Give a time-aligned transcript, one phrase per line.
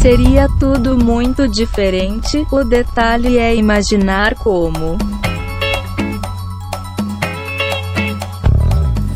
[0.00, 4.96] Seria tudo muito diferente, o detalhe é imaginar como.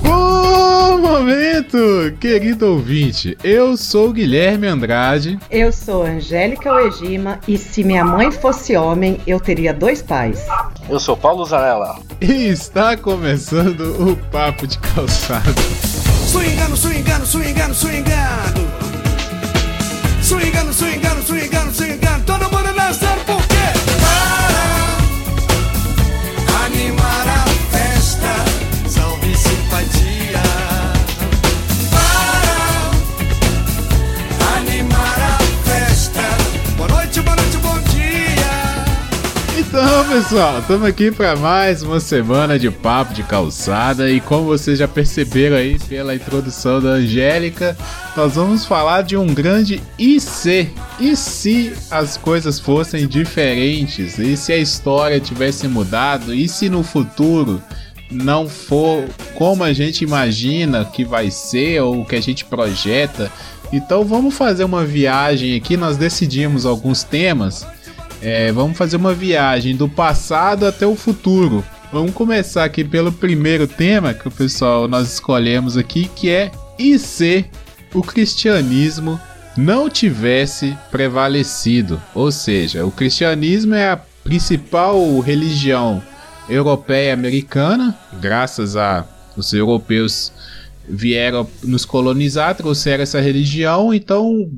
[0.03, 1.79] Bom momento,
[2.21, 3.35] querido ouvinte.
[3.43, 5.39] Eu sou Guilherme Andrade.
[5.51, 10.45] Eu sou Angélica Oegima e se minha mãe fosse homem, eu teria dois pais.
[10.87, 11.99] Eu sou Paulo Zanella.
[12.21, 15.63] E está começando o Papo de Calçado.
[16.31, 18.24] Swingando, swingando, swingando, swingando.
[39.77, 44.79] Então, pessoal, estamos aqui para mais uma semana de papo de calçada e como vocês
[44.79, 47.77] já perceberam aí pela introdução da Angélica,
[48.17, 50.71] nós vamos falar de um grande e se.
[51.01, 54.17] E se as coisas fossem diferentes?
[54.17, 56.33] E se a história tivesse mudado?
[56.33, 57.61] E se no futuro
[58.09, 63.29] não for como a gente imagina que vai ser ou o que a gente projeta?
[63.73, 67.67] Então vamos fazer uma viagem aqui, nós decidimos alguns temas
[68.25, 71.63] é, vamos fazer uma viagem do passado até o futuro.
[71.93, 76.99] Vamos começar aqui pelo primeiro tema que o pessoal nós escolhemos aqui, que é e
[76.99, 77.45] se
[77.93, 79.21] o cristianismo
[79.57, 86.03] não tivesse prevalecido, ou seja, o cristianismo é a principal religião
[86.49, 89.05] europeia americana, graças a
[89.37, 90.33] os europeus
[90.89, 94.51] vieram nos colonizar, trouxeram essa religião, então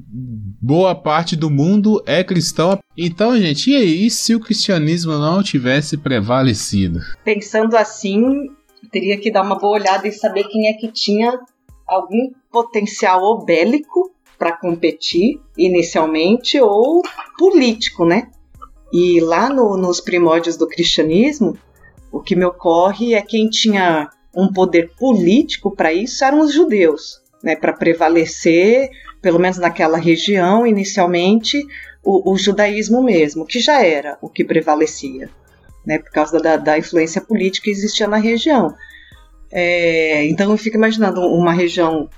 [0.60, 2.78] boa parte do mundo é cristão.
[2.96, 7.00] Então, gente, e aí se o cristianismo não tivesse prevalecido?
[7.24, 8.48] Pensando assim,
[8.91, 11.38] teria que dar uma boa olhada e saber quem é que tinha
[11.86, 17.02] algum potencial ou bélico para competir inicialmente ou
[17.38, 18.28] político, né?
[18.92, 21.56] E lá no, nos primórdios do cristianismo,
[22.12, 27.22] o que me ocorre é quem tinha um poder político para isso eram os judeus,
[27.42, 27.56] né?
[27.56, 28.91] Para prevalecer,
[29.22, 31.64] pelo menos naquela região, inicialmente,
[32.04, 35.30] o, o, judaísmo mesmo, que já era o que prevalecia,
[35.84, 35.98] né?
[35.98, 38.75] Por causa da, da influência política que existia na região.
[39.50, 42.08] É, então eu fico imaginando uma região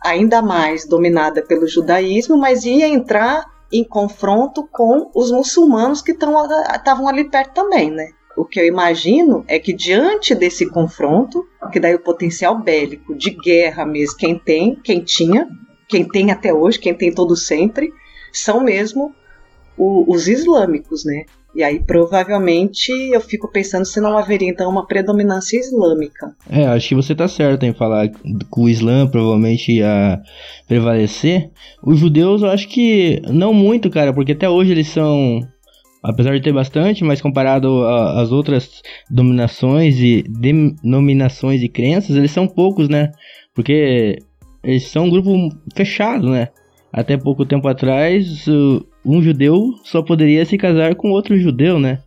[0.00, 7.08] ainda mais dominada pelo judaísmo, mas ia entrar em confronto com os muçulmanos que estavam
[7.08, 8.10] ali perto também, né?
[8.36, 13.30] O que eu imagino é que diante desse confronto, que daí o potencial bélico de
[13.30, 15.48] guerra mesmo, quem tem, quem tinha,
[15.88, 17.90] quem tem até hoje, quem tem todo sempre,
[18.32, 19.14] são mesmo
[19.76, 21.24] o, os islâmicos, né?
[21.54, 26.36] E aí provavelmente eu fico pensando se não haveria então uma predominância islâmica.
[26.50, 28.20] É, acho que você tá certo em falar que
[28.54, 30.20] o Islã provavelmente ia
[30.68, 31.50] prevalecer.
[31.82, 35.40] Os judeus eu acho que não muito, cara, porque até hoje eles são
[36.02, 42.46] apesar de ter bastante, mas comparado às outras dominações e denominações e crenças, eles são
[42.46, 43.10] poucos, né?
[43.54, 44.18] Porque
[44.62, 45.30] eles são um grupo
[45.74, 46.48] fechado, né?
[46.92, 48.46] Até pouco tempo atrás,
[49.04, 51.98] um judeu só poderia se casar com outro judeu, né?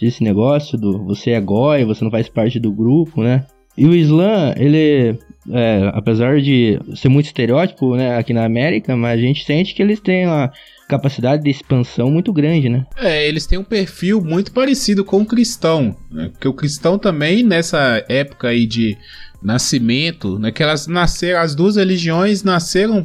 [0.00, 3.46] Esse negócio do você é goi, você não faz parte do grupo, né?
[3.76, 5.18] E o Islã, ele,
[5.50, 9.82] é, apesar de ser muito estereótipo, né, aqui na América, mas a gente sente que
[9.82, 10.50] eles têm uma
[10.88, 12.86] capacidade de expansão muito grande, né?
[12.96, 16.28] É, eles têm um perfil muito parecido com o cristão, né?
[16.28, 18.96] Porque o cristão também, nessa época aí de
[19.42, 23.02] nascimento, né, que elas nasceram, as duas religiões nasceram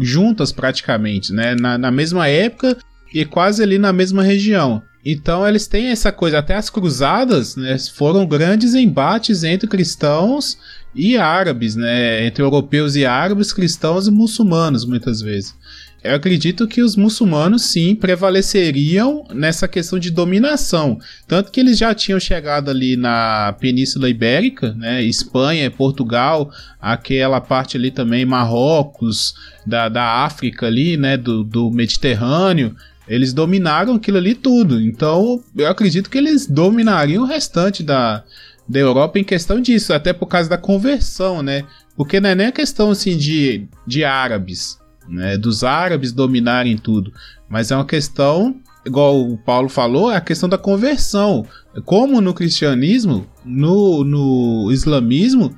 [0.00, 1.54] juntas praticamente, né?
[1.58, 2.76] Na, na mesma época
[3.12, 4.82] e quase ali na mesma região.
[5.04, 10.56] Então eles têm essa coisa, até as cruzadas né, foram grandes embates entre cristãos
[10.94, 12.24] e árabes, né?
[12.24, 15.54] Entre europeus e árabes, cristãos e muçulmanos, muitas vezes.
[16.02, 20.98] Eu acredito que os muçulmanos sim prevaleceriam nessa questão de dominação.
[21.26, 25.02] Tanto que eles já tinham chegado ali na Península Ibérica, né?
[25.02, 26.50] Espanha, Portugal,
[26.80, 29.34] aquela parte ali também, Marrocos,
[29.66, 31.16] da, da África ali, né?
[31.16, 32.76] Do, do Mediterrâneo.
[33.06, 34.80] Eles dominaram aquilo ali tudo.
[34.80, 38.24] Então, eu acredito que eles dominariam o restante da,
[38.68, 41.64] da Europa em questão disso, até por causa da conversão, né?
[41.96, 44.78] Porque não é nem a questão assim de, de árabes
[45.08, 47.12] né, dos árabes dominarem tudo,
[47.48, 51.46] mas é uma questão, igual o Paulo falou, é a questão da conversão.
[51.84, 55.56] Como no cristianismo, no, no islamismo,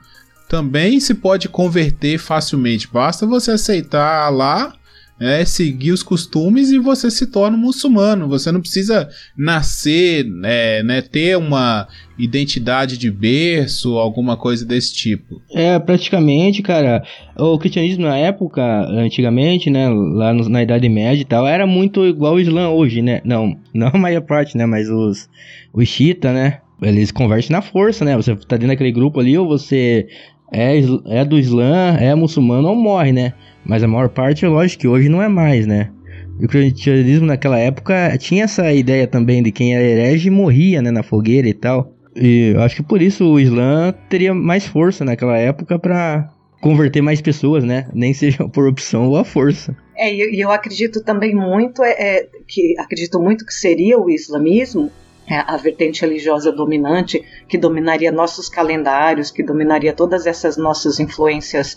[0.48, 2.88] também se pode converter facilmente.
[2.92, 4.74] Basta você aceitar lá
[5.18, 8.28] é seguir os costumes e você se torna um muçulmano.
[8.28, 15.40] Você não precisa nascer, é, né, ter uma identidade de berço, alguma coisa desse tipo.
[15.50, 17.02] É, praticamente, cara,
[17.36, 22.06] o cristianismo na época, antigamente, né, lá no, na Idade Média e tal, era muito
[22.06, 23.20] igual o Islã hoje, né?
[23.24, 25.28] Não, não a maior parte, né, mas os,
[25.72, 26.60] os Shita, né?
[26.80, 28.14] Eles convertem na força, né?
[28.16, 30.08] Você tá dentro daquele grupo ali, ou você
[30.52, 33.34] é, é do Islã, é muçulmano ou morre, né?
[33.64, 35.90] Mas a maior parte, lógico que hoje não é mais, né?
[36.38, 40.90] E o cristianismo naquela época tinha essa ideia também de quem era herege morria, né,
[40.90, 41.92] na fogueira e tal.
[42.14, 47.02] E eu acho que por isso o Islã teria mais força naquela época para converter
[47.02, 47.88] mais pessoas, né?
[47.92, 49.76] Nem seja por opção ou a força.
[49.96, 54.90] É, e eu acredito também muito é, é, que acredito muito que seria o islamismo
[55.28, 61.76] a vertente religiosa dominante que dominaria nossos calendários, que dominaria todas essas nossas influências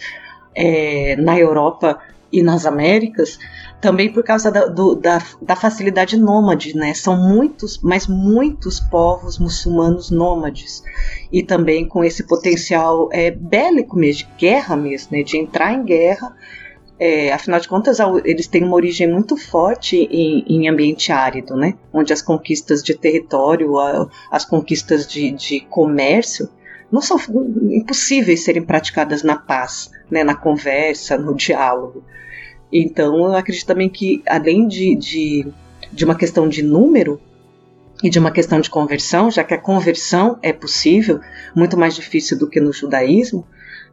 [0.55, 1.99] é, na Europa
[2.31, 3.39] e nas Américas,
[3.81, 6.93] também por causa da, do, da, da, facilidade nômade, né?
[6.93, 10.83] São muitos, mas muitos povos muçulmanos nômades
[11.31, 15.23] e também com esse potencial é, bélico mesmo, de guerra mesmo, né?
[15.23, 16.35] De entrar em guerra
[16.99, 21.75] é, afinal de contas, eles têm uma origem muito forte em, em, ambiente árido, né?
[21.93, 23.71] Onde as conquistas de território,
[24.29, 26.49] as conquistas de, de comércio,
[26.91, 27.17] não são
[27.69, 30.23] impossíveis serem praticadas na paz, né?
[30.23, 32.03] na conversa, no diálogo.
[32.71, 35.47] Então, eu acredito também que, além de, de,
[35.93, 37.21] de uma questão de número,
[38.03, 41.19] e de uma questão de conversão, já que a conversão é possível,
[41.53, 43.45] muito mais difícil do que no judaísmo,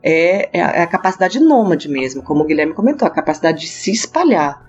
[0.09, 3.91] é, é, é a capacidade nômade mesmo, como o Guilherme comentou, a capacidade de se
[3.91, 4.65] espalhar.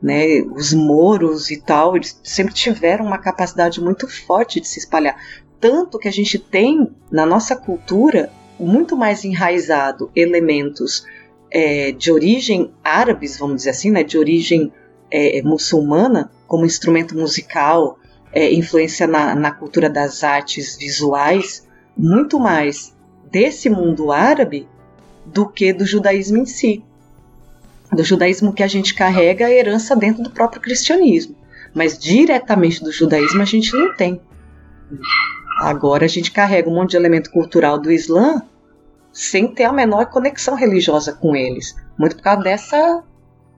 [0.00, 5.20] Né, os moros e tal, eles sempre tiveram uma capacidade muito forte de se espalhar.
[5.60, 8.30] Tanto que a gente tem na nossa cultura
[8.60, 11.04] muito mais enraizado elementos
[11.50, 14.72] é, de origem árabes, vamos dizer assim, né, de origem
[15.10, 17.98] é, muçulmana, como instrumento musical,
[18.32, 22.96] é, influência na, na cultura das artes visuais, muito mais
[23.30, 24.68] desse mundo árabe
[25.32, 26.82] do que do judaísmo em si.
[27.92, 31.36] Do judaísmo que a gente carrega a herança dentro do próprio cristianismo.
[31.74, 34.20] Mas diretamente do judaísmo a gente não tem.
[35.60, 38.42] Agora a gente carrega um monte de elemento cultural do Islã
[39.12, 41.74] sem ter a menor conexão religiosa com eles.
[41.98, 43.02] Muito por causa dessa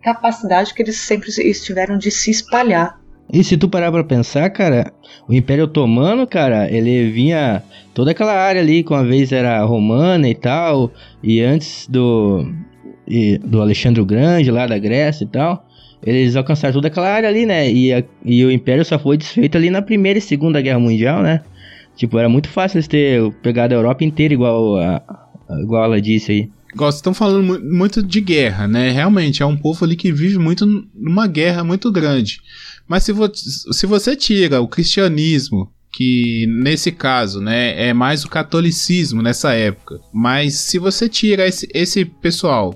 [0.03, 3.00] capacidade que eles sempre estiveram de se espalhar.
[3.33, 4.93] E se tu parar pra pensar, cara,
[5.29, 7.63] o Império Otomano, cara, ele vinha
[7.95, 10.93] toda aquela área ali, que uma vez era romana e tal,
[11.23, 12.53] e antes do,
[13.07, 15.65] e, do Alexandre o Grande, lá da Grécia e tal,
[16.05, 17.71] eles alcançaram toda aquela área ali, né?
[17.71, 21.23] E, a, e o Império só foi desfeito ali na Primeira e Segunda Guerra Mundial,
[21.23, 21.43] né?
[21.97, 25.03] Tipo, era muito fácil eles ter pegado a Europa inteira, igual, a,
[25.63, 26.51] igual ela disse aí.
[26.75, 28.91] Vocês estão falando muito de guerra, né?
[28.91, 32.41] Realmente, é um povo ali que vive muito numa guerra muito grande.
[32.91, 38.29] Mas se, vo se você tira o cristianismo, que nesse caso, né, é mais o
[38.29, 42.75] catolicismo nessa época, mas se você tira esse, esse pessoal,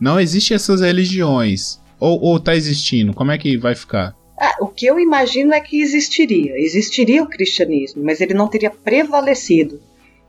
[0.00, 4.16] não existe essas religiões, ou, ou tá existindo, como é que vai ficar?
[4.36, 6.58] Ah, o que eu imagino é que existiria.
[6.58, 9.80] Existiria o cristianismo, mas ele não teria prevalecido.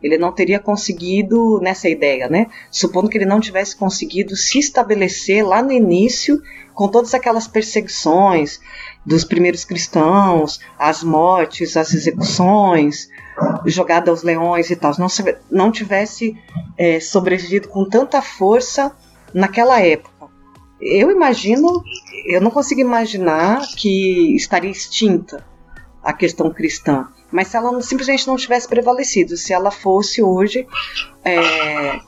[0.03, 2.47] Ele não teria conseguido nessa ideia, né?
[2.69, 6.39] Supondo que ele não tivesse conseguido se estabelecer lá no início,
[6.73, 8.59] com todas aquelas perseguições,
[9.05, 13.09] dos primeiros cristãos, as mortes, as execuções,
[13.65, 15.07] jogada aos leões e tal, não,
[15.51, 16.37] não tivesse
[16.77, 18.95] é, sobrevivido com tanta força
[19.33, 20.13] naquela época.
[20.79, 21.83] Eu imagino,
[22.25, 25.45] eu não consigo imaginar que estaria extinta
[26.03, 30.67] a questão cristã, mas se ela simplesmente não tivesse prevalecido, se ela fosse hoje
[31.23, 31.99] é,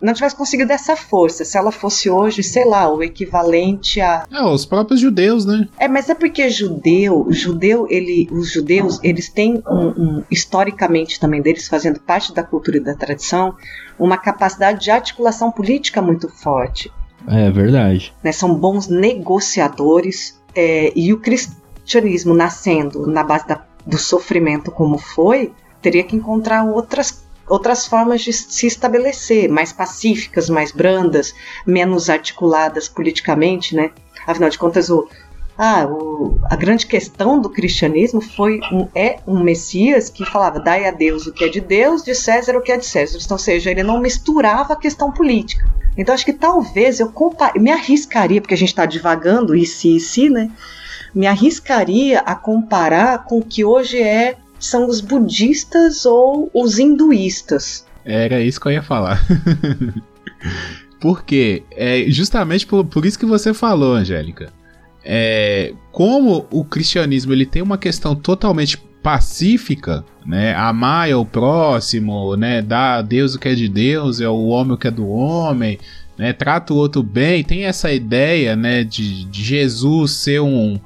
[0.00, 4.26] não tivesse conseguido essa força, se ela fosse hoje, sei lá, o equivalente a.
[4.30, 5.68] É, os próprios judeus, né?
[5.78, 11.40] É, mas é porque judeu, judeu, ele, os judeus, eles têm um, um, historicamente também
[11.40, 13.54] deles fazendo parte da cultura e da tradição,
[13.98, 16.92] uma capacidade de articulação política muito forte.
[17.26, 18.14] É verdade.
[18.22, 24.98] Né, são bons negociadores é, e o cristianismo nascendo na base da, do sofrimento como
[24.98, 31.34] foi, teria que encontrar outras outras formas de se estabelecer, mais pacíficas, mais brandas,
[31.66, 33.90] menos articuladas politicamente, né?
[34.26, 35.08] Afinal de contas, o,
[35.56, 40.86] ah, o, a grande questão do cristianismo foi um, é um Messias que falava dai
[40.86, 43.18] a Deus o que é de Deus, de César o que é de César.
[43.22, 45.64] Então, ou seja, ele não misturava a questão política.
[45.96, 47.10] Então, acho que talvez eu
[47.56, 50.50] me arriscaria, porque a gente está divagando e se, e se, né?
[51.14, 57.86] Me arriscaria a comparar com o que hoje é são os budistas ou os hinduístas.
[58.04, 59.24] Era isso que eu ia falar.
[61.00, 64.52] Porque é justamente por, por isso que você falou, Angélica.
[65.04, 70.52] É, como o cristianismo ele tem uma questão totalmente pacífica, né?
[70.54, 72.60] Amar é o próximo, né?
[72.60, 75.08] Dar a Deus o que é de Deus, é o homem o que é do
[75.08, 75.78] homem,
[76.18, 76.32] né?
[76.32, 77.44] Trata o outro bem.
[77.44, 78.82] Tem essa ideia, né?
[78.82, 80.76] De, de Jesus ser um,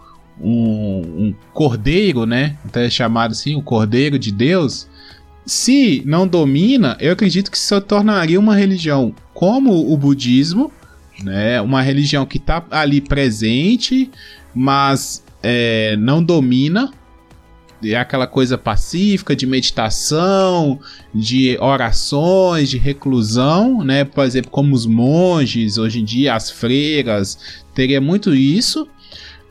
[0.42, 2.56] um, um cordeiro, né?
[2.64, 4.88] Até chamado assim, o cordeiro de Deus.
[5.44, 10.70] Se não domina, eu acredito que se tornaria uma religião como o budismo,
[11.23, 11.61] né?
[11.61, 14.11] Uma religião que está ali presente,
[14.54, 16.92] mas é, não domina.
[17.82, 20.78] É aquela coisa pacífica de meditação,
[21.14, 24.04] de orações, de reclusão, né?
[24.04, 27.38] Por exemplo, como os monges, hoje em dia, as freiras,
[27.75, 28.87] teria muito isso.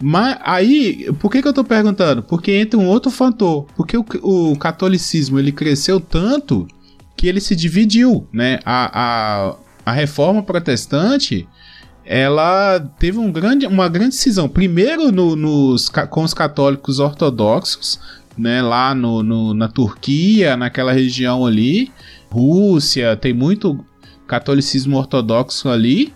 [0.01, 2.23] Mas aí, por que, que eu tô perguntando?
[2.23, 3.65] Porque entra um outro fator.
[3.75, 6.67] Porque o, o catolicismo ele cresceu tanto
[7.17, 8.59] que ele se dividiu, né?
[8.65, 11.47] A, a, a reforma protestante
[12.05, 14.49] ela teve um grande, uma grande cisão.
[14.49, 17.99] Primeiro no, nos, com os católicos ortodoxos,
[18.35, 21.91] né, lá no, no, na Turquia, naquela região ali,
[22.31, 23.83] Rússia, tem muito
[24.25, 26.11] catolicismo ortodoxo ali.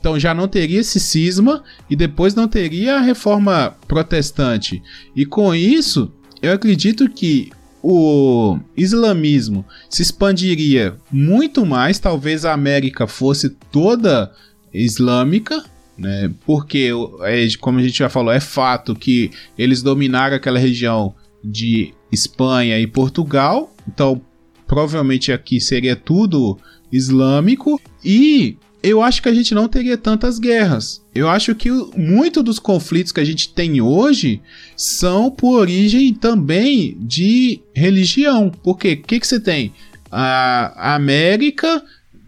[0.00, 4.82] Então já não teria esse cisma e depois não teria a reforma protestante.
[5.14, 7.52] E com isso, eu acredito que
[7.82, 14.32] o islamismo se expandiria muito mais, talvez a América fosse toda
[14.72, 15.62] islâmica,
[15.96, 16.30] né?
[16.46, 16.90] Porque,
[17.22, 21.14] é, como a gente já falou, é fato que eles dominaram aquela região
[21.44, 24.20] de Espanha e Portugal, então
[24.66, 26.58] provavelmente aqui seria tudo
[26.92, 31.04] islâmico e eu acho que a gente não teria tantas guerras.
[31.14, 34.40] Eu acho que muito dos conflitos que a gente tem hoje
[34.76, 38.50] são por origem também de religião.
[38.62, 39.72] Porque o que, que você tem?
[40.10, 41.82] A América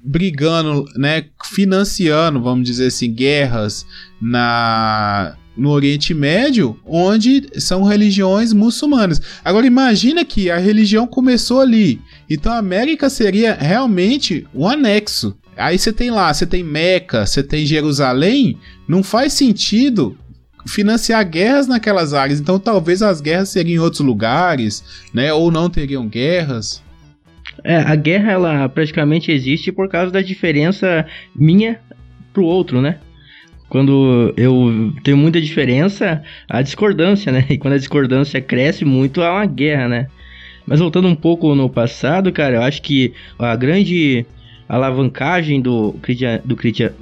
[0.04, 3.87] brigando, né, financiando, vamos dizer assim, guerras
[4.21, 9.21] na no Oriente Médio, onde são religiões muçulmanas.
[9.44, 12.00] Agora imagina que a religião começou ali.
[12.28, 15.37] Então a América seria realmente um anexo.
[15.62, 20.16] Aí você tem lá, você tem Meca, você tem Jerusalém, não faz sentido
[20.66, 22.40] financiar guerras naquelas áreas.
[22.40, 26.83] Então talvez as guerras seriam em outros lugares, né, ou não teriam guerras.
[27.64, 31.78] É, a guerra ela praticamente existe por causa da diferença minha
[32.33, 32.99] pro outro, né?
[33.69, 37.47] Quando eu tenho muita diferença, a discordância, né?
[37.49, 40.07] E quando a discordância cresce muito, há uma guerra, né?
[40.66, 44.26] Mas voltando um pouco no passado, cara, eu acho que a grande
[44.75, 45.95] alavancagem do,
[46.45, 46.57] do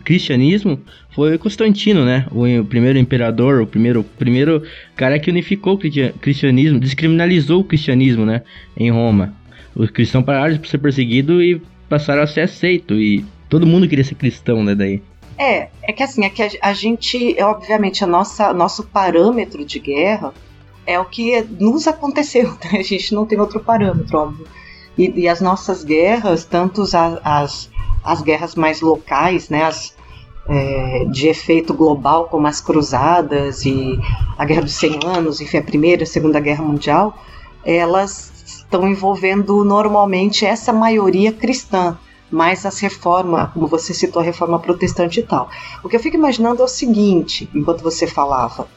[0.05, 0.81] cristianismo
[1.15, 2.27] foi Constantino, né?
[2.31, 4.63] O primeiro imperador, o primeiro, primeiro
[4.97, 8.43] cara que unificou o cristianismo, descriminalizou o cristianismo, né?
[8.77, 9.41] Em Roma
[9.75, 12.99] os cristãos pararam de ser perseguidos e passaram a ser aceitos.
[12.99, 14.75] E todo mundo queria ser cristão, né?
[14.75, 15.03] Daí.
[15.39, 19.79] É, é que assim, é que a, gente, é, obviamente, a nossa, nosso parâmetro de
[19.79, 20.35] guerra
[20.87, 22.79] é o que nos aconteceu, né?
[22.79, 24.47] A gente não tem outro parâmetro, óbvio.
[25.01, 27.71] E, e as nossas guerras, tanto as, as,
[28.05, 29.65] as guerras mais locais, né?
[29.65, 29.95] As,
[30.47, 33.99] é, de efeito global, como as cruzadas e
[34.37, 37.17] a Guerra dos 100 Anos, enfim, a Primeira e a Segunda Guerra Mundial,
[37.65, 41.97] elas estão envolvendo normalmente essa maioria cristã,
[42.31, 45.49] mais as reformas, como você citou, a reforma protestante e tal.
[45.83, 48.69] O que eu fico imaginando é o seguinte, enquanto você falava,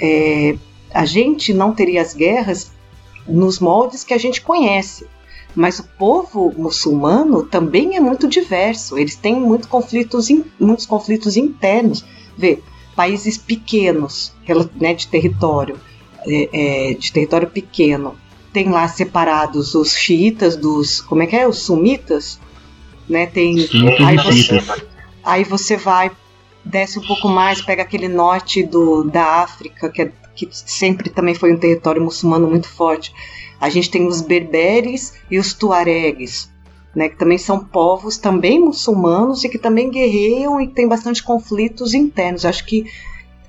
[0.00, 0.56] é,
[0.92, 2.72] a gente não teria as guerras
[3.28, 5.06] nos moldes que a gente conhece.
[5.58, 8.96] Mas o povo muçulmano também é muito diverso.
[8.96, 12.04] Eles têm muito conflitos, muitos conflitos internos.
[12.36, 12.60] Vê,
[12.94, 14.32] países pequenos,
[14.76, 15.76] né, de território,
[16.24, 18.14] é, é, de território pequeno,
[18.52, 21.00] tem lá separados os xiitas dos.
[21.00, 21.48] Como é que é?
[21.48, 22.38] Os sumitas?
[23.08, 23.26] Né?
[23.26, 23.56] Tem.
[24.06, 24.62] aí, você,
[25.24, 26.12] aí você vai,
[26.64, 31.34] desce um pouco mais, pega aquele norte do, da África, que, é, que sempre também
[31.34, 33.12] foi um território muçulmano muito forte.
[33.60, 36.50] A gente tem os berberes e os tuaregues,
[36.94, 41.94] né, que também são povos também muçulmanos e que também guerreiam e tem bastante conflitos
[41.94, 42.44] internos.
[42.44, 42.86] Acho que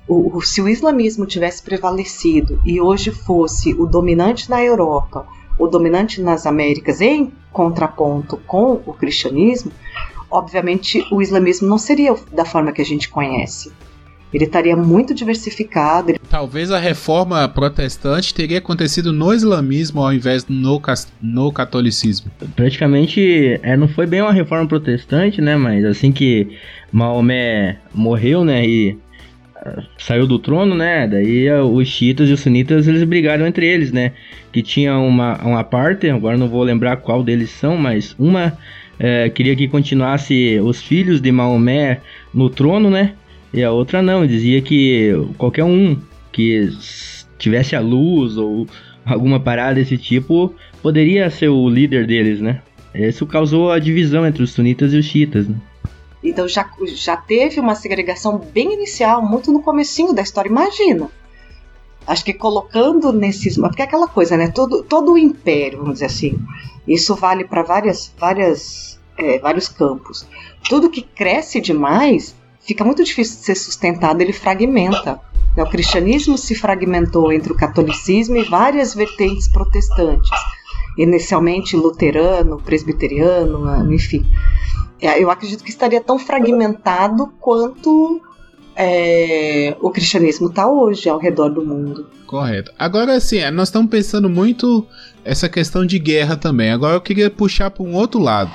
[0.08, 5.26] o, se o islamismo tivesse prevalecido e hoje fosse o dominante na Europa,
[5.58, 9.70] o dominante nas Américas em contraponto com o cristianismo,
[10.30, 13.72] obviamente o islamismo não seria da forma que a gente conhece.
[14.32, 16.14] Ele estaria muito diversificado.
[16.28, 20.80] Talvez a reforma protestante teria acontecido no islamismo ao invés no,
[21.20, 22.30] no catolicismo.
[22.54, 25.56] Praticamente, é, não foi bem uma reforma protestante, né?
[25.56, 26.56] Mas assim que
[26.92, 28.64] Maomé morreu, né?
[28.66, 28.98] E
[29.98, 31.06] saiu do trono, né?
[31.06, 34.12] Daí eh, os xiitas e os sunitas eles brigaram entre eles, né?
[34.52, 38.56] Que tinha uma, uma parte, agora não vou lembrar qual deles são, mas uma
[38.98, 42.00] é, queria que continuasse os filhos de Maomé
[42.34, 43.14] no trono, né?
[43.52, 45.98] E a outra não, dizia que qualquer um
[46.30, 46.68] que
[47.38, 48.66] tivesse a luz ou
[49.04, 52.62] alguma parada desse tipo poderia ser o líder deles, né?
[52.94, 55.56] Isso causou a divisão entre os sunitas e os xiitas, né?
[56.22, 61.08] Então já, já teve uma segregação bem inicial, muito no comecinho da história, imagina.
[62.06, 63.56] Acho que colocando nesses.
[63.56, 64.48] Porque é aquela coisa, né?
[64.48, 66.38] Todo, todo o império, vamos dizer assim.
[66.86, 70.26] Isso vale para várias, várias, é, vários campos.
[70.68, 75.20] Tudo que cresce demais fica muito difícil de ser sustentado, ele fragmenta.
[75.56, 80.30] O cristianismo se fragmentou entre o catolicismo e várias vertentes protestantes,
[80.96, 84.24] inicialmente luterano, presbiteriano, enfim.
[85.00, 88.20] É, eu acredito que estaria tão fragmentado quanto
[88.76, 92.06] é, o cristianismo está hoje ao redor do mundo.
[92.26, 92.72] Correto.
[92.78, 94.86] Agora, assim, nós estamos pensando muito
[95.24, 96.70] essa questão de guerra também.
[96.70, 98.52] Agora eu queria puxar para um outro lado.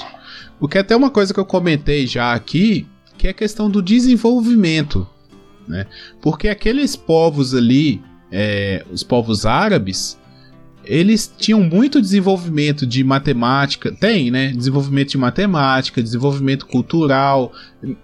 [0.59, 2.87] Porque até uma coisa que eu comentei já aqui,
[3.25, 5.07] que é a questão do desenvolvimento.
[5.67, 5.87] Né?
[6.21, 7.99] Porque aqueles povos ali,
[8.31, 10.15] é, os povos árabes,
[10.83, 14.51] eles tinham muito desenvolvimento de matemática, tem, né?
[14.51, 17.51] Desenvolvimento de matemática, desenvolvimento cultural.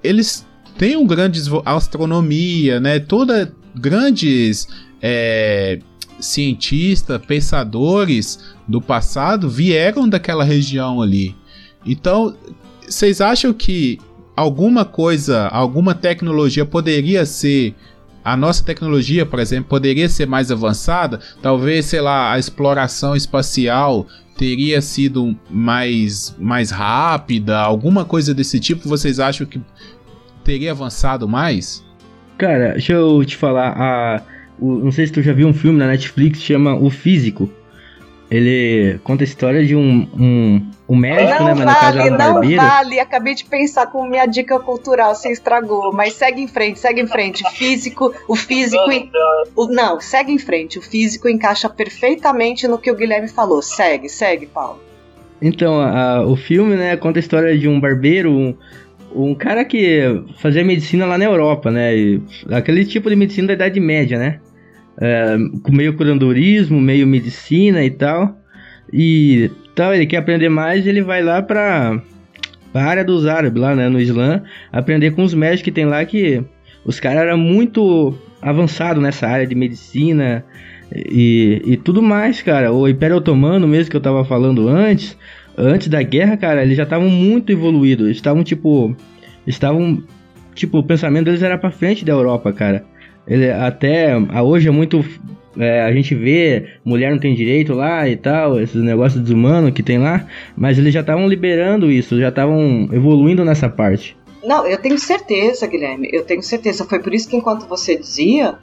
[0.04, 0.44] Eles
[0.80, 2.98] têm um grande astronomia, né?
[3.00, 4.68] Toda grandes
[5.00, 5.78] é,
[6.20, 11.36] cientistas, pensadores do passado vieram daquela região ali.
[11.86, 12.36] Então,
[12.90, 14.00] vocês acham que
[14.42, 17.76] alguma coisa, alguma tecnologia poderia ser
[18.24, 21.20] a nossa tecnologia, por exemplo, poderia ser mais avançada?
[21.42, 24.08] Talvez, sei lá, a exploração espacial
[24.38, 28.88] teria sido mais, mais rápida, alguma coisa desse tipo?
[28.90, 29.62] Vocês acham que
[30.44, 31.84] teria avançado mais?
[32.38, 34.22] Cara, deixa eu te falar, a,
[34.60, 37.50] o, não sei se tu já viu um filme na Netflix chama O Físico.
[38.32, 41.66] Ele conta a história de um, um, um médico, não né?
[41.66, 45.92] Vale, não vale, acabei de pensar com minha dica cultural, você estragou.
[45.92, 47.44] Mas segue em frente, segue em frente.
[47.52, 48.86] Físico, o físico.
[49.54, 50.80] O, não, segue em frente.
[50.80, 53.62] O físico encaixa perfeitamente no que o Guilherme falou.
[53.62, 54.80] Segue, segue, Paulo.
[55.42, 58.56] Então, a, o filme, né, conta a história de um barbeiro, um,
[59.14, 61.92] um cara que fazia medicina lá na Europa, né?
[62.50, 64.40] Aquele tipo de medicina da Idade Média, né?
[65.00, 65.38] É,
[65.70, 68.38] meio curandorismo, meio medicina e tal.
[68.92, 72.02] E tal, ele quer aprender mais, ele vai lá pra,
[72.74, 76.04] pra área dos árabes, lá né, no Islã, aprender com os médicos que tem lá
[76.04, 76.44] que
[76.84, 80.44] os caras eram muito avançados nessa área de medicina
[80.94, 82.72] e, e tudo mais, cara.
[82.72, 85.18] O Império Otomano, mesmo que eu tava falando antes,
[85.58, 88.10] antes da guerra, cara, eles já estavam muito evoluídos.
[88.10, 88.96] Estavam, tipo.
[89.46, 90.04] Estavam.
[90.54, 92.84] Tipo, o pensamento deles era pra frente da Europa, cara.
[93.28, 94.16] Ele até.
[94.42, 95.04] Hoje é muito.
[95.58, 99.84] É, a gente vê mulher não tem direito lá e tal, esses negócios desumanos que
[99.84, 104.16] tem lá, mas eles já estavam liberando isso, já estavam evoluindo nessa parte.
[104.42, 106.86] Não, eu tenho certeza, Guilherme, eu tenho certeza.
[106.86, 108.56] Foi por isso que enquanto você dizia,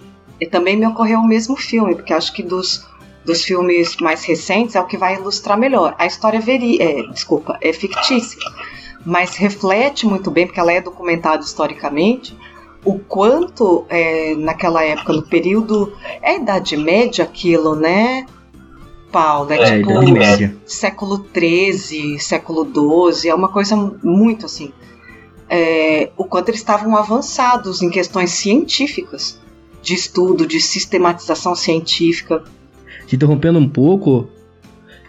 [0.50, 2.86] também me ocorreu o mesmo filme, porque acho que dos
[3.28, 5.94] dos filmes mais recentes é o que vai ilustrar melhor.
[5.98, 8.40] A história veri é, desculpa, é fictícia,
[9.04, 12.34] mas reflete muito bem, porque ela é documentada historicamente,
[12.88, 15.92] o quanto é, naquela época, no período.
[16.22, 18.26] É Idade Média aquilo, né?
[19.10, 19.90] Paulo, é, é tipo
[20.66, 24.70] século XIII, século XII, é uma coisa muito assim.
[25.48, 29.40] É, o quanto eles estavam avançados em questões científicas,
[29.80, 32.44] de estudo, de sistematização científica
[33.08, 34.28] te interrompendo um pouco,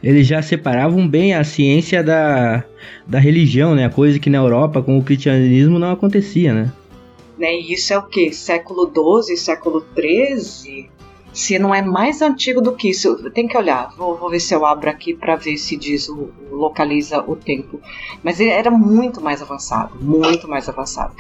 [0.02, 2.64] eles já separavam bem a ciência da,
[3.06, 3.90] da religião, né?
[3.90, 6.72] Coisa que na Europa, com o cristianismo, não acontecia, né?
[7.40, 7.56] Né?
[7.56, 8.32] E isso é o que?
[8.34, 8.92] Século
[9.26, 10.90] XII, século XIII?
[11.32, 13.94] Se não é mais antigo do que isso, tem que olhar.
[13.96, 17.80] Vou, vou ver se eu abro aqui para ver se diz o, localiza o tempo.
[18.24, 21.14] Mas ele era muito mais avançado, muito mais avançado.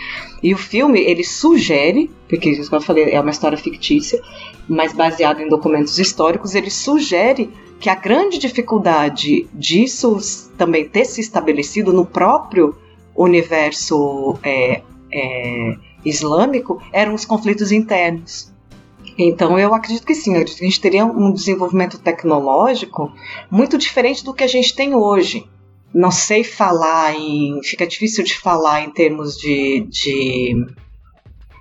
[0.43, 4.21] E o filme ele sugere, porque como eu falei é uma história fictícia,
[4.67, 10.17] mas baseado em documentos históricos, ele sugere que a grande dificuldade disso
[10.57, 12.75] também ter se estabelecido no próprio
[13.15, 18.51] universo é, é, islâmico eram os conflitos internos.
[19.17, 23.11] Então eu acredito que sim, a gente teria um desenvolvimento tecnológico
[23.51, 25.45] muito diferente do que a gente tem hoje.
[25.93, 27.61] Não sei falar em.
[27.63, 30.65] fica difícil de falar em termos de, de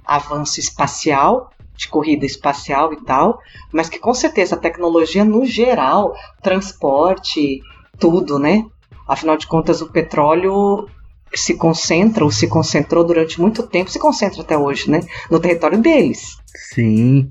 [0.04, 3.38] avanço espacial, de corrida espacial e tal,
[3.72, 7.60] mas que com certeza a tecnologia no geral, transporte,
[7.98, 8.64] tudo, né?
[9.06, 10.86] Afinal de contas, o petróleo
[11.34, 15.00] se concentra ou se concentrou durante muito tempo, se concentra até hoje, né?
[15.30, 16.38] No território deles.
[16.74, 17.30] Sim.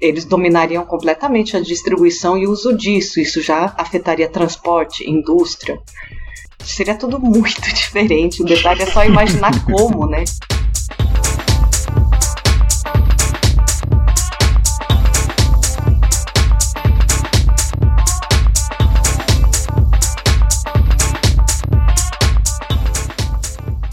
[0.00, 3.20] Eles dominariam completamente a distribuição e uso disso.
[3.20, 5.80] Isso já afetaria transporte, indústria.
[6.62, 8.42] Seria tudo muito diferente.
[8.42, 10.24] O detalhe é só imaginar como, né?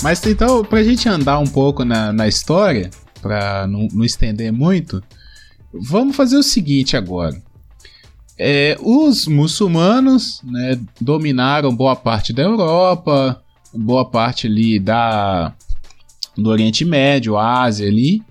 [0.03, 2.89] Mas então, pra gente andar um pouco na, na história,
[3.21, 5.01] pra não, não estender muito,
[5.73, 7.41] vamos fazer o seguinte agora.
[8.37, 13.41] É, os muçulmanos né, dominaram boa parte da Europa,
[13.73, 15.53] boa parte ali da,
[16.35, 18.21] do Oriente Médio, Ásia ali.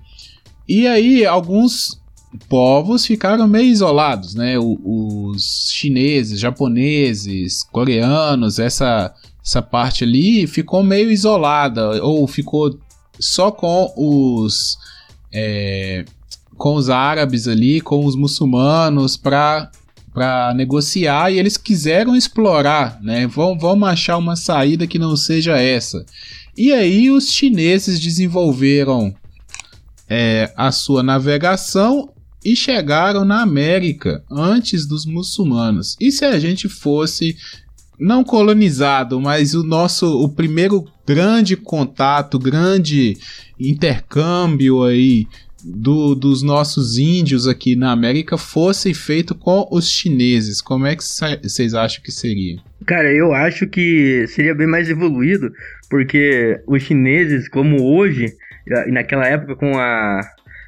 [0.68, 1.98] E aí alguns
[2.48, 4.58] povos ficaram meio isolados, né?
[4.58, 12.78] O- os chineses, japoneses, coreanos, essa, essa parte ali ficou meio isolada ou ficou
[13.18, 14.78] só com os
[15.32, 16.04] é,
[16.56, 19.70] com os árabes ali, com os muçulmanos para
[20.12, 23.26] para negociar e eles quiseram explorar, né?
[23.26, 26.04] Vão, vamos achar uma saída que não seja essa.
[26.54, 29.14] E aí os chineses desenvolveram
[30.06, 32.12] é, a sua navegação
[32.44, 35.96] e chegaram na América antes dos muçulmanos.
[35.98, 37.36] E se a gente fosse
[38.02, 43.16] não colonizado, mas o nosso o primeiro grande contato, grande
[43.58, 45.26] intercâmbio aí
[45.64, 51.02] do- dos nossos índios aqui na América fosse feito com os chineses, como é que
[51.04, 52.56] vocês acham que seria?
[52.86, 55.52] Cara, eu acho que seria bem mais evoluído,
[55.88, 58.26] porque os chineses, como hoje,
[58.88, 60.20] naquela época com a.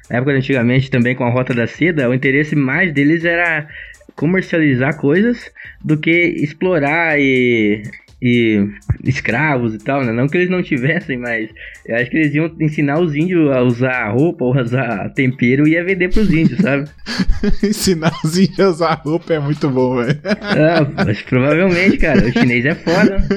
[0.07, 3.67] Época antigamente também com a Rota da Seda, o interesse mais deles era
[4.15, 5.51] comercializar coisas
[5.83, 7.83] do que explorar e,
[8.21, 8.67] e
[9.03, 10.11] escravos e tal, né?
[10.11, 11.49] Não que eles não tivessem, mas
[11.85, 15.67] eu acho que eles iam ensinar os índios a usar roupa, ou a usar tempero
[15.67, 16.89] e ia vender pros índios, sabe?
[17.63, 20.19] Ensinar os índios a usar roupa é muito bom, velho.
[20.23, 23.17] Ah, mas provavelmente, cara, o chinês é foda.
[23.19, 23.27] né?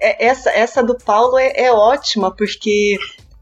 [0.00, 2.96] É, essa, essa do Paulo é, é ótima, porque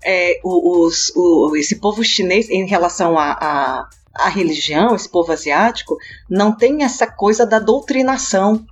[0.05, 5.33] é, o- os- o- esse povo chinês, em relação à à- à religião, esse povo
[5.33, 5.97] asiático,
[6.29, 8.65] não tem essa coisa da doutrinação.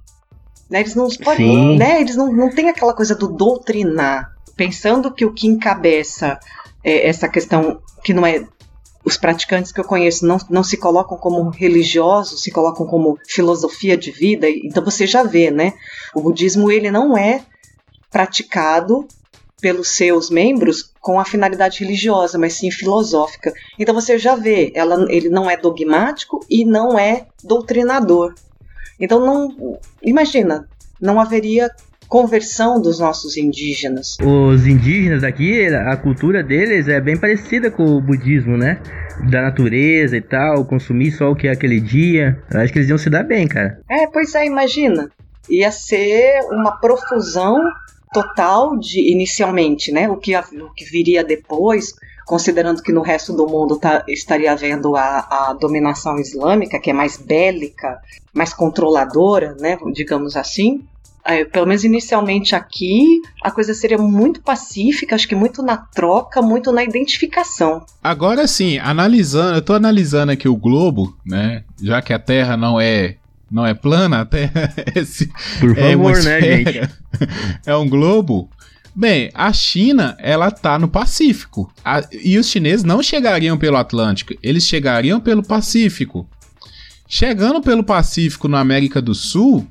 [0.69, 0.81] Né?
[0.81, 2.01] Eles não podem, né?
[2.01, 4.33] Eles não, não têm aquela coisa do doutrinar.
[4.57, 6.39] Pensando que o que encabeça
[6.85, 8.47] é, essa questão que não é.
[9.03, 13.97] Os praticantes que eu conheço não, não se colocam como religiosos, se colocam como filosofia
[13.97, 14.47] de vida.
[14.49, 15.73] Então você já vê, né?
[16.15, 17.43] O budismo ele não é
[18.11, 19.09] praticado
[19.61, 23.53] pelos seus membros com a finalidade religiosa, mas sim filosófica.
[23.79, 28.35] Então você já vê, ela, ele não é dogmático e não é doutrinador.
[28.99, 30.69] Então não, imagina,
[31.01, 31.71] não haveria
[32.11, 34.17] conversão dos nossos indígenas.
[34.21, 38.83] Os indígenas aqui, a cultura deles é bem parecida com o budismo, né?
[39.31, 42.37] Da natureza e tal, consumir só o que é aquele dia.
[42.53, 43.81] Eu acho que eles iam se dar bem, cara.
[43.89, 45.09] É, pois é, imagina.
[45.49, 47.57] Ia ser uma profusão
[48.13, 50.09] total de inicialmente, né?
[50.09, 51.95] O que, o que viria depois,
[52.27, 56.93] considerando que no resto do mundo tá- estaria havendo a, a dominação islâmica, que é
[56.93, 57.99] mais bélica,
[58.33, 59.79] mais controladora, né?
[59.93, 60.83] Digamos assim.
[61.23, 66.41] É, pelo menos inicialmente aqui, a coisa seria muito pacífica, acho que muito na troca,
[66.41, 67.85] muito na identificação.
[68.03, 71.63] Agora sim, analisando, eu tô analisando aqui o globo, né?
[71.81, 73.17] Já que a Terra não é
[73.51, 76.95] não é plana, a Terra é, esse- Por é favor, né, esfera, gente?
[77.67, 78.49] é um globo.
[78.95, 81.73] Bem, a China, ela tá no Pacífico.
[81.85, 86.29] A- e os chineses não chegariam pelo Atlântico, eles chegariam pelo Pacífico.
[87.09, 89.67] Chegando pelo Pacífico na América do Sul,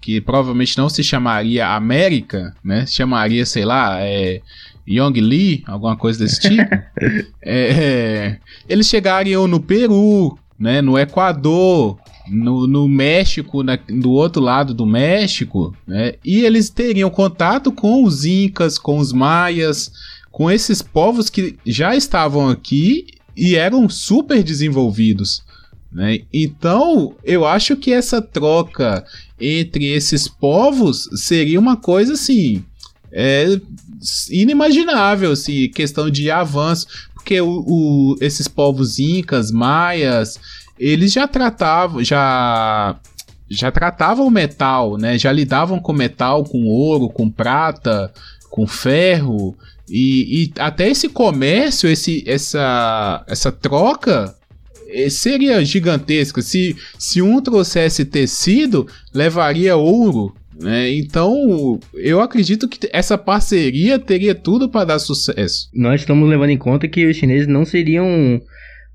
[0.00, 2.86] que provavelmente não se chamaria América, né?
[2.86, 4.40] Se chamaria, sei lá, é,
[4.88, 6.62] Yongli, alguma coisa desse tipo.
[7.42, 8.36] É,
[8.68, 11.98] eles chegariam no Peru, né, no Equador,
[12.30, 18.04] no, no México, na- do outro lado do México, né, e eles teriam contato com
[18.04, 19.92] os Incas, com os Maias,
[20.30, 25.42] com esses povos que já estavam aqui e eram super desenvolvidos.
[25.92, 26.20] Né?
[26.32, 29.04] Então, eu acho que essa troca
[29.40, 32.62] entre esses povos seria uma coisa assim.
[33.12, 33.60] É,
[34.30, 40.38] inimaginável, assim, questão de avanço, porque o, o- esses povos incas, maias,
[40.80, 42.98] eles já tratavam, já
[43.50, 45.18] já tratavam o metal, né?
[45.18, 48.12] Já lidavam com metal, com ouro, com prata,
[48.48, 49.56] com ferro
[49.90, 54.32] e, e até esse comércio, esse, essa, essa troca
[54.88, 56.40] eh, seria gigantesca.
[56.40, 60.32] Se, se um trouxesse tecido, levaria ouro.
[60.60, 60.92] Né?
[60.92, 65.68] Então, eu acredito que essa parceria teria tudo para dar sucesso.
[65.74, 68.40] Nós estamos levando em conta que os chineses não seriam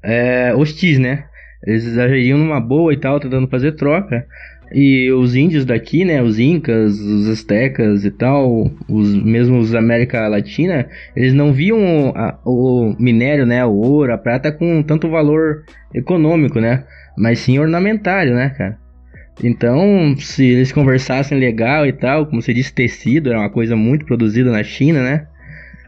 [0.02, 1.26] é, hostis, né?
[1.66, 4.26] Eles agiriam numa boa e tal, tentando fazer troca.
[4.72, 10.88] E os índios daqui, né, os incas, os astecas e tal, os mesmos América Latina,
[11.16, 16.60] eles não viam a, o minério, né, o ouro, a prata com tanto valor econômico,
[16.60, 16.84] né,
[17.16, 18.78] mas sim ornamentário, né, cara.
[19.44, 24.06] Então, se eles conversassem legal e tal, como você disse, tecido era uma coisa muito
[24.06, 25.28] produzida na China, né?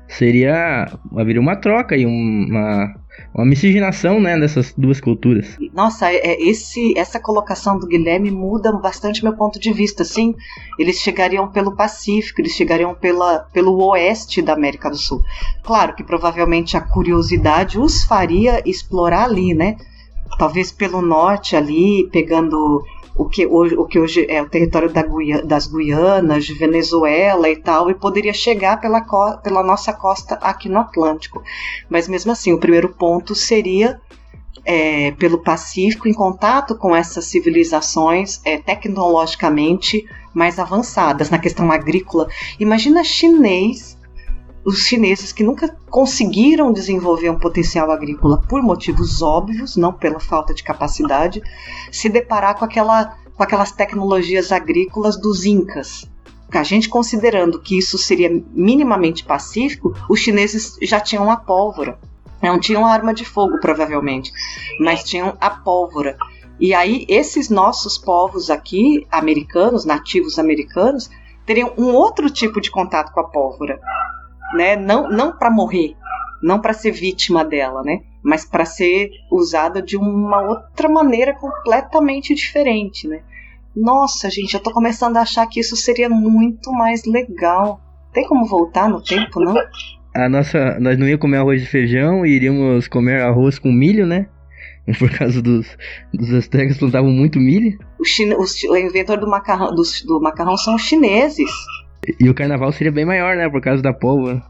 [0.07, 0.85] Seria
[1.15, 2.93] haveria uma troca e uma
[3.33, 5.57] uma miscigenação, né, dessas duas culturas.
[5.73, 10.03] Nossa, é, esse, essa colocação do Guilherme muda bastante meu ponto de vista.
[10.03, 10.35] Sim,
[10.79, 15.21] eles chegariam pelo Pacífico, eles chegariam pela, pelo oeste da América do Sul.
[15.63, 19.77] Claro que provavelmente a curiosidade os faria explorar ali, né?
[20.37, 22.83] Talvez pelo norte ali, pegando
[23.17, 27.49] o que hoje, o que hoje é o território da Guia, das Guianas, de Venezuela
[27.49, 29.01] e tal, e poderia chegar pela,
[29.37, 31.43] pela nossa costa aqui no Atlântico.
[31.89, 33.99] Mas mesmo assim, o primeiro ponto seria
[34.63, 42.27] é, pelo Pacífico, em contato com essas civilizações é, tecnologicamente mais avançadas na questão agrícola.
[42.59, 43.96] Imagina chinês
[44.67, 50.53] os chineses que nunca conseguiram desenvolver um potencial agrícola por motivos óbvios, não pela falta
[50.53, 51.41] de capacidade,
[51.89, 56.05] se deparar com, aquela, com aquelas tecnologias agrícolas dos incas.
[56.53, 61.97] A gente considerando que isso seria minimamente pacífico, os chineses já tinham a pólvora.
[62.43, 64.33] Não tinham arma de fogo, provavelmente,
[64.81, 66.17] mas tinham a pólvora.
[66.59, 71.09] E aí, esses nossos povos aqui, americanos, nativos americanos,
[71.45, 73.79] teriam um outro tipo de contato com a pólvora
[74.53, 74.75] né?
[74.75, 75.95] Não, não para morrer,
[76.41, 78.01] não para ser vítima dela, né?
[78.23, 83.21] Mas para ser usada de uma outra maneira completamente diferente, né?
[83.75, 87.79] Nossa, gente, eu tô começando a achar que isso seria muito mais legal.
[88.11, 89.55] Tem como voltar no tempo, não?
[90.15, 94.27] A nossa, nós não ia comer arroz de feijão, iríamos comer arroz com milho, né?
[94.97, 95.67] Por causa dos,
[96.11, 97.77] dos astecas plantavam muito milho.
[97.99, 101.51] O, chine, o, o inventor do macarrão, do, do macarrão são os chineses.
[102.19, 103.49] E o carnaval seria bem maior, né?
[103.49, 104.41] Por causa da pólvora.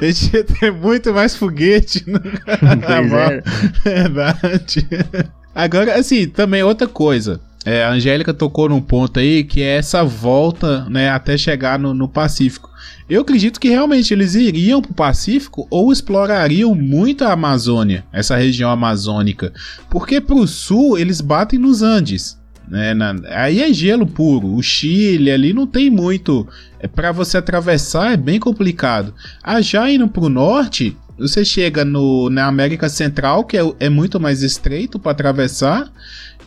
[0.00, 2.20] Eles ia ter muito mais foguete no
[2.80, 3.32] carnaval.
[3.32, 3.42] é.
[3.84, 4.88] Verdade.
[5.54, 7.40] Agora, assim, também outra coisa.
[7.64, 11.94] É, a Angélica tocou num ponto aí que é essa volta, né, até chegar no,
[11.94, 12.68] no Pacífico.
[13.08, 18.36] Eu acredito que realmente eles iriam para o Pacífico ou explorariam muito a Amazônia, essa
[18.36, 19.52] região amazônica,
[19.88, 22.38] porque para o sul eles batem nos Andes.
[22.68, 24.54] Né, na, aí é gelo puro.
[24.54, 26.46] O Chile ali não tem muito.
[26.78, 29.14] É para você atravessar é bem complicado.
[29.42, 33.88] Ah, já indo para o norte, você chega no, na América Central, que é, é
[33.88, 35.90] muito mais estreito para atravessar.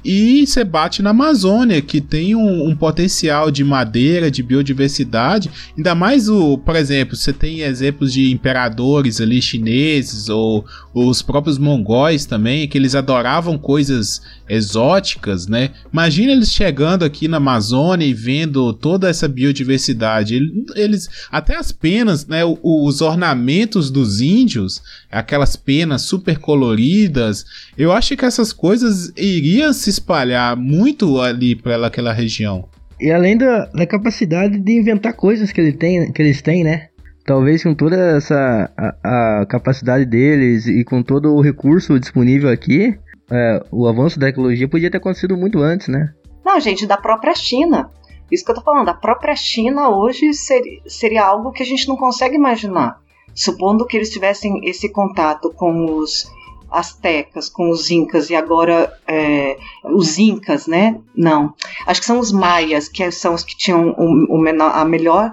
[0.03, 5.49] E você bate na Amazônia, que tem um, um, potencial de madeira, de biodiversidade.
[5.75, 11.21] Ainda mais o, por exemplo, você tem exemplos de imperadores ali chineses ou, ou os
[11.21, 15.71] próprios mongóis também, que eles adoravam coisas exóticas, né?
[15.91, 20.39] Imagina eles chegando aqui na Amazônia e vendo toda essa biodiversidade.
[20.75, 22.41] Eles, até as penas, né?
[22.63, 24.81] Os ornamentos dos índios,
[25.11, 27.45] aquelas penas super coloridas.
[27.77, 32.67] Eu acho que essas coisas iriam se espalhar muito ali para aquela região.
[32.99, 36.87] E além da, da capacidade de inventar coisas que, ele tem, que eles têm, né?
[37.25, 42.97] Talvez com toda essa a, a capacidade deles e com todo o recurso disponível aqui,
[43.31, 46.13] é, o avanço da ecologia podia ter acontecido muito antes, né?
[46.45, 47.89] Não, gente, da própria China.
[48.31, 51.87] Isso que eu tô falando, a própria China hoje seria, seria algo que a gente
[51.87, 52.99] não consegue imaginar.
[53.33, 56.31] Supondo que eles tivessem esse contato com os
[56.69, 60.99] astecas, com os incas e agora é, os incas, né?
[61.15, 61.53] Não,
[61.85, 65.31] acho que são os maias que são os que tinham o, o menor, a melhor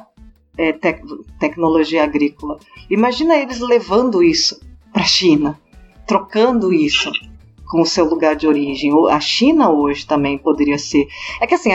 [0.57, 1.01] é, tec
[1.41, 2.59] tecnologia agrícola.
[2.89, 4.61] Imagina eles levando isso
[4.93, 5.59] para a China,
[6.07, 7.11] trocando isso
[7.75, 8.93] com o seu lugar de origem.
[9.11, 11.09] A China hoje também poderia ser.
[11.41, 11.71] É que assim,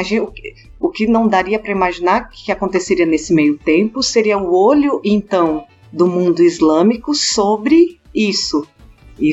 [0.79, 5.65] o que não daria para imaginar que aconteceria nesse meio tempo seria o olho, então,
[5.91, 8.65] do mundo islâmico sobre isso.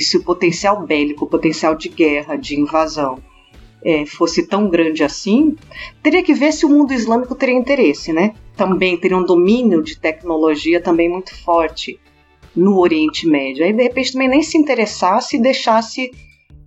[0.01, 3.23] Se o potencial bélico, o potencial de guerra, de invasão,
[3.81, 5.55] é, fosse tão grande assim,
[6.03, 8.35] teria que ver se o mundo islâmico teria interesse, né?
[8.57, 12.01] Também teria um domínio de tecnologia também muito forte
[12.57, 13.65] no Oriente Médio.
[13.65, 16.11] Aí de repente também nem se interessasse e deixasse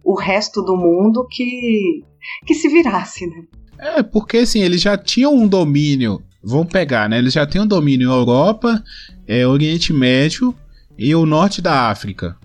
[0.03, 2.03] o resto do mundo que,
[2.45, 3.43] que se virasse, né?
[3.77, 7.17] É, porque assim, eles já tinham um domínio, vamos pegar, né?
[7.17, 8.83] Eles já tinham um domínio Europa,
[9.27, 10.53] é, Oriente Médio
[10.97, 12.35] e o norte da África.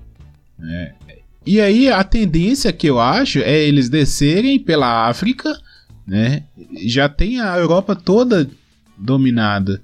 [0.62, 0.94] É.
[1.46, 5.58] E aí a tendência que eu acho é eles descerem pela África,
[6.06, 6.44] né?
[6.86, 8.48] Já tem a Europa toda
[8.96, 9.82] dominada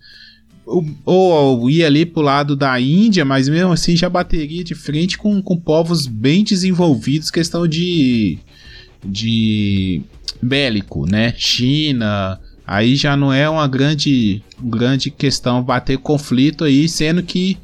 [0.65, 5.19] ou, ou ir ali pro lado da Índia, mas mesmo assim já bateria de frente
[5.19, 8.39] com, com povos bem desenvolvidos, questão de,
[9.05, 10.03] de
[10.41, 11.35] bélico, né?
[11.37, 17.59] China, aí já não é uma grande, grande questão bater conflito aí, sendo que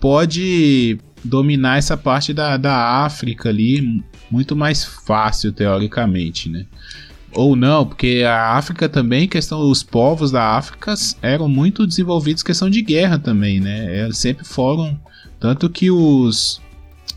[0.00, 6.66] pode dominar essa parte da, da África ali muito mais fácil, teoricamente, né?
[7.34, 12.70] Ou não, porque a África também, questão, os povos da África eram muito desenvolvidos questão
[12.70, 14.04] de guerra também, né?
[14.04, 14.98] Eles sempre foram,
[15.38, 16.60] tanto que os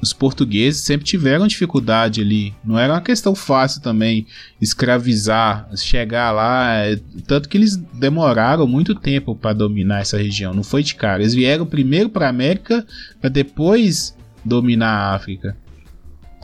[0.01, 2.53] os portugueses sempre tiveram dificuldade ali.
[2.65, 4.25] Não era uma questão fácil também
[4.59, 6.73] escravizar, chegar lá.
[6.73, 10.53] É, tanto que eles demoraram muito tempo para dominar essa região.
[10.53, 11.21] Não foi de cara.
[11.21, 12.85] Eles vieram primeiro para a América
[13.19, 15.55] para depois dominar a África.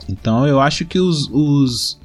[0.08, 1.98] Então eu acho que os, os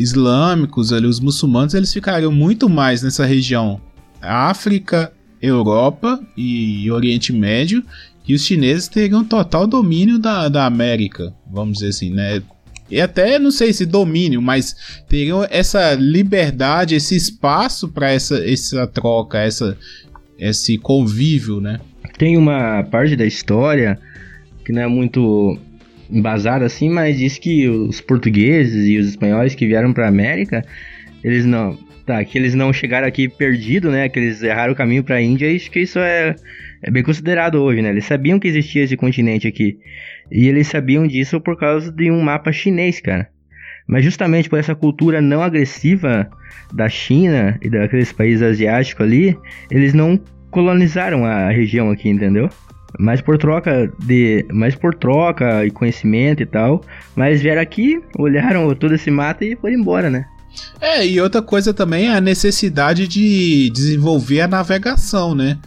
[0.00, 3.80] islâmicos, ali, os muçulmanos, eles ficariam muito mais nessa região.
[4.20, 7.82] África, Europa e Oriente Médio
[8.22, 12.42] que os chineses teriam total domínio da, da América, vamos dizer assim, né?
[12.90, 14.76] E até não sei se domínio, mas
[15.08, 19.76] teriam essa liberdade, esse espaço para essa, essa troca, essa,
[20.38, 21.80] esse convívio, né?
[22.18, 23.98] Tem uma parte da história
[24.64, 25.56] que não é muito
[26.10, 30.64] embasada assim, mas diz que os portugueses e os espanhóis que vieram para América,
[31.22, 34.08] eles não, tá, que eles não chegaram aqui perdido, né?
[34.08, 36.34] Que eles erraram o caminho para a Índia, acho que isso é
[36.82, 37.90] é bem considerado hoje, né?
[37.90, 39.78] Eles sabiam que existia esse continente aqui.
[40.30, 43.28] E eles sabiam disso por causa de um mapa chinês, cara.
[43.86, 46.30] Mas justamente por essa cultura não agressiva
[46.72, 49.36] da China e daqueles países asiáticos ali,
[49.70, 50.18] eles não
[50.50, 52.48] colonizaram a região aqui, entendeu?
[52.98, 56.82] Mas por troca de, mais por troca e conhecimento e tal,
[57.14, 60.26] mas vieram aqui, olharam todo esse mato e foram embora, né?
[60.80, 65.58] É, e outra coisa também é a necessidade de desenvolver a navegação, né?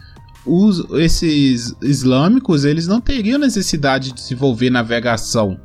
[0.46, 5.58] os, esses islâmicos eles não teriam necessidade de desenvolver navegação.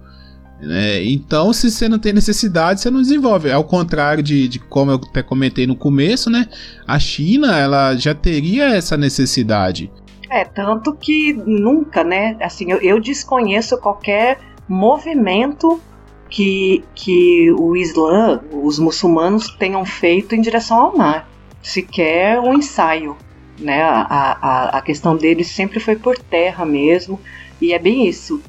[0.62, 1.04] Né?
[1.06, 3.52] Então, se você não tem necessidade, você não desenvolve.
[3.52, 6.48] Ao contrário de, de, como eu até comentei no começo, né?
[6.86, 9.90] A China ela já teria essa necessidade.
[10.30, 12.38] É, tanto que nunca, né?
[12.40, 15.82] Assim, eu, eu desconheço qualquer movimento
[16.30, 21.28] que, que o Islã, os muçulmanos tenham feito em direção ao mar.
[21.62, 23.18] Sequer um ensaio
[23.60, 23.84] né?
[23.84, 27.20] A, a, a questão deles sempre foi por terra mesmo,
[27.62, 28.42] e é bem isso.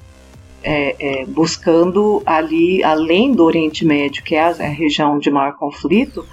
[0.62, 5.54] É, é, buscando ali, além do Oriente Médio, que é a, a, região de maior
[5.54, 6.26] conflito,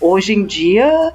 [0.00, 1.12] hoje em dia,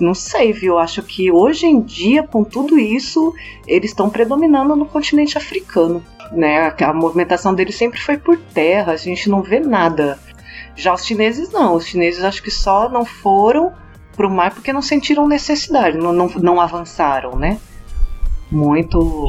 [0.00, 0.78] não sei, viu?
[0.78, 3.34] Acho que hoje em dia, com tudo isso,
[3.66, 6.02] eles estão predominando no continente africano.
[6.32, 6.72] Né?
[6.80, 10.18] A movimentação deles sempre foi por terra, a gente não vê nada.
[10.76, 13.72] Já os chineses não, os chineses acho que só não foram
[14.16, 17.58] para o mar porque não sentiram necessidade, não, não, não avançaram, né?
[18.50, 19.26] Muito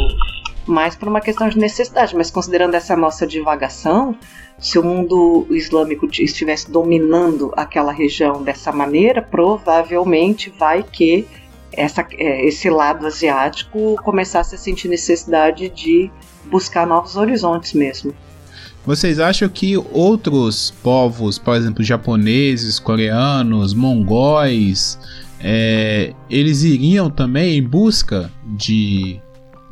[0.71, 4.15] mais por uma questão de necessidade, mas considerando essa nossa divagação,
[4.57, 11.27] se o mundo islâmico estivesse dominando aquela região dessa maneira, provavelmente vai que
[11.73, 16.11] essa, é, esse lado asiático começasse a sentir necessidade de
[16.45, 18.13] buscar novos horizontes mesmo.
[18.85, 24.97] Vocês acham que outros povos, por exemplo, japoneses, coreanos, mongóis,
[25.39, 29.21] é, eles iriam também em busca de,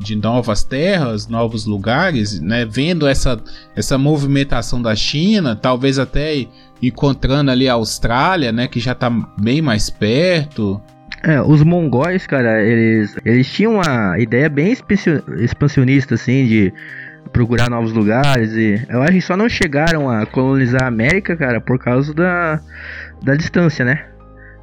[0.00, 2.64] de novas terras, novos lugares, né?
[2.64, 3.38] Vendo essa,
[3.76, 6.46] essa movimentação da China, talvez até
[6.82, 8.66] encontrando ali a Austrália, né?
[8.66, 10.80] Que já está bem mais perto.
[11.22, 14.74] É, os mongóis, cara, eles, eles tinham uma ideia bem
[15.38, 16.72] expansionista, assim, de
[17.30, 21.60] procurar novos lugares e eu acho que só não chegaram a colonizar a América, cara,
[21.60, 22.58] por causa da,
[23.22, 24.09] da distância, né?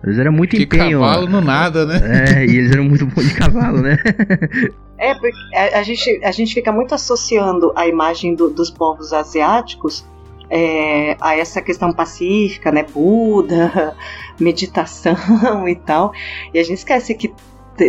[0.04, 1.00] Eles eram muito que empenho.
[1.02, 2.00] cavalo no nada, né?
[2.40, 3.98] É, e eles eram muito bons de cavalo, né?
[4.98, 9.12] é, porque a, a, gente, a gente fica muito associando a imagem do, dos povos
[9.12, 10.06] asiáticos
[10.50, 12.84] é, a essa questão pacífica, né?
[12.84, 13.96] Buda,
[14.40, 16.14] meditação e tal.
[16.54, 17.34] E a gente esquece que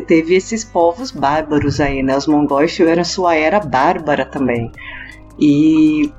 [0.07, 2.16] teve esses povos bárbaros aí, né?
[2.16, 4.71] Os mongóis tiveram sua era bárbara também.
[5.38, 6.12] E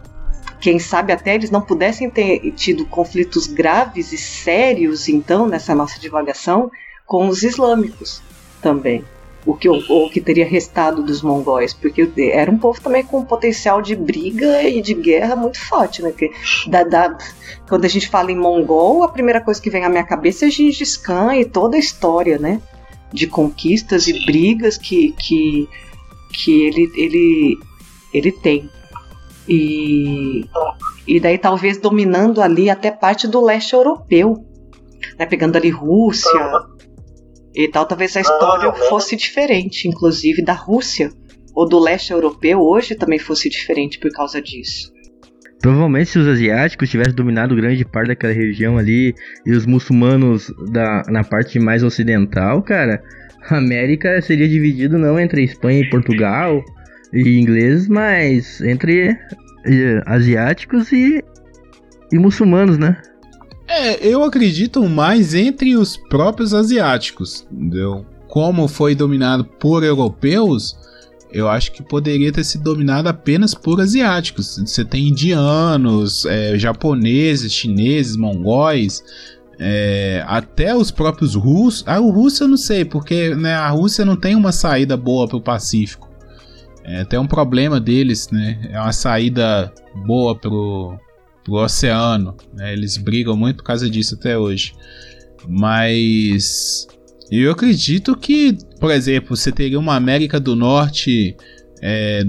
[0.60, 6.00] quem sabe até eles não pudessem ter tido conflitos graves e sérios, então, nessa nossa
[6.00, 6.69] divagação,
[7.06, 8.22] com os islâmicos
[8.62, 9.04] também.
[9.45, 13.26] O que, o que teria restado dos mongóis, porque era um povo também com um
[13.26, 16.10] potencial de briga e de guerra muito forte, né?
[16.10, 16.30] Porque
[16.67, 17.17] da, da,
[17.67, 20.52] quando a gente fala em mongol, a primeira coisa que vem à minha cabeça é
[20.52, 22.62] Gengis Khan e toda a história, né?
[23.12, 25.68] de conquistas e brigas que, que,
[26.32, 27.60] que ele, ele,
[28.14, 28.70] ele tem.
[29.50, 30.45] E,
[31.08, 34.45] e daí talvez dominando ali até parte do leste europeu,
[35.18, 36.39] né, pegando ali Rússia
[37.56, 41.12] e tal, talvez a história fosse diferente, inclusive da Rússia.
[41.56, 44.93] Ou do leste europeu hoje também fosse diferente por causa disso.
[45.60, 49.14] Provavelmente se os asiáticos tivessem dominado grande parte daquela região ali
[49.45, 53.02] e os muçulmanos da, na parte mais ocidental, cara,
[53.50, 56.64] a América seria dividido não entre Espanha e Portugal
[57.14, 59.18] e ingleses, mas entre
[60.05, 61.24] asiáticos e,
[62.12, 63.01] e muçulmanos, né?
[63.68, 68.05] É, eu acredito mais entre os próprios asiáticos, entendeu?
[68.28, 70.76] Como foi dominado por europeus,
[71.32, 74.57] eu acho que poderia ter sido dominado apenas por asiáticos.
[74.57, 79.03] Você tem indianos, é, japoneses, chineses, mongóis,
[79.60, 81.84] é, até os próprios russos.
[81.86, 85.28] Ah, o russo eu não sei, porque né, a Rússia não tem uma saída boa
[85.28, 86.09] para o Pacífico.
[86.89, 88.59] É até um problema deles, né?
[88.71, 89.71] É uma saída
[90.07, 90.97] boa pro,
[91.43, 92.35] pro oceano.
[92.53, 92.73] Né?
[92.73, 94.73] Eles brigam muito por causa disso até hoje.
[95.47, 96.87] Mas
[97.31, 101.37] eu acredito que, por exemplo, você teria uma América do Norte
[101.79, 102.23] é,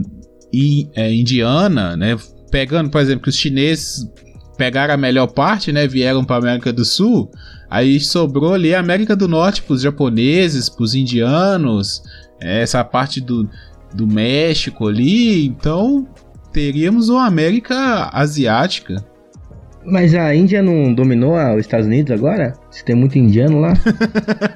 [0.52, 2.18] e, é, indiana, né?
[2.50, 4.06] Pegando, por exemplo, que os chineses
[4.58, 5.86] pegaram a melhor parte, né?
[5.86, 7.30] Vieram para América do Sul.
[7.70, 12.02] Aí sobrou ali a América do Norte para os japoneses, para os indianos,
[12.40, 13.48] essa parte do,
[13.94, 15.46] do México ali.
[15.46, 16.06] Então
[16.52, 19.04] teríamos uma América asiática.
[19.84, 22.52] Mas a Índia não dominou os Estados Unidos agora?
[22.70, 23.72] Se tem muito indiano lá?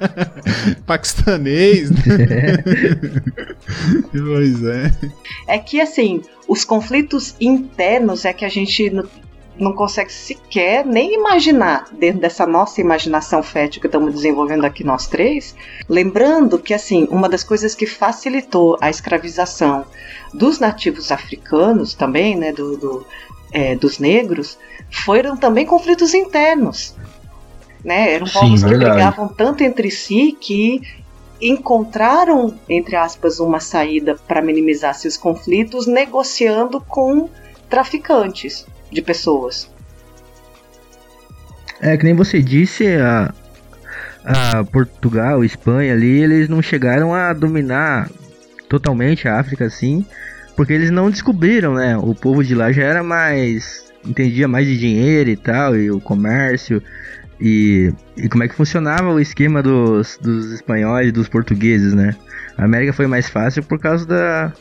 [0.85, 1.97] Paquistanês, né?
[4.13, 4.91] pois é.
[5.47, 8.91] É que, assim, os conflitos internos é que a gente
[9.57, 15.07] não, consegue sequer nem imaginar dentro dessa nossa imaginação fértil que estamos desenvolvendo aqui nós
[15.07, 15.55] três.
[15.87, 19.85] Lembrando que, assim, uma das coisas que facilitou a escravização
[20.33, 23.05] dos nativos africanos também, né, do, do
[23.51, 24.57] é, dos negros,
[24.91, 26.93] foram também conflitos internos.
[27.83, 28.13] Né?
[28.13, 28.91] Eram Sim, povos que verdade.
[28.91, 30.81] brigavam tanto entre si que
[31.41, 37.29] encontraram, entre aspas, uma saída para minimizar seus conflitos negociando com
[37.69, 39.69] traficantes de pessoas.
[41.81, 43.33] É, que nem você disse, a,
[44.23, 48.09] a Portugal, Espanha ali, eles não chegaram a dominar
[48.69, 50.05] totalmente a África assim,
[50.55, 51.97] porque eles não descobriram, né?
[51.97, 53.85] O povo de lá já era mais.
[54.05, 56.81] entendia mais de dinheiro e tal, e o comércio,
[57.39, 62.15] e, e como é que funcionava o esquema dos, dos espanhóis e dos portugueses, né?
[62.57, 64.53] A América foi mais fácil por causa da,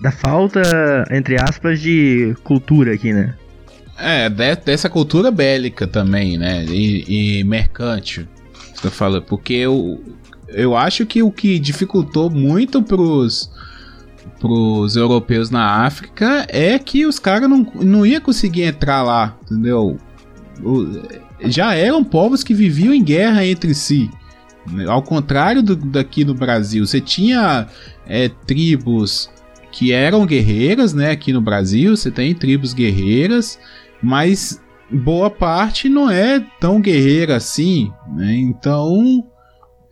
[0.00, 0.62] da falta,
[1.10, 3.34] entre aspas, de cultura aqui, né?
[3.98, 6.64] É, de- dessa cultura bélica também, né?
[6.66, 8.28] E, e mercante.
[8.74, 9.22] Você falando.
[9.24, 10.00] Porque eu,
[10.48, 13.50] eu acho que o que dificultou muito pros,
[14.38, 19.98] pros europeus na África é que os caras não, não iam conseguir entrar lá, entendeu?
[21.44, 24.08] Já eram povos que viviam em guerra entre si.
[24.86, 27.66] Ao contrário do, daqui no Brasil, você tinha
[28.06, 29.30] é, tribos
[29.78, 31.12] que eram guerreiras, né?
[31.12, 33.60] Aqui no Brasil, você tem tribos guerreiras,
[34.02, 34.60] mas
[34.90, 38.34] boa parte não é tão guerreira assim, né?
[38.34, 39.24] Então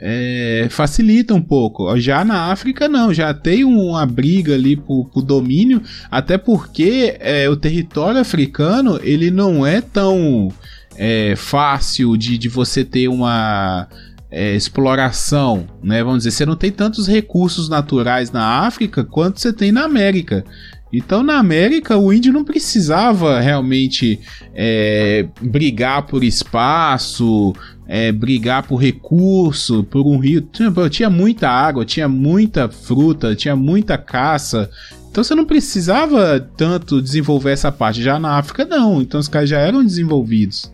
[0.00, 1.96] é, facilita um pouco.
[2.00, 5.80] Já na África não, já tem uma briga ali por, por domínio,
[6.10, 10.48] até porque é, o território africano ele não é tão
[10.96, 13.86] é, fácil de, de você ter uma
[14.30, 16.02] é, exploração, né?
[16.02, 20.44] Vamos dizer, você não tem tantos recursos naturais na África quanto você tem na América.
[20.92, 24.20] Então, na América, o índio não precisava realmente
[24.54, 27.52] é, brigar por espaço,
[27.86, 30.40] é, brigar por recurso, por um rio.
[30.40, 34.70] Tinha, tinha muita água, tinha muita fruta, tinha muita caça.
[35.10, 38.02] Então você não precisava tanto desenvolver essa parte.
[38.02, 39.02] Já na África, não.
[39.02, 40.72] Então os caras já eram desenvolvidos.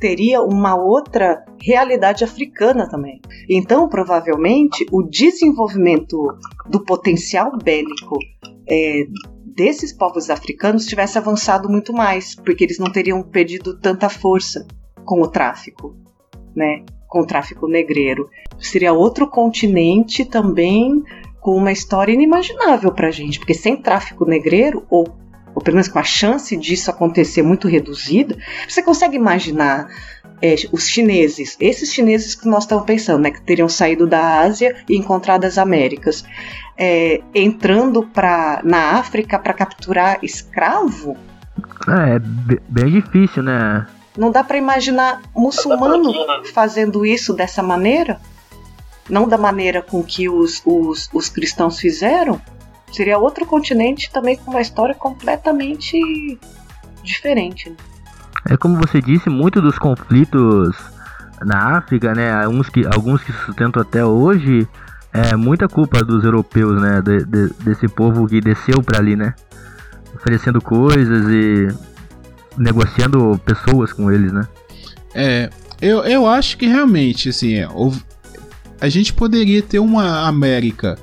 [0.00, 3.20] Teria uma outra realidade africana também.
[3.48, 6.16] Então, provavelmente, o desenvolvimento
[6.68, 8.18] do potencial bélico
[8.66, 9.04] é,
[9.44, 14.66] desses povos africanos tivesse avançado muito mais, porque eles não teriam perdido tanta força
[15.04, 15.94] com o tráfico,
[16.56, 16.84] né?
[17.06, 18.28] Com o tráfico negreiro.
[18.58, 21.02] Seria outro continente também
[21.40, 25.06] com uma história inimaginável pra gente, porque sem tráfico negreiro, ou,
[25.54, 28.36] ou pelo menos com a chance disso acontecer muito reduzida,
[28.68, 29.88] você consegue imaginar
[30.42, 34.76] é, os chineses, esses chineses que nós estamos pensando, né, que teriam saído da Ásia
[34.88, 36.24] e encontrado as Américas,
[36.78, 41.16] é, entrando pra, na África para capturar escravo?
[41.88, 43.86] É, be- bem difícil, né?
[44.16, 46.12] Não dá para imaginar muçulmano
[46.52, 48.20] fazendo isso dessa maneira?
[49.08, 52.40] Não da maneira com que os, os, os cristãos fizeram?
[52.92, 55.96] Seria outro continente também com uma história completamente
[57.02, 57.70] diferente.
[57.70, 57.76] né?
[58.48, 60.76] É como você disse, muito dos conflitos
[61.44, 62.32] na África, né?
[62.44, 64.66] Alguns que, alguns que sustentam até hoje,
[65.12, 67.00] é muita culpa dos europeus, né?
[67.02, 69.34] de- de- desse povo que desceu pra ali, né?
[70.14, 71.68] oferecendo coisas e
[72.58, 74.46] negociando pessoas com eles, né?
[75.14, 75.48] É,
[75.80, 77.66] eu, eu acho que realmente, assim, é,
[78.80, 80.98] a gente poderia ter uma América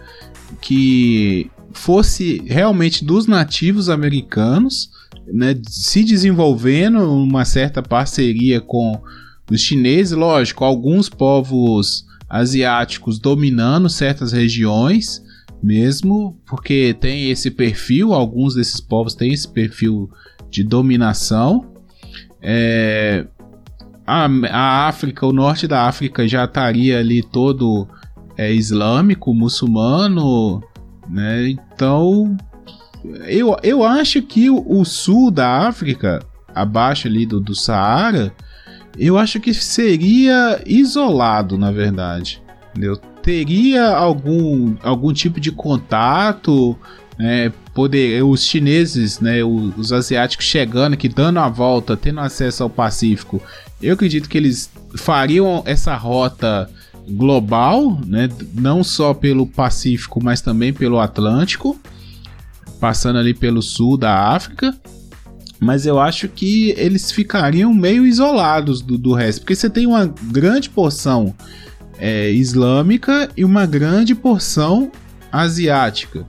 [0.61, 4.89] que fosse realmente dos nativos americanos,
[5.31, 9.01] né, se desenvolvendo uma certa parceria com
[9.49, 15.23] os chineses, lógico, alguns povos asiáticos dominando certas regiões,
[15.63, 20.09] mesmo porque tem esse perfil, alguns desses povos têm esse perfil
[20.49, 21.71] de dominação.
[22.41, 23.25] É,
[24.05, 27.87] a, a África, o norte da África já estaria ali todo
[28.37, 30.61] é, islâmico, muçulmano,
[31.09, 31.49] né?
[31.49, 32.35] Então,
[33.25, 36.21] eu, eu acho que o, o sul da África,
[36.53, 38.33] abaixo ali do, do Saara,
[38.97, 42.41] eu acho que seria isolado, na verdade.
[42.71, 42.97] Entendeu?
[43.21, 46.77] Teria algum, algum tipo de contato,
[47.17, 47.51] né?
[47.73, 49.43] Poder, os chineses, né?
[49.43, 53.41] Os, os asiáticos chegando aqui, dando a volta, tendo acesso ao Pacífico.
[53.81, 56.69] Eu acredito que eles fariam essa rota
[57.09, 58.29] global, né?
[58.53, 61.79] Não só pelo Pacífico, mas também pelo Atlântico,
[62.79, 64.75] passando ali pelo sul da África.
[65.59, 70.05] Mas eu acho que eles ficariam meio isolados do, do resto, porque você tem uma
[70.05, 71.33] grande porção
[71.97, 74.91] é, islâmica e uma grande porção
[75.31, 76.27] asiática.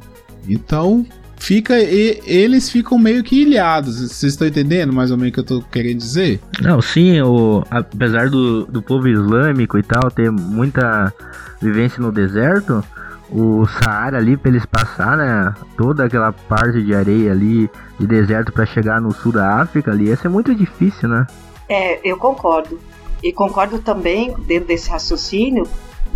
[0.49, 1.05] Então
[1.39, 3.97] fica e, eles ficam meio que ilhados.
[4.01, 6.41] Vocês estão entendendo mais ou menos o que eu tô querendo dizer?
[6.61, 11.13] Não, sim, o, apesar do, do povo islâmico e tal ter muita
[11.61, 12.85] vivência no deserto,
[13.31, 18.53] o Saara ali pra eles passar, né, toda aquela parte de areia ali de deserto
[18.53, 21.27] para chegar no sul da África ali, ia ser muito difícil, né?
[21.69, 22.81] É, eu concordo.
[23.23, 25.67] E concordo também, dentro desse raciocínio,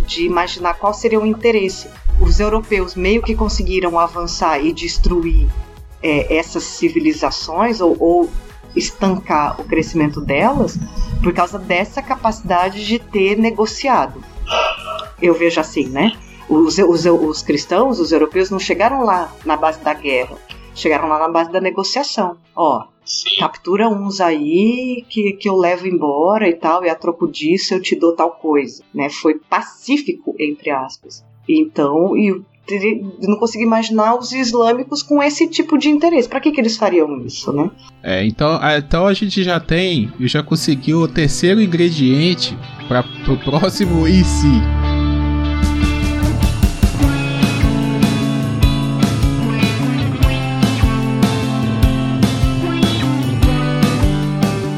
[0.07, 1.89] de imaginar qual seria o interesse.
[2.21, 5.47] Os europeus meio que conseguiram avançar e destruir
[6.01, 8.29] é, essas civilizações ou, ou
[8.75, 10.77] estancar o crescimento delas
[11.21, 14.23] por causa dessa capacidade de ter negociado.
[15.21, 16.11] Eu vejo assim, né?
[16.49, 20.37] Os, os, os cristãos, os europeus, não chegaram lá na base da guerra,
[20.75, 22.37] chegaram lá na base da negociação.
[22.55, 22.85] Ó,
[23.39, 27.81] captura uns aí que, que eu levo embora e tal, e a troco disso eu
[27.81, 29.09] te dou tal coisa, né?
[29.09, 31.23] Foi pacífico, entre aspas.
[31.47, 32.43] Então, e eu
[33.29, 36.29] não consigo imaginar os islâmicos com esse tipo de interesse.
[36.29, 37.69] Pra que, que eles fariam isso, né?
[38.01, 43.37] É, então, a- então a gente já tem, já conseguiu o terceiro ingrediente para o
[43.37, 44.47] próximo e se.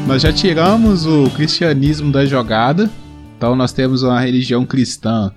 [0.06, 2.88] Nós já tiramos o cristianismo da jogada,
[3.36, 5.32] então nós temos uma religião cristã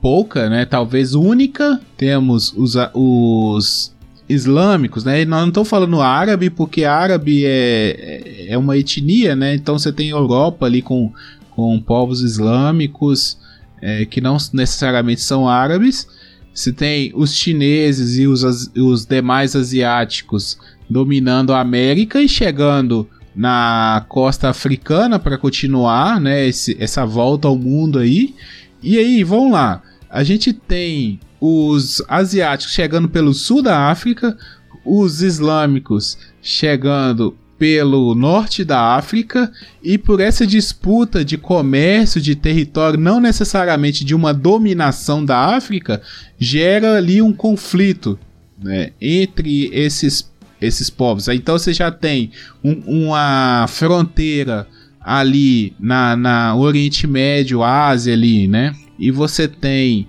[0.00, 0.64] pouca, né?
[0.64, 1.80] Talvez única.
[1.96, 3.94] Temos os, os
[4.28, 5.22] islâmicos, né?
[5.22, 9.54] E nós não estamos falando árabe, porque árabe é, é uma etnia, né?
[9.54, 11.12] Então você tem Europa ali com,
[11.50, 13.38] com povos islâmicos
[13.80, 16.06] é, que não necessariamente são árabes.
[16.54, 18.42] Você tem os chineses e os,
[18.76, 20.58] os demais asiáticos
[20.88, 26.46] dominando a América e chegando na costa africana para continuar, né?
[26.46, 28.34] esse- essa volta ao mundo aí.
[28.82, 29.82] E aí, vamos lá.
[30.10, 34.36] A gente tem os asiáticos chegando pelo sul da África,
[34.84, 39.50] os islâmicos chegando pelo norte da África
[39.82, 46.02] e por essa disputa de comércio, de território, não necessariamente de uma dominação da África,
[46.38, 48.18] gera ali um conflito
[48.60, 50.28] né, entre esses,
[50.60, 51.28] esses povos.
[51.28, 52.32] Então você já tem
[52.64, 54.66] um- uma fronteira
[55.04, 58.74] ali na, na Oriente Médio, Ásia ali, né?
[58.98, 60.08] E você tem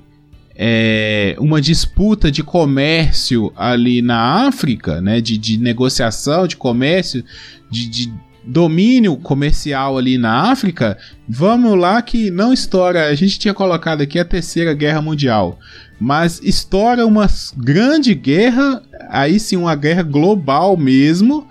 [0.56, 5.20] é, uma disputa de comércio ali na África, né?
[5.20, 7.24] De, de negociação, de comércio,
[7.72, 8.14] de, de
[8.46, 10.98] domínio comercial ali na África.
[11.28, 13.08] Vamos lá que não estoura.
[13.08, 15.60] A gente tinha colocado aqui a Terceira Guerra Mundial.
[16.00, 21.48] Mas estoura uma grande guerra, aí sim uma guerra global mesmo,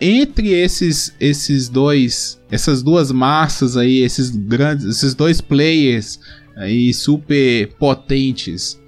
[0.00, 6.18] entre esses esses dois, essas duas massas aí, esses grandes, esses dois players
[6.56, 8.80] aí super potentes.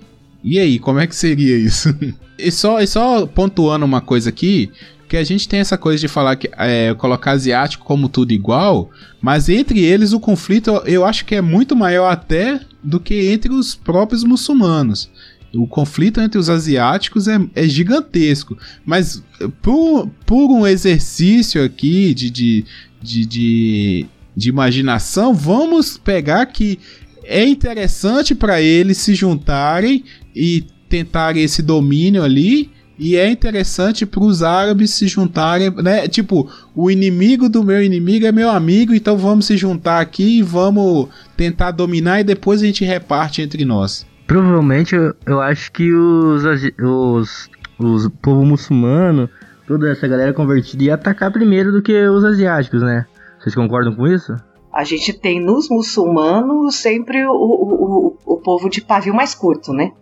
[0.45, 1.95] E aí, como é que seria isso?
[2.39, 4.71] e só e só pontuando uma coisa aqui,
[5.09, 8.91] que a gente tem essa coisa de falar que é, colocar asiático como tudo igual,
[9.21, 13.31] mas entre eles o conflito eu, eu acho que é muito maior até do que
[13.31, 15.11] entre os próprios muçulmanos.
[15.55, 18.57] O conflito entre os asiáticos é, é gigantesco.
[18.87, 19.23] Mas
[19.61, 22.65] por, por um exercício aqui de, de,
[23.03, 26.79] de, de, de imaginação, vamos pegar que
[27.25, 32.71] é interessante para eles se juntarem e tentarem esse domínio ali.
[32.99, 36.07] e é interessante para os árabes se juntarem, né?
[36.09, 40.43] Tipo, o inimigo do meu inimigo é meu amigo, então vamos se juntar aqui e
[40.43, 44.07] vamos tentar dominar e depois a gente reparte entre nós.
[44.27, 46.45] Provavelmente eu, eu acho que os,
[46.81, 49.29] os, os povo muçulmano,
[49.67, 53.07] toda essa galera convertida ia atacar primeiro do que os asiáticos, né?
[53.39, 54.35] Vocês concordam com isso?
[54.73, 59.73] A gente tem nos muçulmanos sempre o, o, o, o povo de pavio mais curto,
[59.73, 59.93] né?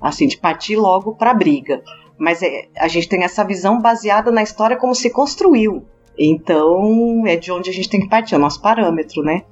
[0.00, 1.82] Assim, de partir logo pra briga.
[2.18, 5.84] Mas é, a gente tem essa visão baseada na história como se construiu.
[6.18, 9.42] Então, é de onde a gente tem que partir, é o nosso parâmetro, né?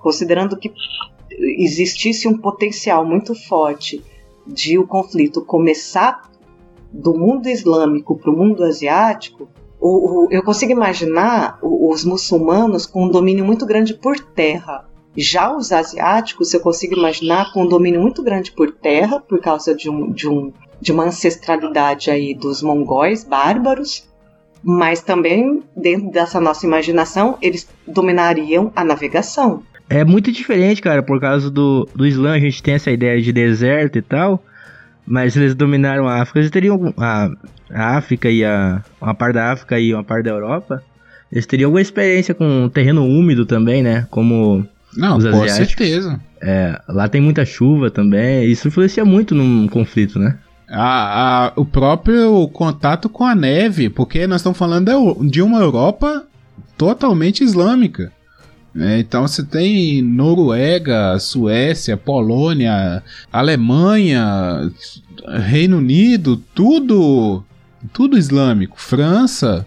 [0.00, 0.72] Considerando que
[1.38, 4.02] existisse um potencial muito forte
[4.46, 6.30] de o conflito começar
[6.92, 9.48] do mundo islâmico para o mundo asiático,
[9.80, 14.88] o- o- eu consigo imaginar os muçulmanos com um domínio muito grande por terra.
[15.16, 19.74] Já os asiáticos, eu consigo imaginar com um domínio muito grande por terra, por causa
[19.74, 24.08] de, um, de, um, de uma ancestralidade aí dos mongóis bárbaros,
[24.62, 29.62] mas também, dentro dessa nossa imaginação, eles dominariam a navegação.
[29.88, 33.32] É muito diferente, cara, por causa do, do Islã, a gente tem essa ideia de
[33.32, 34.42] deserto e tal,
[35.06, 37.30] mas eles dominaram a África, eles teriam a,
[37.72, 40.82] a África e a uma parte da África e uma parte da Europa,
[41.30, 44.06] eles teriam alguma experiência com terreno úmido também, né?
[44.10, 44.66] Como
[44.96, 46.20] Não, Os com certeza.
[46.42, 50.36] é, lá tem muita chuva também, isso influencia muito num conflito, né?
[50.68, 56.24] A, a- o próprio contato com a neve, porque nós estamos falando de uma Europa
[56.76, 58.10] totalmente islâmica.
[58.76, 58.98] Né?
[58.98, 63.02] Então você tem Noruega, Suécia, Polônia,
[63.32, 64.70] Alemanha,
[65.46, 67.42] Reino Unido, tudo,
[67.90, 68.78] tudo islâmico.
[68.78, 69.66] França.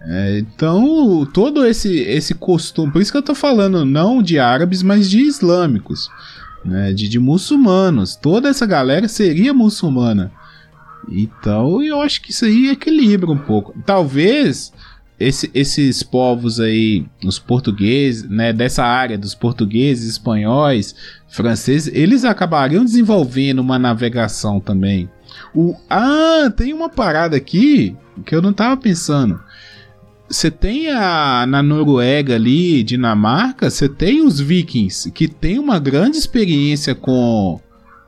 [0.00, 4.82] É, então todo esse esse costume, por isso que eu tô falando não de árabes,
[4.82, 6.10] mas de islâmicos,
[6.64, 6.92] né?
[6.92, 8.16] De, de muçulmanos.
[8.16, 10.32] Toda essa galera seria muçulmana.
[11.08, 13.72] Então eu acho que isso aí equilibra um pouco.
[13.86, 14.72] Talvez
[15.18, 20.94] esse- esses povos aí, os portugueses, né, dessa área dos portugueses, espanhóis,
[21.28, 25.08] franceses, eles acabariam desenvolvendo uma navegação também.
[25.54, 29.40] O, ah, tem uma parada aqui que eu não tava pensando.
[30.28, 36.18] Você tem a, na Noruega ali, Dinamarca, você tem os vikings que tem uma grande
[36.18, 37.58] experiência com,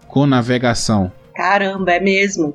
[0.06, 1.10] com navegação.
[1.34, 2.54] Caramba, é mesmo.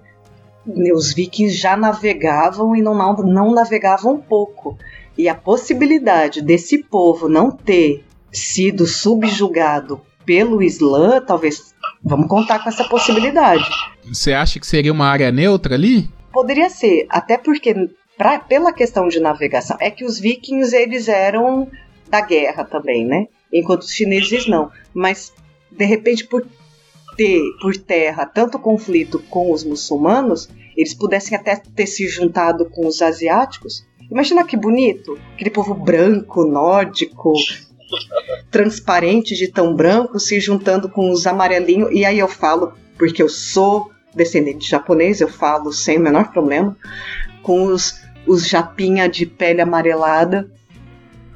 [0.93, 4.77] Os vikings já navegavam e não, não, não navegavam pouco.
[5.17, 11.73] E a possibilidade desse povo não ter sido subjugado pelo Islã, talvez.
[12.03, 13.65] Vamos contar com essa possibilidade.
[14.03, 16.09] Você acha que seria uma área neutra ali?
[16.31, 17.73] Poderia ser, até porque,
[18.17, 21.69] pra, pela questão de navegação, é que os vikings eles eram
[22.09, 23.27] da guerra também, né?
[23.53, 24.69] Enquanto os chineses não.
[24.93, 25.31] Mas,
[25.71, 26.45] de repente, por
[27.15, 32.87] ter por terra tanto conflito com os muçulmanos, eles pudessem até ter se juntado com
[32.87, 33.85] os asiáticos.
[34.11, 37.33] Imagina que bonito, aquele povo branco, nórdico,
[38.51, 41.89] transparente de tão branco, se juntando com os amarelinhos.
[41.91, 46.31] E aí eu falo, porque eu sou descendente de japonês, eu falo sem o menor
[46.31, 46.77] problema,
[47.41, 50.49] com os, os japinha de pele amarelada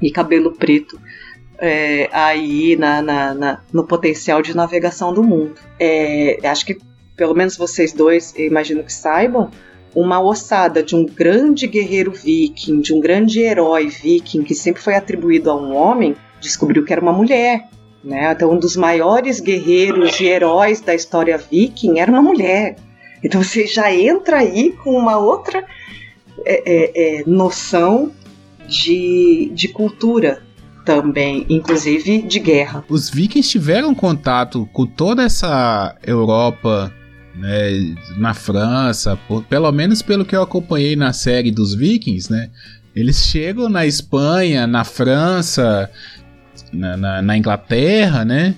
[0.00, 0.98] e cabelo preto.
[1.60, 5.54] É, aí na, na- na- no potencial de navegação do mundo.
[5.78, 6.78] É, acho que
[7.16, 9.50] pelo menos vocês dois, imagino que saibam,
[9.94, 14.94] uma ossada de um grande guerreiro viking, de um grande herói viking que sempre foi
[14.94, 17.68] atribuído a um homem, descobriu que era uma mulher.
[18.02, 18.32] Né?
[18.32, 22.76] Então, um dos maiores guerreiros e heróis da história viking era uma mulher.
[23.22, 25.62] Então, você já entra aí com uma outra
[26.46, 28.12] é, é, é, noção
[28.66, 30.42] de, de cultura
[30.84, 32.84] também, inclusive de guerra.
[32.88, 36.92] Os vikings tiveram contato com toda essa Europa,
[37.34, 42.50] né, na França, por- pelo menos pelo que eu acompanhei na série dos vikings, né?
[42.94, 45.88] Eles chegam na Espanha, na França,
[46.72, 48.54] na, na- na Inglaterra, né?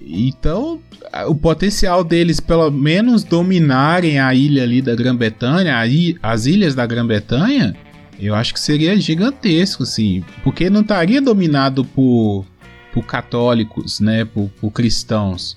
[0.00, 0.80] Então,
[1.26, 5.76] o potencial deles, pelo menos, dominarem a ilha ali da Grã-Bretanha,
[6.22, 7.74] as ilhas da Grã-Bretanha,
[8.20, 10.24] eu acho que seria gigantesco, assim.
[10.42, 12.44] Porque não estaria dominado por,
[12.92, 14.24] por católicos, né?
[14.24, 15.56] Por, por cristãos.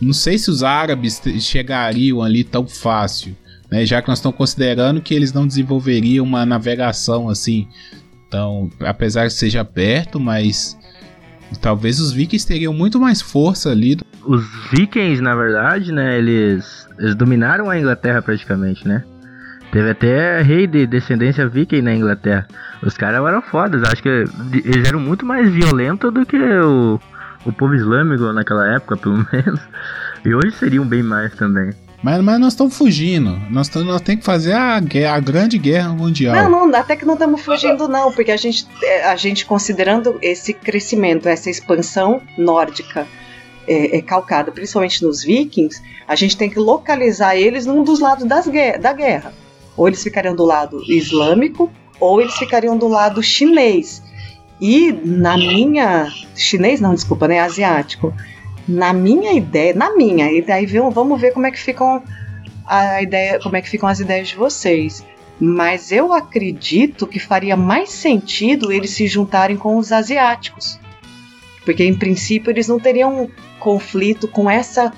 [0.00, 3.36] Não sei se os árabes chegariam ali tão fácil,
[3.70, 3.84] né?
[3.86, 7.66] Já que nós estamos considerando que eles não desenvolveriam uma navegação assim.
[8.28, 10.78] Então, apesar que seja perto, mas
[11.60, 13.98] talvez os vikings teriam muito mais força ali.
[14.24, 19.04] Os vikings, na verdade, né, eles, eles dominaram a Inglaterra praticamente, né?
[19.72, 22.46] Teve até rei de descendência viking na Inglaterra.
[22.82, 24.08] Os caras eram fodas, acho que
[24.64, 26.98] eles eram muito mais violentos do que o,
[27.46, 29.60] o povo islâmico naquela época, pelo menos.
[30.24, 31.70] E hoje seriam bem mais também.
[32.02, 33.38] Mas, mas nós estamos fugindo.
[33.50, 36.34] Nós, tamo- nós temos que fazer a, guerra- a grande guerra mundial.
[36.50, 40.18] Não, não, até que não estamos fugindo, não, porque a gente, é, a gente considerando
[40.22, 43.06] esse crescimento, essa expansão nórdica
[43.68, 48.24] é, é, calcada principalmente nos vikings, a gente tem que localizar eles num dos lados
[48.24, 48.46] das
[48.80, 49.32] da guerra.
[49.80, 54.02] Ou eles ficariam do lado islâmico, ou eles ficariam do lado chinês.
[54.60, 56.12] E na minha.
[56.36, 57.40] Chinês não, desculpa, né?
[57.40, 58.12] Asiático.
[58.68, 62.02] Na minha ideia, na minha, e daí vamos ver como é que ficam
[62.66, 65.02] a ideia, como é que ficam as ideias de vocês.
[65.40, 70.78] Mas eu acredito que faria mais sentido eles se juntarem com os asiáticos.
[71.64, 74.92] Porque em princípio eles não teriam conflito com essa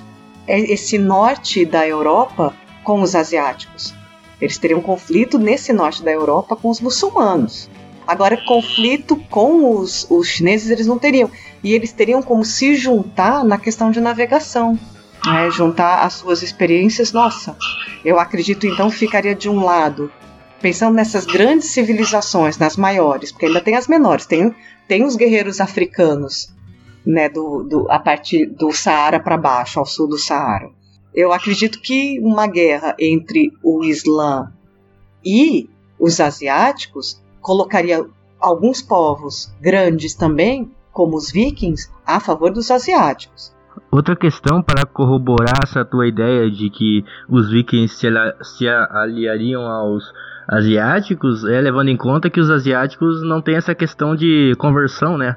[0.44, 2.52] é- esse norte da Europa
[2.82, 4.01] com os asiáticos.
[4.42, 7.70] Eles teriam conflito nesse norte da Europa com os muçulmanos.
[8.04, 11.30] Agora, conflito com os, os chineses eles não teriam.
[11.62, 14.76] E eles teriam como se juntar na questão de navegação.
[15.24, 15.48] Né?
[15.52, 17.12] Juntar as suas experiências.
[17.12, 17.56] Nossa,
[18.04, 20.10] eu acredito então ficaria de um lado,
[20.60, 24.52] pensando nessas grandes civilizações, nas maiores, porque ainda tem as menores, tem,
[24.88, 26.52] tem os guerreiros africanos,
[27.06, 30.81] né, do, do, a partir do Saara para baixo, ao sul do Saara.
[31.14, 34.50] Eu acredito que uma guerra entre o Islã
[35.24, 38.04] e os asiáticos colocaria
[38.40, 43.52] alguns povos grandes também, como os vikings, a favor dos asiáticos.
[43.90, 48.08] Outra questão para corroborar essa tua ideia de que os vikings se,
[48.42, 50.02] se aliariam aos
[50.48, 55.36] asiáticos é levando em conta que os asiáticos não têm essa questão de conversão, né?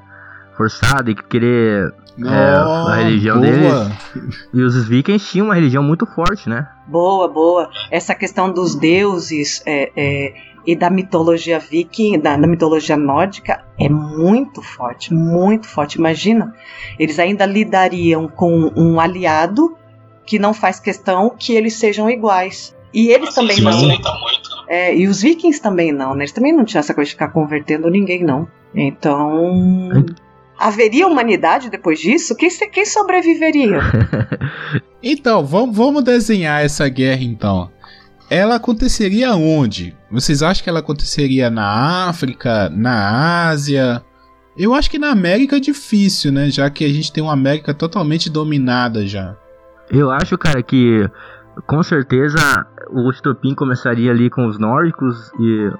[0.56, 1.92] Forçada e querer.
[2.16, 3.50] Não, a religião boa.
[3.52, 4.46] deles.
[4.54, 6.66] E os vikings tinham uma religião muito forte, né?
[6.86, 7.68] Boa, boa.
[7.90, 10.34] Essa questão dos deuses é, é,
[10.66, 15.96] e da mitologia viking, da, da mitologia nórdica, é muito forte, muito forte.
[15.98, 16.54] Imagina,
[16.98, 19.76] eles ainda lidariam com um aliado
[20.24, 22.74] que não faz questão que eles sejam iguais.
[22.92, 23.62] E eles também Sim.
[23.62, 23.90] não.
[24.68, 26.24] É, e os vikings também não, né?
[26.24, 28.48] Eles também não tinham essa coisa de ficar convertendo ninguém, não.
[28.74, 30.04] Então.
[30.58, 32.34] Haveria humanidade depois disso?
[32.36, 33.80] Quem, quem sobreviveria?
[35.08, 37.70] Então, vamos, vamos desenhar essa guerra então.
[38.28, 39.96] Ela aconteceria onde?
[40.10, 44.02] Vocês acham que ela aconteceria na África, na Ásia?
[44.56, 46.50] Eu acho que na América é difícil, né?
[46.50, 49.36] Já que a gente tem uma América totalmente dominada já.
[49.90, 51.08] Eu acho, cara, que
[51.68, 55.70] com certeza o estopim começaria ali com os nórdicos e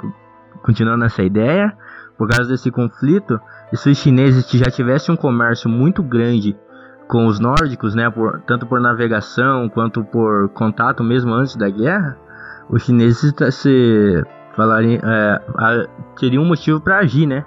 [0.63, 1.77] continuando essa ideia,
[2.17, 3.41] por causa desse conflito,
[3.73, 6.57] e se os chineses já tivessem um comércio muito grande
[7.09, 12.17] com os nórdicos, né, por, tanto por navegação quanto por contato mesmo antes da guerra,
[12.69, 14.25] os chineses se
[14.57, 15.89] falarem, é,
[16.19, 17.45] teriam um motivo para agir, né?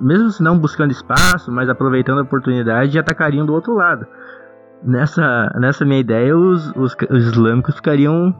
[0.00, 4.06] Mesmo se não buscando espaço, mas aproveitando a oportunidade, atacariam do outro lado
[4.82, 8.34] nessa, nessa minha ideia, os, os, os islâmicos ficariam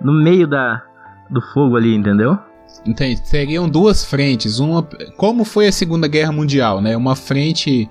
[0.00, 0.82] no meio da,
[1.30, 2.38] do fogo ali, entendeu?
[2.84, 3.20] Entende?
[3.22, 4.58] Teriam duas frentes.
[4.58, 6.96] Uma, como foi a Segunda Guerra Mundial, né?
[6.96, 7.88] Uma frente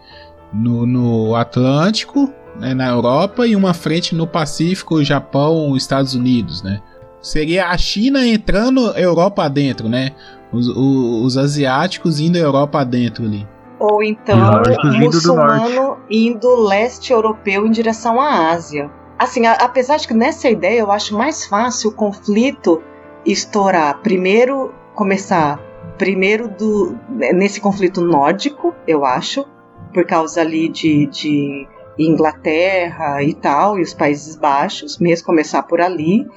[0.54, 6.82] no, no Atlântico, né, na Europa, e uma frente no Pacífico, Japão, Estados Unidos, né?
[7.22, 10.12] Seria a China entrando Europa adentro, né?
[10.52, 13.48] Os, o- os asiáticos indo Europa adentro ali.
[13.80, 18.90] Ou então Os o muçulmano indo leste europeu em direção à Ásia.
[19.18, 22.82] Assim, a- apesar de que nessa ideia eu acho mais fácil o conflito
[23.26, 25.60] estourar primeiro, começar
[25.98, 29.46] primeiro do nesse conflito nórdico, eu acho,
[29.94, 31.68] por causa ali de, de
[31.98, 36.28] Inglaterra e tal, e os Países Baixos, mesmo começar por ali.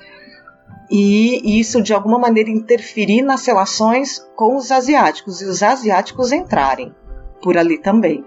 [0.91, 6.95] E isso de alguma maneira interferir nas relações com os asiáticos e os asiáticos entrarem
[7.43, 8.24] por ali também,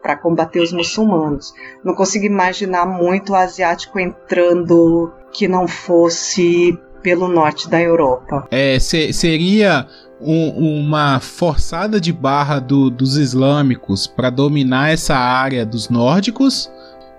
[0.00, 1.52] para combater os muçulmanos.
[1.84, 8.46] Não consigo imaginar muito o asiático entrando que não fosse pelo norte da Europa.
[8.50, 9.86] É, se- seria
[10.20, 16.70] um- uma forçada de barra do- dos islâmicos para dominar essa área dos nórdicos,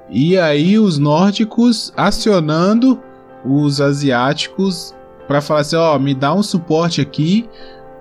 [0.10, 3.00] e aí os nórdicos acionando
[3.46, 4.96] os asiáticos
[5.28, 7.50] para falar assim: ó, me dá um suporte aqui,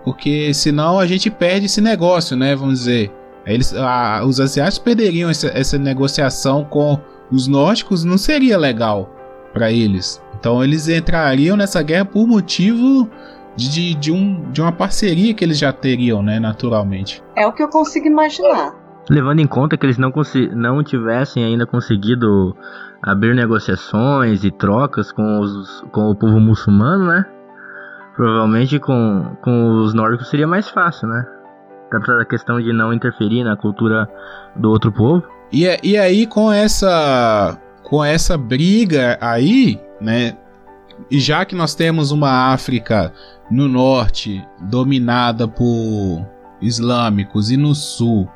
[0.04, 2.54] porque senão a gente perde esse negócio, né?
[2.54, 3.10] Vamos dizer.
[3.44, 6.96] Eles, a- os asiáticos perderiam essa, essa negociação com
[7.30, 9.10] os nórdicos, não seria legal
[9.52, 10.22] para eles.
[10.42, 13.08] Então eles entrariam nessa guerra por motivo
[13.54, 17.22] de, de, de um, de uma parceria que eles já teriam, né, naturalmente.
[17.36, 18.74] É o que eu consigo imaginar.
[19.08, 22.56] Levando em conta que eles não, consi- não tivessem ainda conseguido
[23.00, 27.24] abrir negociações e trocas com, os, com o povo muçulmano, né?
[28.16, 31.24] Provavelmente com, com os nórdicos seria mais fácil, né?
[31.92, 34.08] Até a questão de não interferir na cultura
[34.56, 35.22] do outro povo.
[35.52, 37.56] E, a- e aí com essa
[37.92, 40.34] com essa briga aí, né?
[41.10, 43.12] E já que nós temos uma África
[43.50, 46.26] no norte dominada por
[46.62, 48.26] islâmicos e no sul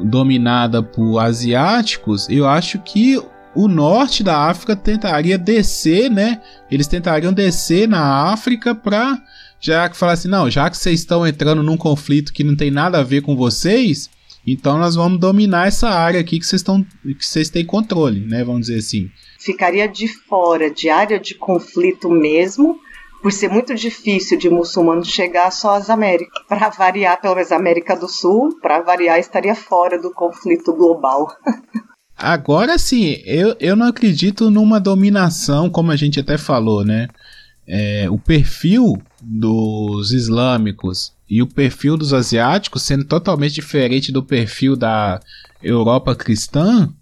[0.00, 3.22] dominada por asiáticos, eu acho que
[3.54, 6.40] o norte da África tentaria descer, né?
[6.68, 9.16] Eles tentariam descer na África para
[9.60, 12.72] já que falar assim, não, já que vocês estão entrando num conflito que não tem
[12.72, 14.10] nada a ver com vocês,
[14.46, 18.42] então nós vamos dominar essa área aqui que vocês estão que vocês têm controle, né?
[18.44, 19.10] Vamos dizer assim.
[19.38, 22.78] Ficaria de fora de área de conflito mesmo,
[23.22, 26.42] por ser muito difícil de muçulmanos chegar só às Américas.
[26.48, 31.28] Para variar, pelo menos América do Sul, para variar, estaria fora do conflito global.
[32.16, 37.08] Agora sim, eu, eu não acredito numa dominação, como a gente até falou, né?
[37.66, 44.76] É, o perfil dos islâmicos e o perfil dos asiáticos sendo totalmente diferente do perfil
[44.76, 45.18] da
[45.62, 46.92] Europa cristã,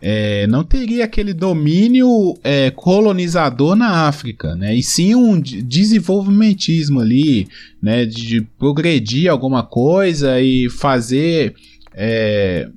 [0.00, 2.08] é, não teria aquele domínio
[2.44, 4.72] é, colonizador na África, né?
[4.72, 7.48] E sim um desenvolvimentismo ali,
[7.82, 8.06] né?
[8.06, 11.52] De progredir alguma coisa e fazer
[11.92, 12.68] é,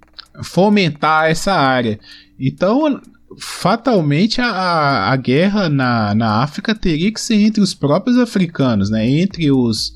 [0.41, 1.99] fomentar essa área.
[2.39, 2.99] Então,
[3.37, 9.07] fatalmente a, a guerra na, na África teria que ser entre os próprios africanos, né?
[9.07, 9.93] Entre os,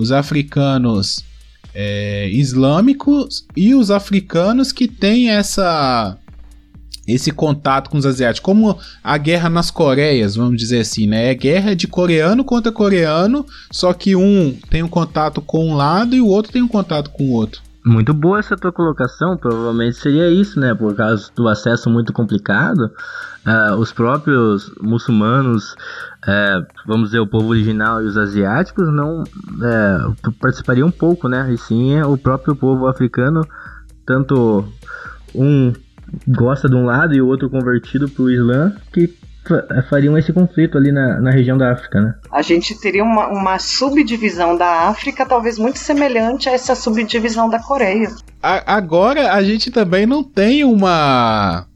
[0.00, 1.22] os africanos
[1.74, 6.16] é, islâmicos e os africanos que têm essa
[7.06, 11.30] esse contato com os asiáticos, como a guerra nas Coreias, vamos dizer assim, né?
[11.30, 16.14] É guerra de coreano contra coreano, só que um tem um contato com um lado
[16.14, 17.60] e o outro tem um contato com o outro.
[17.90, 20.72] Muito boa essa tua colocação, provavelmente seria isso, né?
[20.72, 22.88] Por causa do acesso muito complicado,
[23.44, 30.32] uh, os próprios muçulmanos, uh, vamos dizer, o povo original e os asiáticos não uh,
[30.40, 31.52] participariam um pouco, né?
[31.52, 33.44] E sim o próprio povo africano,
[34.06, 34.64] tanto
[35.34, 35.72] um
[36.28, 39.08] gosta de um lado e o outro convertido para o Islã, que
[39.88, 42.14] fariam esse conflito ali na, na região da África, né?
[42.30, 47.58] A gente teria uma, uma subdivisão da África, talvez muito semelhante a essa subdivisão da
[47.58, 48.10] Coreia.
[48.42, 51.66] A, agora a gente também não tem uma,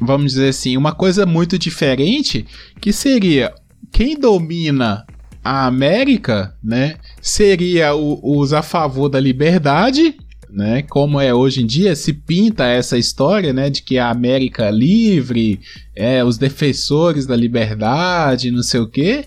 [0.00, 2.46] vamos dizer assim, uma coisa muito diferente,
[2.80, 3.52] que seria
[3.92, 5.04] quem domina
[5.42, 10.16] a América, né, seria o, os a favor da liberdade
[10.56, 10.80] né?
[10.80, 15.60] Como é hoje em dia, se pinta essa história, né, de que a América livre,
[15.94, 19.26] é os defensores da liberdade, não sei o quê,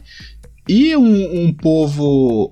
[0.67, 2.49] e um, um povo,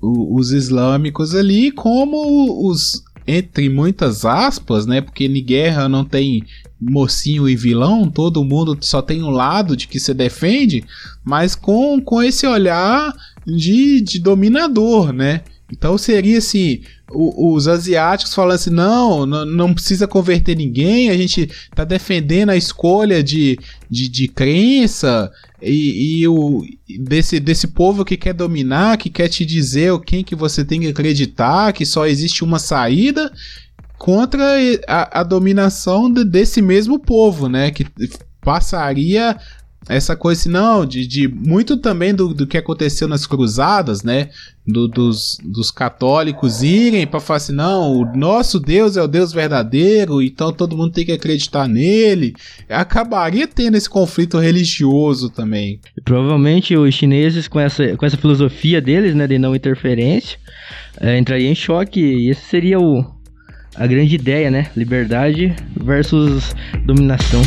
[0.00, 5.00] o, os islâmicos ali, como os entre muitas aspas, né?
[5.00, 6.42] Porque em guerra não tem
[6.80, 10.84] mocinho e vilão, todo mundo só tem um lado de que se defende,
[11.24, 13.14] mas com, com esse olhar
[13.46, 15.42] de, de dominador, né?
[15.72, 21.16] Então seria assim, o, os asiáticos falando assim, não, não, não, precisa converter ninguém, a
[21.16, 23.58] gente tá defendendo a escolha de,
[23.88, 26.62] de, de crença e, e, o,
[27.00, 30.88] desse, desse povo que quer dominar, que quer te dizer quem que você tem que
[30.88, 33.32] acreditar, que só existe uma saída
[33.96, 34.44] contra
[34.86, 37.86] a, a dominação de, desse mesmo povo, né, que
[38.42, 39.38] passaria
[39.88, 44.30] essa coisa assim, não, de, de muito também do, do que aconteceu nas cruzadas, né?
[44.64, 49.32] Do, dos, dos católicos irem para falar assim, não, o nosso Deus é o Deus
[49.32, 52.32] verdadeiro, então todo mundo tem que acreditar nele.
[52.68, 55.80] Acabaria tendo esse conflito religioso também.
[56.04, 60.38] Provavelmente os chineses, com essa, com essa filosofia deles, né, de não interferência,
[61.00, 63.04] é, entrariam em choque e esse seria o,
[63.74, 64.70] a grande ideia, né?
[64.76, 66.54] Liberdade versus
[66.84, 67.42] dominação.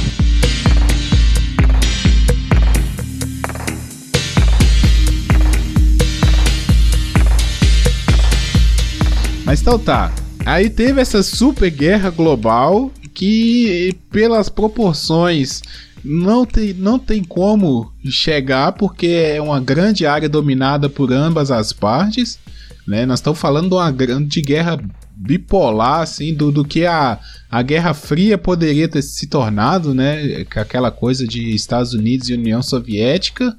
[9.46, 10.12] Mas então tá.
[10.44, 15.62] Aí teve essa super guerra global que, pelas proporções,
[16.04, 21.72] não tem, não tem como chegar porque é uma grande área dominada por ambas as
[21.72, 22.40] partes.
[22.88, 23.06] Né?
[23.06, 24.80] Nós estamos falando de uma grande guerra
[25.16, 27.20] bipolar, assim, do, do que a,
[27.50, 30.46] a Guerra Fria poderia ter se tornado, né?
[30.56, 33.56] Aquela coisa de Estados Unidos e União Soviética.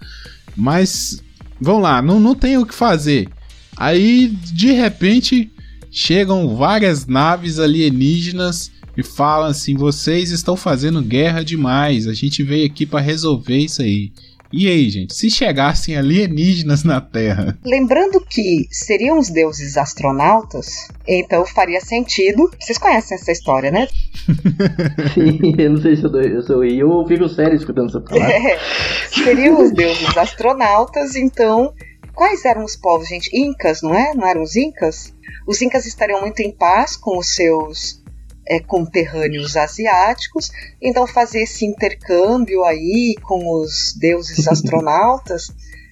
[0.54, 1.22] Mas,
[1.60, 3.28] vamos lá, não, não tem o que fazer.
[3.76, 5.50] Aí, de repente,
[5.96, 12.66] chegam várias naves alienígenas e falam assim: vocês estão fazendo guerra demais, a gente veio
[12.66, 14.12] aqui para resolver isso aí.
[14.52, 17.58] E aí, gente, se chegassem alienígenas na Terra?
[17.64, 22.48] Lembrando que seriam os deuses astronautas, então faria sentido.
[22.60, 23.88] Vocês conhecem essa história, né?
[25.14, 28.00] Sim, eu não sei se eu, dou, eu sou eu ou fico sério escutando essa
[28.08, 28.32] palavra.
[28.32, 28.58] É,
[29.10, 31.74] seriam os deuses astronautas, então.
[32.16, 33.28] Quais eram os povos, gente?
[33.36, 34.14] Incas, não é?
[34.14, 35.14] Não eram os Incas?
[35.46, 38.02] Os incas estariam muito em paz com os seus
[38.48, 40.50] é, conterrâneos asiáticos,
[40.80, 45.48] então fazer esse intercâmbio aí com os deuses astronautas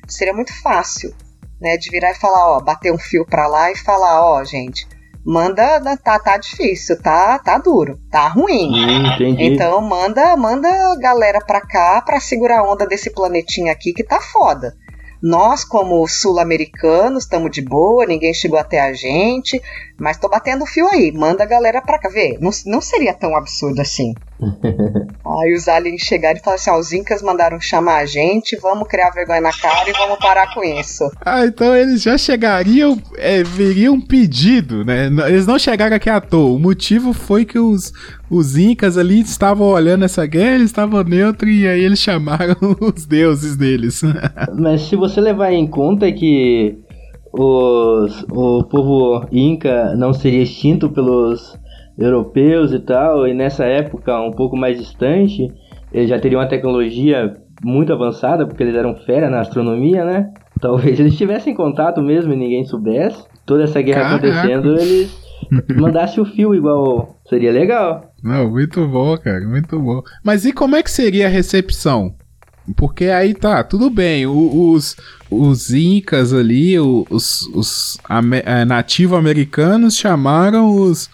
[0.09, 1.15] seria muito fácil,
[1.61, 1.77] né?
[1.77, 4.89] De virar e falar, ó, bater um fio para lá e falar, ó, gente,
[5.25, 9.15] manda, tá, tá difícil, tá, tá duro, tá ruim.
[9.15, 9.45] Entendi.
[9.45, 14.03] Então manda, manda a galera pra cá pra segurar a onda desse planetinha aqui que
[14.03, 14.75] tá foda.
[15.27, 19.59] Nós, como sul-americanos, estamos de boa, ninguém chegou até a gente,
[19.99, 22.09] mas tô batendo fio aí, manda a galera pra cá.
[22.09, 24.13] Vê, não, não seria tão absurdo assim.
[24.45, 28.89] aí os aliens chegaram e falaram assim: ó, os incas mandaram chamar a gente, vamos
[28.89, 31.05] criar vergonha na cara e vamos parar com isso.
[31.25, 35.07] Ah, então eles já chegariam, é, viriam pedido, né?
[35.29, 36.57] Eles não chegaram aqui à toa.
[36.57, 37.93] O motivo foi que os,
[38.29, 43.07] os incas ali estavam olhando essa guerra, eles estavam neutros e aí eles chamaram os
[43.07, 44.03] deuses deles.
[44.59, 46.84] Mas se você levar em conta que
[47.37, 51.59] os, o povo inca não seria extinto pelos
[51.99, 55.53] europeus e tal, e nessa época um pouco mais distante,
[55.93, 60.33] eles já teriam uma tecnologia muito avançada, porque eles eram fera na astronomia, né?
[60.61, 63.25] Talvez eles tivessem contato mesmo e ninguém soubesse.
[63.45, 64.27] Toda essa guerra Caraca.
[64.27, 65.25] acontecendo, eles
[65.77, 67.17] mandassem o fio igual.
[67.29, 68.13] Seria legal.
[68.23, 70.03] Não, muito bom, cara, muito bom.
[70.23, 72.15] Mas e como é que seria a recepção?
[72.77, 74.97] Porque aí tá, tudo bem, os,
[75.31, 81.11] os incas ali, os, os ame- eh, nativo-americanos chamaram os,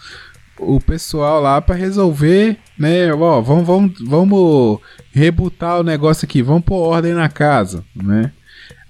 [0.57, 4.79] o pessoal lá pra resolver, né, ó, vamos, vamos, vamos
[5.11, 8.31] rebutar o negócio aqui, vamos pôr ordem na casa, né.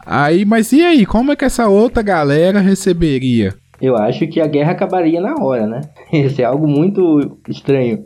[0.05, 3.53] Aí, mas e aí, como é que essa outra galera receberia?
[3.81, 5.81] Eu acho que a guerra acabaria na hora, né?
[6.13, 8.05] Isso é algo muito estranho.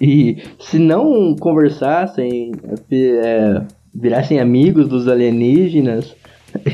[0.00, 2.52] E se não conversassem,
[2.92, 3.62] é,
[4.00, 6.14] virassem amigos dos alienígenas,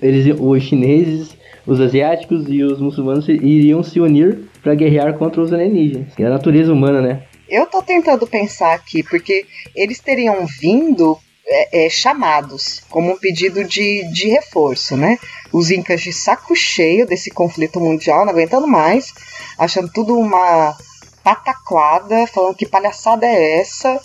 [0.00, 1.36] eles, os chineses,
[1.66, 6.08] os asiáticos e os muçulmanos iriam se unir para guerrear contra os alienígenas.
[6.18, 7.22] É a natureza humana, né?
[7.48, 13.64] Eu tô tentando pensar aqui, porque eles teriam vindo é, é, chamados como um pedido
[13.64, 15.18] de, de reforço, né?
[15.52, 19.12] Os incas de saco cheio desse conflito mundial, não aguentando mais,
[19.58, 20.76] achando tudo uma
[21.24, 24.00] pataquada, falando que palhaçada é essa,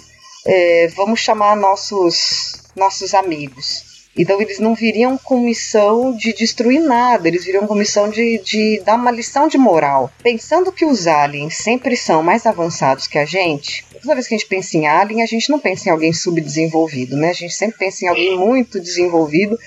[0.46, 3.94] é, vamos chamar nossos, nossos amigos.
[4.16, 8.80] Então eles não viriam com missão de destruir nada, eles viriam com missão de, de
[8.86, 10.12] dar uma lição de moral.
[10.22, 14.38] Pensando que os aliens sempre são mais avançados que a gente, toda vez que a
[14.38, 17.30] gente pensa em alien, a gente não pensa em alguém subdesenvolvido, né?
[17.30, 19.58] A gente sempre pensa em alguém muito desenvolvido,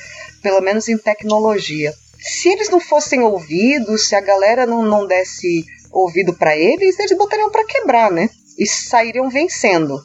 [0.41, 1.93] pelo menos em tecnologia.
[2.17, 7.19] Se eles não fossem ouvidos, se a galera não, não desse ouvido para eles, eles
[7.19, 8.31] botariam para quebrar, né?
[8.57, 10.01] E sairiam vencendo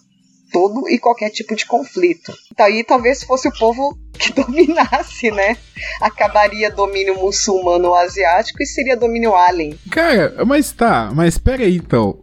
[0.52, 2.34] todo e qualquer tipo de conflito.
[2.52, 5.58] Então aí talvez fosse o povo que dominasse, né?
[6.02, 9.78] Acabaria domínio muçulmano ou asiático e seria domínio alien.
[9.90, 12.20] Cara, mas tá, mas pera aí então.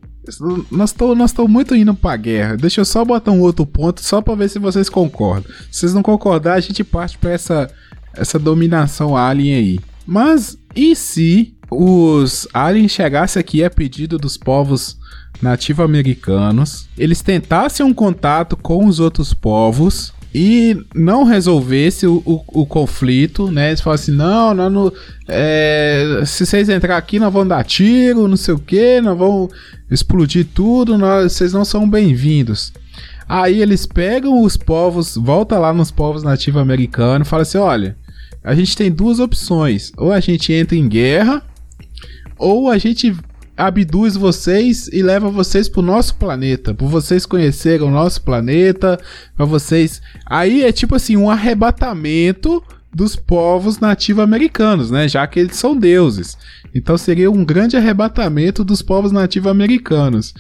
[0.71, 2.57] Nós estamos nós muito indo pra guerra.
[2.57, 5.51] Deixa eu só botar um outro ponto, só pra ver se vocês concordam.
[5.73, 7.71] Se vocês não concordar, a gente parte pra essa,
[8.15, 9.81] essa dominação alien aí.
[10.07, 14.99] Mas e se os aliens chegassem aqui a pedido dos povos
[15.41, 22.67] nativo-americanos, eles tentassem um contato com os outros povos e não resolvesse o, o, o
[22.67, 23.69] conflito, né?
[23.69, 24.93] Eles falassem, não, nós não,
[25.27, 29.51] é, se vocês entrar aqui, nós vamos dar tiro, não sei o que, nós vamos
[29.91, 32.73] explodir tudo, nós, vocês não são bem-vindos.
[33.29, 37.97] Aí eles pegam os povos, volta lá nos povos nativo-americanos e fala assim, olha,
[38.43, 41.43] a gente tem duas opções, ou a gente entra em guerra,
[42.39, 43.15] ou a gente
[43.59, 48.99] abduz vocês e leva vocês pro nosso planeta, para vocês conhecerem o nosso planeta,
[49.37, 50.01] para vocês.
[50.25, 52.63] Aí é tipo assim um arrebatamento
[52.95, 55.07] dos povos nativo-americanos, né?
[55.09, 56.37] Já que eles são deuses.
[56.75, 60.35] Então seria um grande arrebatamento dos povos nativo-americanos.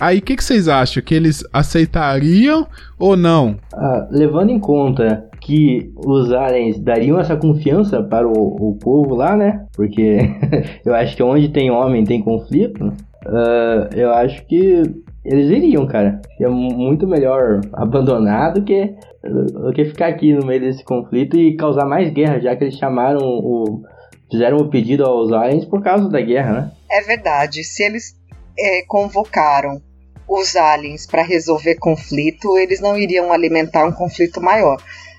[0.00, 1.02] Aí o que, que vocês acham?
[1.02, 2.66] Que eles aceitariam
[2.98, 3.56] ou não?
[3.74, 9.36] Ah, levando em conta que os aliens dariam essa confiança para o, o povo lá,
[9.36, 9.66] né?
[9.74, 10.18] Porque
[10.84, 12.92] eu acho que onde tem homem tem conflito.
[13.26, 14.82] ah, eu acho que
[15.24, 16.20] eles iriam, cara.
[16.40, 21.36] É mu- muito melhor abandonar do que, do que ficar aqui no meio desse conflito
[21.38, 23.82] e causar mais guerra, já que eles chamaram o.
[24.30, 26.72] fizeram o pedido aos aliens por causa da guerra, né?
[26.90, 28.14] É verdade, se eles
[28.58, 29.80] é, convocaram
[30.28, 34.76] os aliens para resolver conflito, eles não iriam alimentar um conflito maior.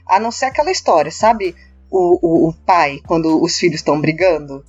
[0.08, 1.56] A não ser aquela história, sabe?
[1.92, 4.64] O, o, o pai, quando os filhos estão brigando,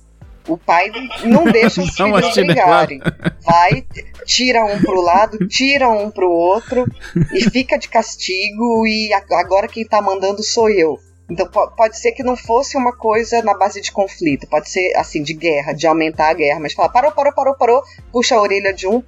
[0.47, 0.91] o pai
[1.23, 3.01] não deixa os uma filhos brigarem.
[3.43, 3.85] Vai,
[4.25, 6.85] tira um pro lado, tira um pro outro
[7.33, 8.85] e fica de castigo.
[8.87, 10.99] E agora quem tá mandando sou eu.
[11.29, 14.93] Então po- pode ser que não fosse uma coisa na base de conflito, pode ser
[14.95, 17.81] assim, de guerra, de aumentar a guerra, mas falar, parou, parou, parou, parou,
[18.11, 19.01] puxa a orelha de um.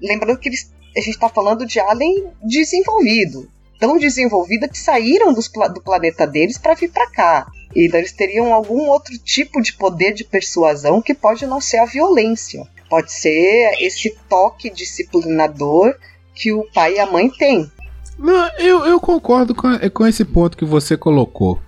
[0.00, 3.48] Lembrando que eles, a gente tá falando de alien desenvolvido.
[3.78, 7.46] Tão desenvolvida que saíram dos do planeta deles para vir para cá.
[7.74, 11.84] Então eles teriam algum outro tipo de poder de persuasão que pode não ser a
[11.84, 12.66] violência.
[12.88, 15.94] Pode ser esse toque disciplinador
[16.34, 17.70] que o pai e a mãe têm.
[18.18, 21.60] Não, eu, eu concordo com, com esse ponto que você colocou.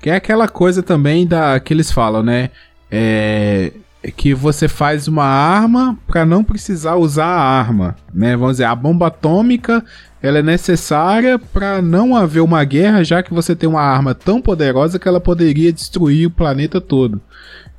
[0.00, 2.50] Que é aquela coisa também da que eles falam, né?
[2.90, 3.72] É,
[4.16, 8.36] que você faz uma arma para não precisar usar a arma, né?
[8.36, 9.84] Vamos dizer, a bomba atômica
[10.22, 14.40] ela é necessária para não haver uma guerra, já que você tem uma arma tão
[14.40, 17.20] poderosa que ela poderia destruir o planeta todo.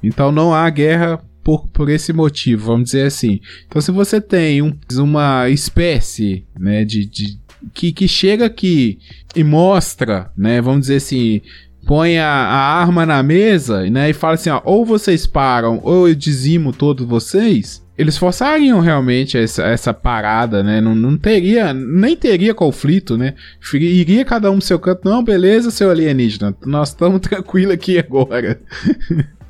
[0.02, 3.40] Então não há guerra por, por esse motivo, vamos dizer assim.
[3.68, 7.40] Então se você tem um- uma espécie, né, de, de
[7.74, 9.00] que, que chega aqui
[9.36, 11.42] e mostra, né, vamos dizer assim,
[11.86, 16.08] põe a, a arma na mesa, né, e fala assim, ó, ou vocês param, ou
[16.08, 22.16] eu dizimo todos vocês, eles forçariam realmente essa, essa parada, né, não, não teria, nem
[22.16, 23.36] teria conflito, né,
[23.74, 28.60] iria cada um pro seu canto, não, beleza, seu alienígena, nós estamos tranquilos aqui agora.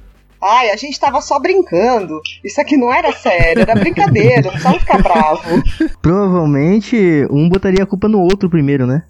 [0.45, 2.19] Ai, a gente tava só brincando.
[2.43, 5.63] Isso aqui não era sério, era brincadeira, não precisava ficar bravo.
[6.01, 9.03] Provavelmente um botaria a culpa no outro primeiro, né?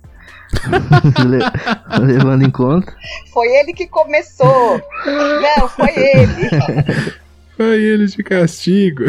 [1.26, 2.94] Le- Levando em conta.
[3.34, 4.80] Foi ele que começou.
[5.08, 6.50] Não, foi ele.
[7.56, 9.04] Foi eles de castigo.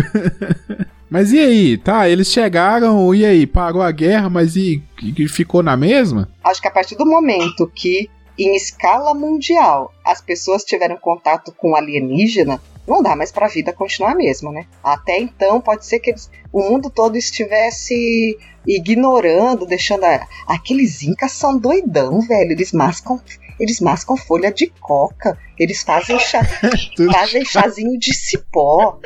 [1.10, 1.78] mas e aí?
[1.78, 3.46] Tá, eles chegaram, e aí?
[3.46, 6.28] Parou a guerra, mas e, e ficou na mesma?
[6.42, 11.74] Acho que a partir do momento que, em escala mundial, as pessoas tiveram contato com
[11.74, 14.66] alienígena, não dá mais pra vida continuar a mesma, né?
[14.82, 18.36] Até então, pode ser que eles- o mundo todo estivesse
[18.66, 20.04] ignorando, deixando.
[20.04, 22.52] A, aqueles incas são doidão, velho.
[22.52, 23.20] Eles mascam.
[23.58, 25.38] Eles mascam folha de coca.
[25.58, 26.42] Eles fazem chá,
[27.12, 28.98] fazem chazinho de cipó.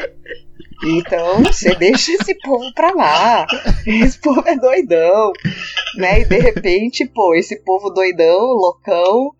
[0.84, 3.46] Então, você deixa esse povo pra lá.
[3.86, 5.32] Esse povo é doidão.
[5.96, 6.20] Né?
[6.20, 9.32] E de repente, pô, esse povo doidão, loucão,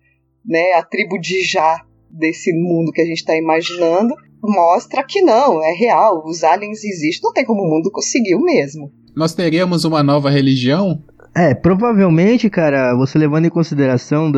[0.45, 0.73] né?
[0.73, 5.71] A tribo de Já desse mundo que a gente tá imaginando, mostra que não, é
[5.71, 6.23] real.
[6.25, 8.91] Os aliens existem, não tem como o mundo conseguir o mesmo.
[9.15, 11.03] Nós teríamos uma nova religião?
[11.35, 14.31] É, provavelmente, cara, você levando em consideração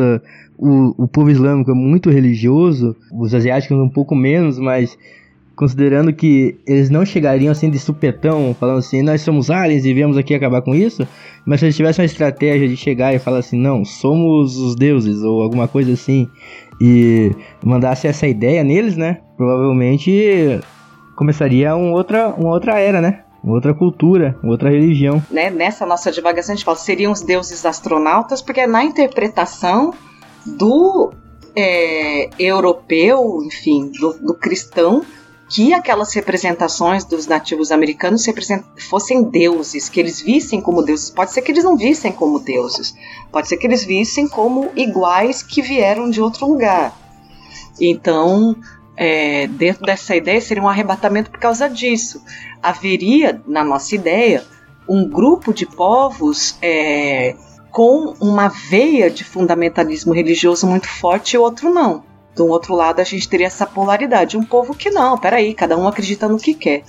[0.58, 4.96] o, o povo islâmico é muito religioso, os asiáticos um pouco menos, mas
[5.56, 10.16] considerando que eles não chegariam assim de supetão, falando assim, nós somos aliens e viemos
[10.16, 11.06] aqui acabar com isso,
[11.46, 15.22] mas se eles tivessem uma estratégia de chegar e falar assim, não, somos os deuses,
[15.22, 16.28] ou alguma coisa assim,
[16.80, 17.30] e
[17.64, 20.60] mandasse essa ideia neles, né, provavelmente
[21.16, 23.21] começaria uma outra, uma outra era, né?
[23.44, 25.22] Outra cultura, outra religião.
[25.30, 29.92] né, nessa nossa divagação, a gente fala seriam os deuses astronautas, porque na interpretação
[30.46, 31.12] do
[31.54, 35.04] é, europeu, enfim, do, do cristão,
[35.48, 38.24] que aquelas representações dos nativos americanos
[38.88, 41.10] fossem deuses, que eles vissem como deuses.
[41.10, 42.94] Pode ser que eles não vissem como deuses,
[43.30, 46.96] pode ser que eles vissem como iguais que vieram de outro lugar.
[47.78, 48.56] Então,
[48.96, 52.22] é, dentro dessa ideia, seria um arrebatamento por causa disso.
[52.62, 54.44] Haveria, na nossa ideia,
[54.88, 57.34] um grupo de povos é,
[57.70, 62.04] com uma veia de fundamentalismo religioso muito forte e outro não.
[62.34, 64.38] Do outro lado, a gente teria essa polaridade.
[64.38, 66.82] Um povo que não, peraí, cada um acredita no que quer.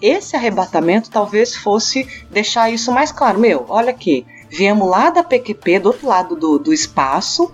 [0.00, 3.38] Esse arrebatamento talvez fosse deixar isso mais claro.
[3.38, 7.52] Meu, olha aqui, viemos lá da PQP, do outro lado do, do espaço,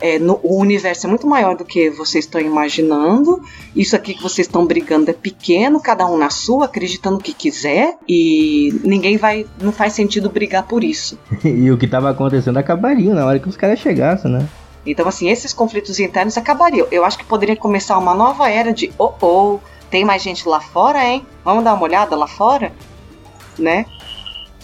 [0.00, 3.42] é, no- o universo é muito maior do que vocês estão imaginando.
[3.74, 7.32] Isso aqui que vocês estão brigando é pequeno, cada um na sua, acreditando o que
[7.32, 9.46] quiser, e ninguém vai.
[9.60, 11.18] Não faz sentido brigar por isso.
[11.44, 14.48] e o que tava acontecendo acabaria na hora que os caras chegassem, né?
[14.86, 16.86] Então, assim, esses conflitos internos acabariam.
[16.90, 19.58] Eu acho que poderia começar uma nova era de oh oh,
[19.90, 21.26] tem mais gente lá fora, hein?
[21.44, 22.72] Vamos dar uma olhada lá fora?
[23.58, 23.84] Né?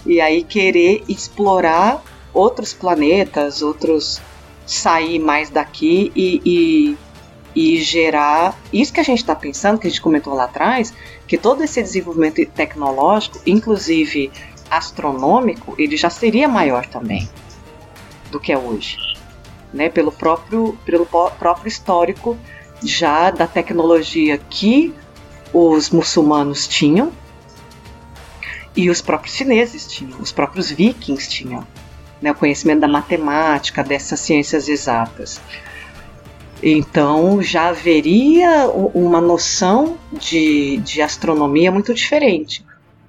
[0.07, 2.03] E aí querer explorar
[2.33, 4.21] outros planetas, outros.
[4.67, 6.97] Sair mais daqui e, e,
[7.55, 8.59] e gerar.
[8.73, 10.93] Isso que a gente está pensando, que a gente comentou lá atrás,
[11.27, 14.31] que todo esse desenvolvimento tecnológico, inclusive
[14.71, 17.29] astronômico, ele já seria maior também
[18.31, 19.07] do que é hoje
[19.73, 22.37] né, pelo próprio, pelo próprio histórico
[22.83, 24.93] já da tecnologia que
[25.53, 27.13] os muçulmanos tinham
[28.75, 31.67] e os próprios chineses tinham, os próprios vikings tinham,
[32.21, 35.41] né, o conhecimento da matemática, dessas ciências exatas.
[36.63, 42.65] Então já haveria uma noção de, de astronomia muito diferente.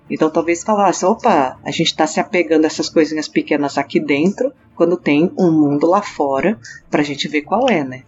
[0.09, 4.53] Então talvez falasse, opa, a gente está se apegando a essas coisinhas pequenas aqui dentro,
[4.75, 6.57] quando tem um mundo lá fora
[6.89, 8.03] pra gente ver qual é, né?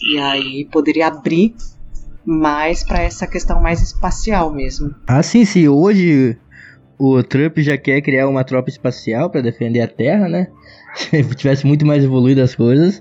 [0.00, 1.54] E aí poderia abrir
[2.24, 4.94] mais para essa questão mais espacial mesmo.
[5.06, 5.66] Ah, sim, sim.
[5.66, 6.36] Hoje
[6.98, 10.48] o Trump já quer criar uma tropa espacial para defender a Terra, né?
[10.94, 13.00] Se tivesse muito mais evoluído as coisas,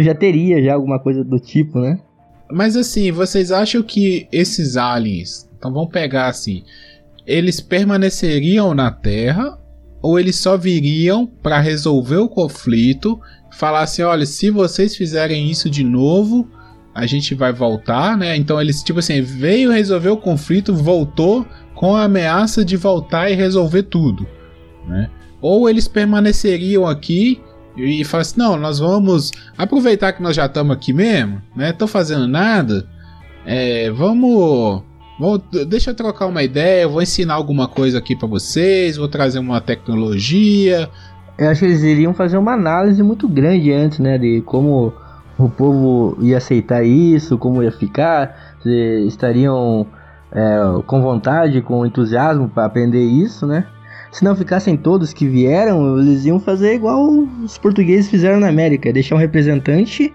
[0.00, 1.98] já teria já alguma coisa do tipo, né?
[2.50, 6.62] Mas assim, vocês acham que esses aliens, então vamos pegar assim,
[7.26, 9.58] eles permaneceriam na Terra
[10.00, 13.18] ou eles só viriam para resolver o conflito,
[13.50, 16.46] falar assim, olha, se vocês fizerem isso de novo,
[16.94, 18.36] a gente vai voltar, né?
[18.36, 21.46] Então eles tipo assim, veio resolver o conflito, voltou
[21.84, 24.26] com a ameaça de voltar e resolver tudo,
[24.88, 25.10] né?
[25.38, 27.42] Ou eles permaneceriam aqui
[27.76, 31.74] e falam assim, não, nós vamos aproveitar que nós já estamos aqui mesmo, né?
[31.74, 32.88] Tô fazendo nada,
[33.44, 34.82] é, vamos
[35.20, 35.38] Vou,
[35.68, 39.60] deixa eu trocar uma ideia, vou ensinar alguma coisa aqui para vocês, vou trazer uma
[39.60, 40.88] tecnologia.
[41.38, 44.90] Eu acho que eles iriam fazer uma análise muito grande antes, né, de como
[45.38, 48.56] o povo ia aceitar isso, como ia ficar,
[49.06, 49.86] estariam
[50.34, 53.66] é, com vontade, com entusiasmo para aprender isso, né?
[54.10, 57.04] Se não ficassem todos que vieram, eles iam fazer igual
[57.42, 60.14] os portugueses fizeram na América, deixar um representante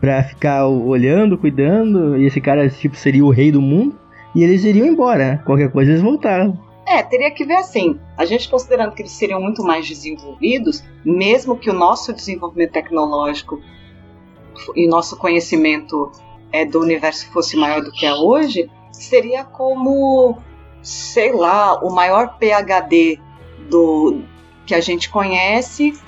[0.00, 3.96] para ficar olhando, cuidando, e esse cara tipo seria o rei do mundo
[4.34, 5.32] e eles iriam embora.
[5.32, 5.42] Né?
[5.44, 6.58] Qualquer coisa eles voltaram.
[6.86, 8.00] É, teria que ver assim.
[8.16, 13.60] A gente considerando que eles seriam muito mais desenvolvidos, mesmo que o nosso desenvolvimento tecnológico
[14.74, 16.10] e nosso conhecimento
[16.52, 20.38] é, do universo fosse maior do que é hoje, seria como,
[20.82, 23.20] sei lá, o maior PhD
[23.68, 24.22] do
[24.66, 25.98] que a gente conhece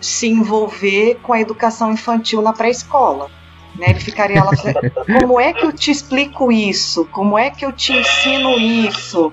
[0.00, 3.30] se envolver com a educação infantil na pré-escola.
[3.76, 3.86] Né?
[3.90, 4.50] Ele ficaria lá
[5.20, 7.06] como é que eu te explico isso?
[7.06, 9.32] Como é que eu te ensino isso?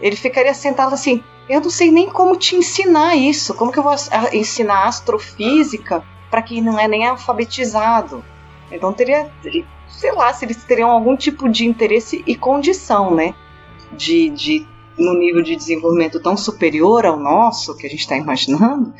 [0.00, 3.54] Ele ficaria sentado assim, eu não sei nem como te ensinar isso.
[3.54, 3.94] Como que eu vou
[4.32, 8.24] ensinar astrofísica para quem não é nem alfabetizado?
[8.72, 9.30] Então teria,
[9.90, 13.34] sei lá, se eles teriam algum tipo de interesse e condição, né?
[13.92, 18.92] De, de no nível de desenvolvimento tão superior ao nosso que a gente está imaginando,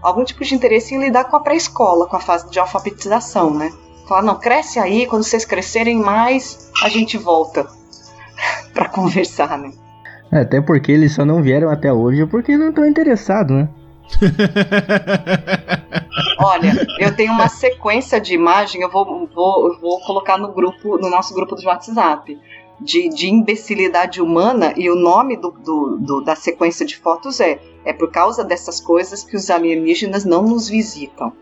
[0.00, 3.72] algum tipo de interesse em lidar com a pré-escola, com a fase de alfabetização, né?
[4.06, 7.66] Falar, não, cresce aí, quando vocês crescerem mais, a gente volta
[8.72, 9.72] para conversar, né?
[10.30, 13.68] É, até porque eles só não vieram até hoje porque não estão interessados, né?
[16.38, 21.10] Olha, eu tenho uma sequência de imagem, eu vou, vou, vou colocar no grupo, no
[21.10, 22.38] nosso grupo do WhatsApp,
[22.80, 27.58] de, de imbecilidade humana, e o nome do, do, do, da sequência de fotos é
[27.84, 31.32] É por causa dessas coisas que os alienígenas não nos visitam.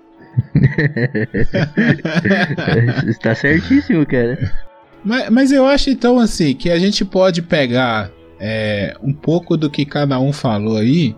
[3.09, 4.53] Está certíssimo, cara.
[5.05, 8.11] Mas, mas, eu acho então assim que a gente pode pegar
[8.41, 11.15] é, um pouco do que cada um falou aí.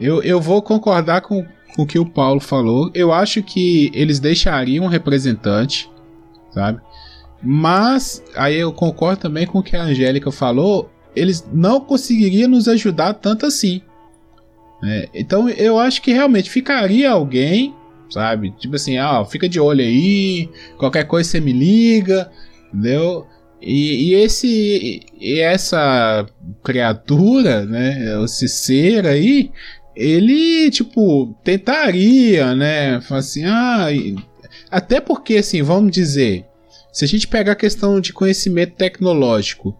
[0.00, 1.44] Eu, eu vou concordar com,
[1.78, 2.90] com o que o Paulo falou.
[2.92, 5.88] Eu acho que eles deixariam um representante,
[6.50, 6.80] sabe?
[7.40, 10.90] Mas aí eu concordo também com o que a Angélica falou.
[11.14, 13.80] Eles não conseguiriam nos ajudar tanto assim.
[14.82, 17.72] É, então eu acho que realmente ficaria alguém
[18.10, 18.50] sabe?
[18.52, 20.48] Tipo assim, ah, fica de olho aí,
[20.78, 22.30] qualquer coisa você me liga,
[22.72, 23.26] entendeu?
[23.60, 26.26] E, e esse e essa
[26.64, 29.50] criatura, né, esse ser aí,
[29.98, 33.88] ele tipo tentaria, né, assim, ah,
[34.70, 36.46] até porque assim, vamos dizer,
[36.92, 39.76] se a gente pegar a questão de conhecimento tecnológico,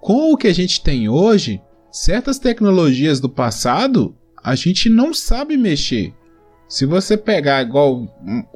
[0.00, 1.60] com o que a gente tem hoje,
[1.90, 6.14] certas tecnologias do passado a gente não sabe mexer.
[6.68, 8.06] Se você pegar igual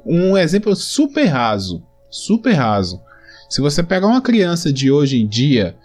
[0.05, 3.01] um exemplo super raso, super raso.
[3.49, 5.75] Se você pegar uma criança de hoje em dia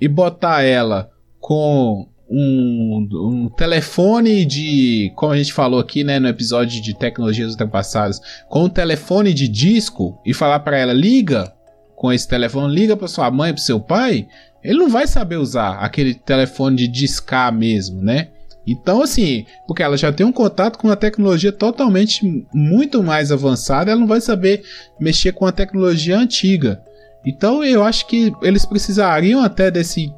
[0.00, 1.10] e botar ela
[1.40, 7.52] com um, um, telefone de, como a gente falou aqui, né, no episódio de tecnologias
[7.52, 11.52] ultrapassadas, com um telefone de disco e falar para ela liga
[11.96, 14.28] com esse telefone, liga para sua mãe, para seu pai,
[14.62, 18.28] ele não vai saber usar aquele telefone de discar mesmo, né?
[18.66, 23.90] Então, assim, porque ela já tem um contato com uma tecnologia totalmente muito mais avançada,
[23.90, 24.62] ela não vai saber
[25.00, 26.82] mexer com a tecnologia antiga.
[27.24, 30.12] Então, eu acho que eles precisariam até desse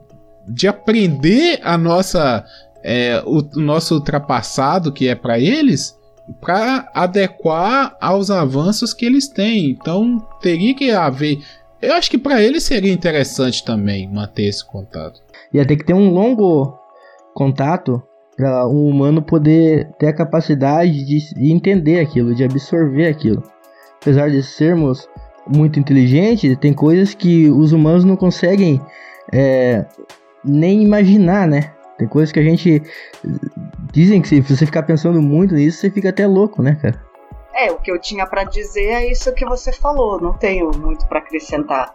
[0.46, 2.44] de aprender a nossa
[2.82, 5.98] é, o, o nosso ultrapassado que é para eles
[6.40, 9.70] para adequar aos avanços que eles têm.
[9.70, 11.40] Então, teria que haver
[11.80, 15.20] eu acho que para eles seria interessante também manter esse contato.
[15.52, 16.78] Ia ter que ter um longo
[17.34, 18.02] contato
[18.36, 23.42] para um humano poder ter a capacidade de entender aquilo, de absorver aquilo.
[24.00, 25.08] Apesar de sermos
[25.46, 28.80] muito inteligentes, tem coisas que os humanos não conseguem
[29.32, 29.86] é,
[30.44, 31.72] nem imaginar, né?
[31.98, 32.82] Tem coisas que a gente.
[33.92, 37.04] Dizem que se você ficar pensando muito nisso, você fica até louco, né, cara?
[37.54, 41.06] É, o que eu tinha pra dizer é isso que você falou, não tenho muito
[41.06, 41.94] pra acrescentar.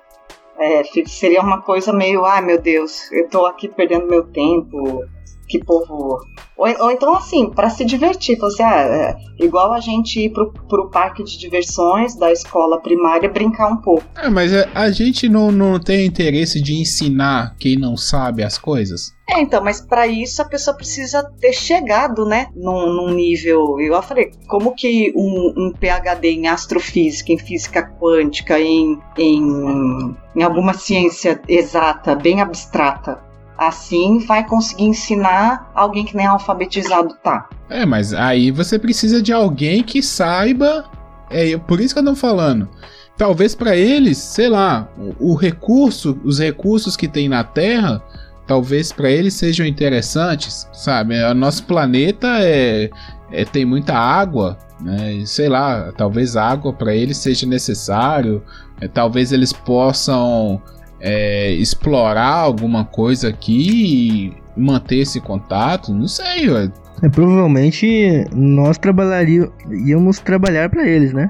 [0.57, 5.03] É, seria uma coisa meio, ai meu Deus, eu tô aqui perdendo meu tempo,
[5.47, 6.19] que povo.
[6.57, 10.29] Ou, ou então assim, pra se divertir, falar assim, ah, é, igual a gente ir
[10.29, 14.05] pro, pro parque de diversões da escola primária brincar um pouco.
[14.15, 18.57] É, mas a, a gente não, não tem interesse de ensinar quem não sabe as
[18.57, 19.15] coisas.
[19.27, 23.79] É, então, mas pra isso a pessoa precisa ter chegado, né, num, num nível.
[23.79, 30.15] Igual eu falei, como que um, um PhD em astrofísica, em física quântica, em, em,
[30.35, 33.24] em alguma ciência exata, bem abstrata,
[33.67, 37.49] assim vai conseguir ensinar alguém que nem alfabetizado tá?
[37.69, 40.85] É, mas aí você precisa de alguém que saiba.
[41.29, 42.69] É por isso que eu tô falando.
[43.17, 48.03] Talvez pra eles, sei lá, o, o recurso, os recursos que tem na Terra,
[48.45, 51.21] talvez pra eles sejam interessantes, sabe?
[51.23, 52.89] O nosso planeta é,
[53.31, 55.23] é tem muita água, né?
[55.25, 58.43] Sei lá, talvez água pra eles seja necessário.
[58.81, 60.61] é, talvez eles possam
[60.99, 65.93] é, explorar alguma coisa aqui e manter esse contato.
[65.93, 66.71] Não sei, ué.
[67.01, 69.51] É, provavelmente nós trabalharíamos,
[69.85, 71.29] íamos trabalhar pra eles, né?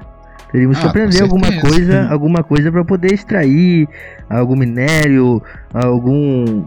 [0.52, 3.88] Teríamos que Ah, com aprender alguma coisa, alguma coisa para poder extrair
[4.30, 5.42] algum minério,
[5.74, 6.66] algum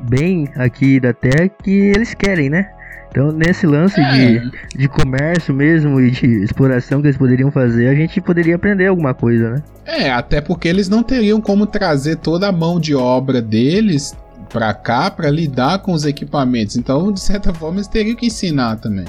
[0.00, 2.68] bem aqui da Terra que eles querem, né?
[3.10, 4.42] Então, nesse lance de, É,
[4.76, 9.12] de comércio mesmo e de exploração que eles poderiam fazer, a gente poderia aprender alguma
[9.14, 9.62] coisa, né?
[9.84, 14.16] É, até porque eles não teriam como trazer toda a mão de obra deles
[14.48, 16.76] pra cá pra lidar com os equipamentos.
[16.76, 19.06] Então, de certa forma, eles teriam que ensinar também.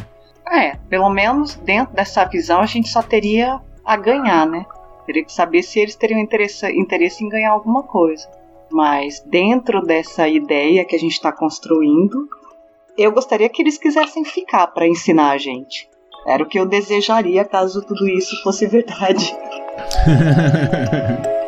[0.52, 4.66] É, pelo menos dentro dessa visão a gente só teria a ganhar, né?
[5.06, 8.28] Teria que saber se eles teriam interesse, interesse em ganhar alguma coisa.
[8.72, 12.28] Mas dentro dessa ideia que a gente está construindo,
[12.98, 15.90] eu gostaria que eles quisessem ficar para ensinar a gente.
[16.26, 19.36] Era o que eu desejaria caso tudo isso fosse verdade.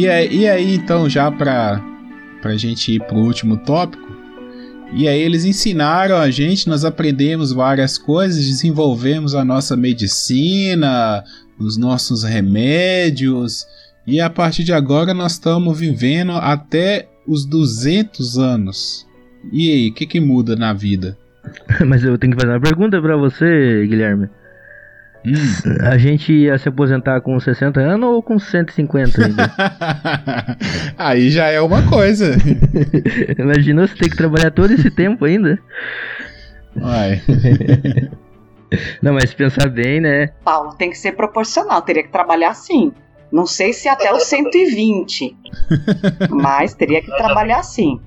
[0.00, 1.78] E aí, e aí, então, já pra,
[2.40, 4.10] pra gente ir pro último tópico.
[4.94, 11.22] E aí eles ensinaram a gente, nós aprendemos várias coisas, desenvolvemos a nossa medicina,
[11.58, 13.66] os nossos remédios.
[14.06, 19.06] E a partir de agora nós estamos vivendo até os 200 anos.
[19.52, 21.14] E aí, o que, que muda na vida?
[21.86, 24.30] Mas eu tenho que fazer uma pergunta pra você, Guilherme.
[25.24, 25.76] Hum.
[25.82, 29.52] A gente ia se aposentar com 60 anos ou com 150 ainda?
[30.96, 32.36] aí já é uma coisa.
[33.38, 35.58] Imagina você ter que trabalhar todo esse tempo ainda.
[36.76, 37.20] Uai.
[39.02, 40.28] Não, mas se pensar bem, né?
[40.44, 42.92] Paulo, tem que ser proporcional, teria que trabalhar assim.
[43.32, 45.36] Não sei se até os 120,
[46.30, 48.00] mas teria que trabalhar assim.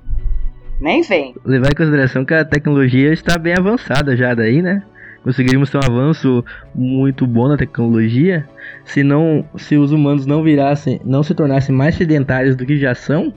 [0.81, 1.33] Nem vem.
[1.45, 4.83] Levar em consideração que a tecnologia está bem avançada já daí, né?
[5.23, 6.43] Conseguiríamos ter um avanço
[6.75, 8.45] muito bom na tecnologia.
[8.83, 12.93] Se não, se os humanos não virassem, não se tornassem mais sedentários do que já
[12.93, 13.33] são,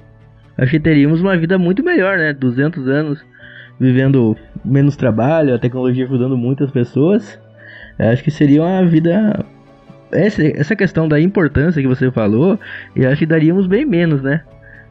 [0.59, 2.33] acho que teríamos uma vida muito melhor, né?
[2.33, 3.25] 200 anos
[3.79, 7.39] vivendo menos trabalho, a tecnologia ajudando muitas pessoas.
[7.99, 9.45] Acho que seria uma vida
[10.13, 12.59] essa, questão da importância que você falou,
[12.95, 14.43] eu acho que daríamos bem menos, né?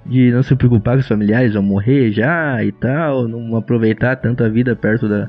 [0.05, 4.43] De não se preocupar com os familiares, vão morrer já e tal, não aproveitar tanto
[4.43, 5.27] a vida perto da,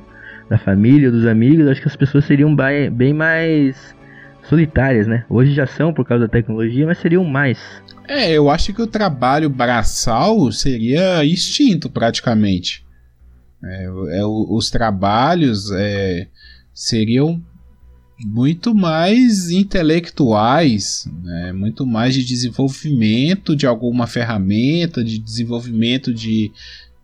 [0.48, 3.94] da família, dos amigos, acho que as pessoas seriam bem, mais
[4.48, 5.24] solitárias, né?
[5.28, 7.58] Hoje já são por causa da tecnologia, mas seriam mais.
[8.06, 12.84] É, eu acho que o trabalho braçal seria extinto praticamente.
[13.64, 13.84] É,
[14.18, 16.28] é, os trabalhos é,
[16.72, 17.42] seriam
[18.24, 21.52] muito mais intelectuais, né?
[21.52, 26.52] muito mais de desenvolvimento de alguma ferramenta, de desenvolvimento de,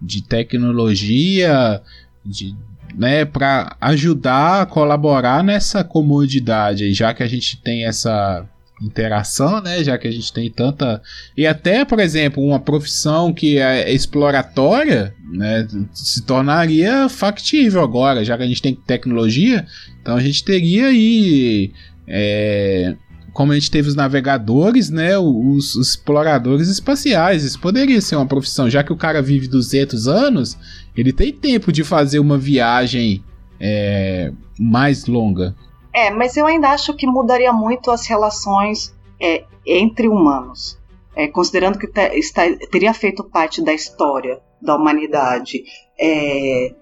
[0.00, 1.82] de tecnologia,
[2.24, 2.54] de,
[2.94, 8.46] né, para ajudar a colaborar nessa comodidade, já que a gente tem essa
[8.80, 11.00] interação, né, já que a gente tem tanta
[11.36, 18.36] e até, por exemplo, uma profissão que é exploratória, né, se tornaria factível agora, já
[18.36, 19.66] que a gente tem tecnologia,
[20.00, 21.72] então a gente teria aí
[22.06, 22.96] é,
[23.32, 28.26] como a gente teve os navegadores, né, os, os exploradores espaciais, isso poderia ser uma
[28.26, 30.56] profissão, já que o cara vive 200 anos,
[30.96, 33.24] ele tem tempo de fazer uma viagem
[33.58, 35.54] é, mais longa.
[35.94, 40.78] É, mas eu ainda acho que mudaria muito as relações é, entre humanos.
[41.14, 45.62] é, considerando que te- está- teria feito parte da história da humanidade
[46.00, 46.74] é,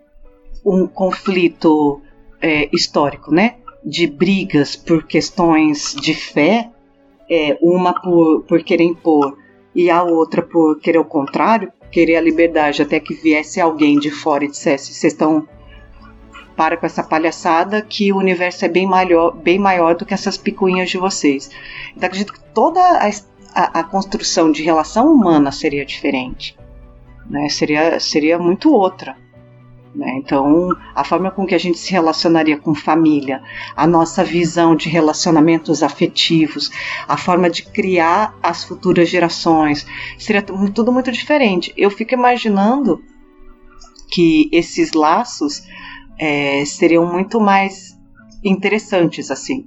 [0.64, 2.00] um conflito
[2.40, 3.56] é, histórico, né?
[3.84, 6.70] De brigas por questões de fé,
[7.30, 9.38] é, uma por, por querer impor
[9.74, 14.10] e a outra por querer o contrário, querer a liberdade até que viesse alguém de
[14.10, 15.46] fora e dissesse: vocês estão.
[16.56, 20.36] Para com essa palhaçada que o universo é bem maior, bem maior do que essas
[20.36, 21.50] picuinhas de vocês.
[21.96, 23.08] Então acredito que toda a,
[23.54, 26.54] a, a construção de relação humana seria diferente.
[27.30, 27.48] Né?
[27.48, 29.16] Seria, seria muito outra.
[29.94, 30.18] Né?
[30.18, 33.42] Então, a forma com que a gente se relacionaria com família,
[33.76, 36.70] a nossa visão de relacionamentos afetivos,
[37.08, 39.84] a forma de criar as futuras gerações,
[40.16, 41.72] seria tu- tudo muito diferente.
[41.76, 43.02] Eu fico imaginando
[44.12, 45.62] que esses laços
[46.18, 47.98] é, seriam muito mais
[48.44, 49.66] interessantes, assim.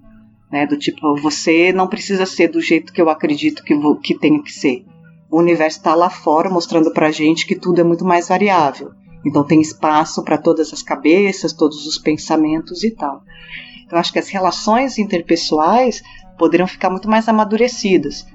[0.51, 0.65] Né?
[0.65, 4.51] Do tipo, você não precisa ser do jeito que eu acredito que, que tenha que
[4.51, 4.85] ser.
[5.29, 8.91] O universo está lá fora mostrando pra gente que tudo é muito mais variável.
[9.25, 13.21] Então tem espaço para todas as cabeças, todos os pensamentos e tal.
[13.91, 16.01] Eu acho que as relações interpessoais
[16.37, 18.25] poderiam ficar muito mais amadurecidas.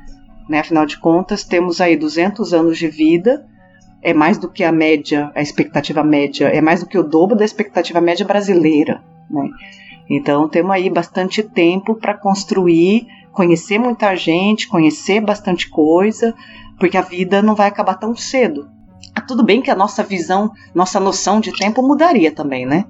[0.48, 0.60] Né?
[0.60, 3.46] Afinal de contas, temos aí 200 anos de vida,
[4.00, 7.36] é mais do que a média, a expectativa média, é mais do que o dobro
[7.36, 9.02] da expectativa média brasileira.
[9.30, 9.50] Né?
[10.08, 16.34] Então temos aí bastante tempo para construir, conhecer muita gente, conhecer bastante coisa,
[16.78, 18.70] porque a vida não vai acabar tão cedo.
[19.14, 22.84] Ah, Tudo bem que a nossa visão, nossa noção de tempo mudaria também, né?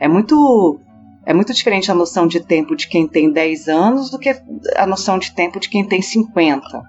[0.00, 0.80] É muito
[1.26, 4.34] é muito diferente a noção de tempo de quem tem 10 anos do que
[4.76, 6.82] a noção de tempo de quem tem 50.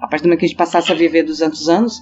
[0.00, 2.00] A partir do momento que a gente passasse a viver 200 anos,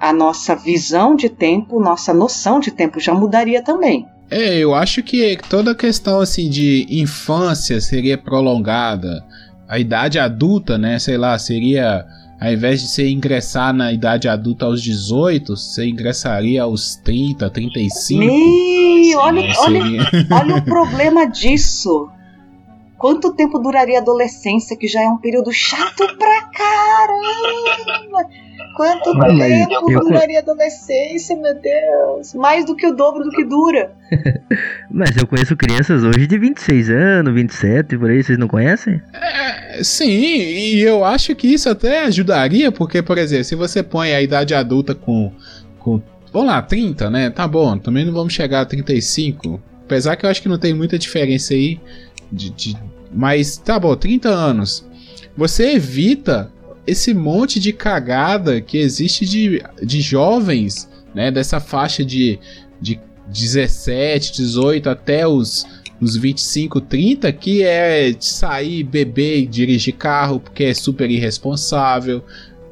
[0.00, 4.06] a nossa visão de tempo, nossa noção de tempo já mudaria também.
[4.30, 9.24] É, eu acho que toda a questão assim de infância seria prolongada.
[9.68, 12.06] A idade adulta, né, sei lá, seria
[12.40, 18.20] ao invés de você ingressar na idade adulta aos 18, você ingressaria aos 30, 35.
[18.24, 22.08] Me, olha, né, olha, seria- olha o problema disso.
[22.96, 28.28] Quanto tempo duraria a adolescência, que já é um período chato pra caramba?
[28.78, 32.32] Quanto Mas tempo eu- duraria a adolescência, meu Deus?
[32.34, 33.90] Mais do que o dobro do que dura.
[34.88, 39.02] Mas eu conheço crianças hoje de 26 anos, 27, por aí, vocês não conhecem?
[39.12, 44.12] É, Sim, e eu acho que isso até ajudaria, porque, por exemplo, se você põe
[44.14, 45.32] a idade adulta com,
[45.80, 46.00] com.
[46.32, 47.30] Vamos lá, 30, né?
[47.30, 49.60] Tá bom, também não vamos chegar a 35.
[49.84, 51.80] Apesar que eu acho que não tem muita diferença aí.
[52.30, 52.76] De, de-
[53.12, 54.86] mas tá bom, 30 anos.
[55.36, 56.52] Você evita
[56.88, 61.30] esse monte de cagada que existe de, de jovens, né?
[61.30, 62.38] Dessa faixa de,
[62.80, 62.98] de
[63.28, 65.66] 17, 18 até os,
[66.00, 72.24] os 25, 30, que é sair, beber dirigir carro porque é super irresponsável.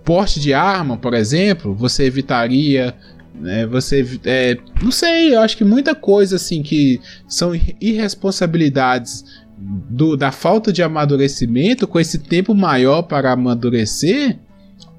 [0.02, 2.94] Porte de arma, por exemplo, você evitaria.
[3.38, 6.98] Né, você, é, não sei, eu acho que muita coisa assim que
[7.28, 9.26] são ir- irresponsabilidades
[9.56, 14.38] do, da falta de amadurecimento, com esse tempo maior para amadurecer,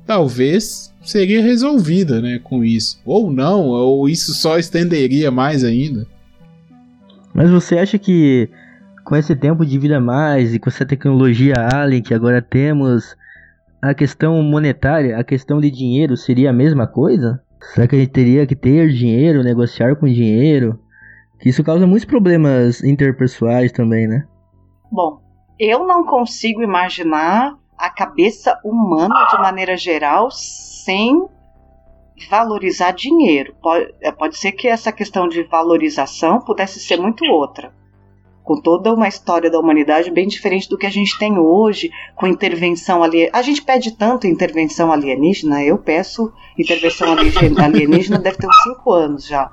[0.05, 2.99] talvez seria resolvida, né, com isso.
[3.05, 6.07] Ou não, ou isso só estenderia mais ainda.
[7.33, 8.49] Mas você acha que
[9.05, 13.15] com esse tempo de vida mais e com essa tecnologia alien que agora temos,
[13.81, 17.39] a questão monetária, a questão de dinheiro seria a mesma coisa?
[17.73, 20.79] Será que a gente teria que ter dinheiro, negociar com dinheiro?
[21.39, 24.25] Que isso causa muitos problemas interpessoais também, né?
[24.91, 25.21] Bom,
[25.59, 31.27] eu não consigo imaginar a cabeça humana de maneira geral sem
[32.29, 33.55] valorizar dinheiro.
[33.61, 37.71] Pode, é, pode ser que essa questão de valorização pudesse ser muito outra.
[38.43, 42.25] Com toda uma história da humanidade bem diferente do que a gente tem hoje, com
[42.25, 43.37] intervenção alienígena.
[43.37, 49.27] A gente pede tanto intervenção alienígena, eu peço intervenção alienígena, deve ter uns 5 anos
[49.27, 49.51] já.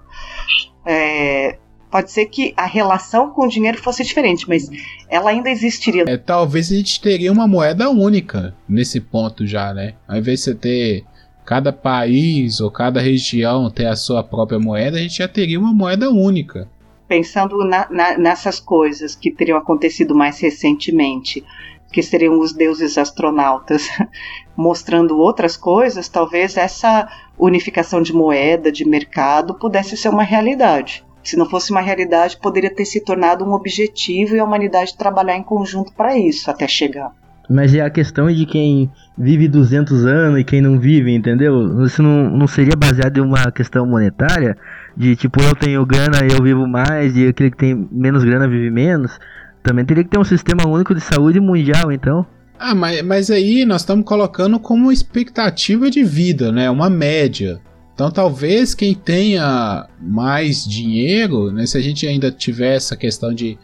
[0.86, 1.58] É,
[1.94, 4.68] pode ser que a relação com o dinheiro fosse diferente, mas
[5.08, 6.02] ela ainda existiria.
[6.08, 9.94] É, talvez a gente teria uma moeda única nesse ponto já, né?
[10.08, 11.04] Ao invés de você ter
[11.44, 15.72] cada país ou cada região ter a sua própria moeda, a gente já teria uma
[15.72, 16.68] moeda única.
[17.06, 21.44] Pensando na- na- nessas coisas que teriam acontecido mais recentemente,
[21.92, 23.86] que seriam os deuses astronautas,
[24.56, 27.08] mostrando outras coisas, talvez essa
[27.38, 31.04] unificação de moeda, de mercado, pudesse ser uma realidade.
[31.24, 35.36] Se não fosse uma realidade, poderia ter se tornado um objetivo e a humanidade trabalhar
[35.36, 37.10] em conjunto para isso até chegar.
[37.48, 41.84] Mas é a questão de quem vive 200 anos e quem não vive, entendeu?
[41.84, 44.56] Isso não, não seria baseado em uma questão monetária?
[44.96, 48.70] De tipo, eu tenho grana eu vivo mais e aquele que tem menos grana vive
[48.70, 49.18] menos?
[49.62, 52.26] Também teria que ter um sistema único de saúde mundial, então.
[52.58, 56.70] Ah, mas, mas aí nós estamos colocando como expectativa de vida, né?
[56.70, 57.60] Uma média.
[57.94, 63.56] Então talvez quem tenha mais dinheiro, né, se a gente ainda tiver essa questão de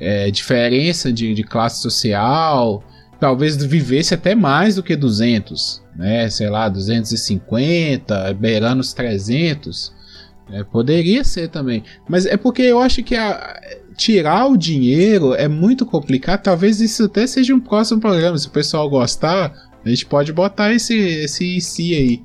[0.00, 2.82] é, diferença de, de, classe social,
[3.20, 6.28] talvez vivesse até mais do que 200, né?
[6.28, 9.92] Sei lá, 250, beirando os 300.
[10.50, 11.82] É, poderia ser também.
[12.08, 13.60] Mas é porque eu acho que a,
[13.96, 16.42] tirar o dinheiro é muito complicado.
[16.42, 18.36] Talvez isso até seja um próximo programa.
[18.36, 22.22] Se o pessoal gostar, a gente pode botar esse, esse si aí.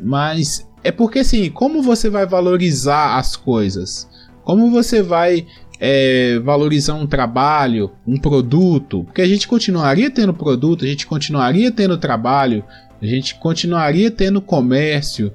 [0.00, 4.08] Mas é porque assim, como você vai valorizar as coisas?
[4.44, 5.44] Como você vai
[5.80, 9.02] é, valorizar um trabalho, um produto?
[9.02, 12.64] Porque a gente continuaria tendo produto, a gente continuaria tendo trabalho,
[13.02, 15.32] a gente continuaria tendo comércio.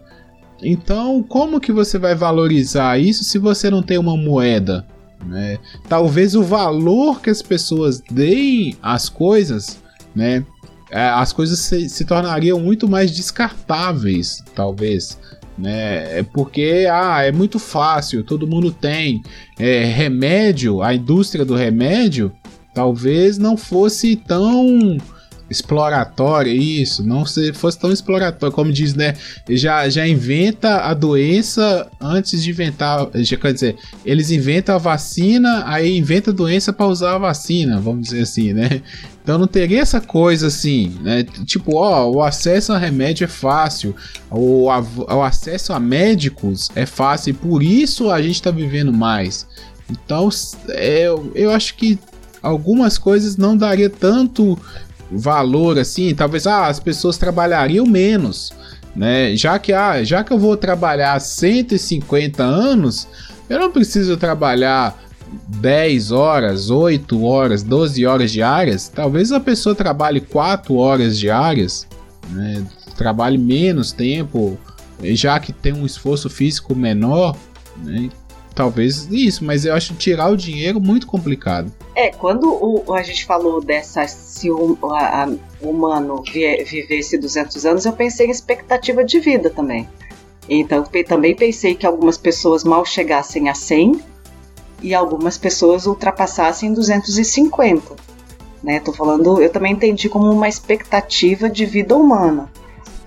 [0.63, 4.87] Então, como que você vai valorizar isso se você não tem uma moeda?
[5.25, 5.59] Né?
[5.89, 9.79] Talvez o valor que as pessoas deem às coisas,
[10.15, 10.45] né?
[10.89, 15.17] É, as coisas se, se tornariam muito mais descartáveis, talvez
[15.57, 16.19] né?
[16.19, 19.21] É porque ah, é muito fácil, todo mundo tem.
[19.59, 22.31] É, remédio, a indústria do remédio
[22.73, 24.97] talvez não fosse tão
[25.51, 29.13] exploratória, isso, não se fosse tão exploratória, como diz, né?
[29.49, 33.75] Já, já inventa a doença antes de inventar, já, quer dizer,
[34.05, 38.53] eles inventam a vacina, aí inventa a doença para usar a vacina, vamos dizer assim,
[38.53, 38.81] né?
[39.23, 41.23] Então não teria essa coisa assim, né?
[41.45, 43.95] Tipo, ó, o acesso a remédio é fácil,
[44.31, 48.91] o, a, o acesso a médicos é fácil e por isso a gente tá vivendo
[48.91, 49.45] mais.
[49.89, 50.29] Então,
[50.69, 51.05] é,
[51.35, 51.99] eu acho que
[52.41, 54.57] algumas coisas não daria tanto
[55.11, 58.51] valor assim, talvez ah, as pessoas trabalhariam menos,
[58.95, 59.35] né?
[59.35, 63.07] Já que ah, já que eu vou trabalhar 150 anos,
[63.49, 64.97] eu não preciso trabalhar
[65.47, 68.87] 10 horas, 8 horas, 12 horas diárias.
[68.87, 71.87] Talvez a pessoa trabalhe 4 horas diárias,
[72.29, 72.65] né?
[72.97, 74.57] trabalhe menos tempo,
[75.01, 77.35] já que tem um esforço físico menor,
[77.83, 78.09] né?
[78.53, 81.71] Talvez isso, mas eu acho tirar o dinheiro muito complicado.
[81.95, 85.29] É, quando o, a gente falou dessa se o a, a,
[85.61, 89.87] humano vivesse 200 anos, eu pensei em expectativa de vida também.
[90.49, 94.01] Então, também pensei que algumas pessoas mal chegassem a 100
[94.81, 97.95] e algumas pessoas ultrapassassem 250.
[98.61, 98.79] Né?
[98.79, 102.49] Tô falando, eu também entendi como uma expectativa de vida humana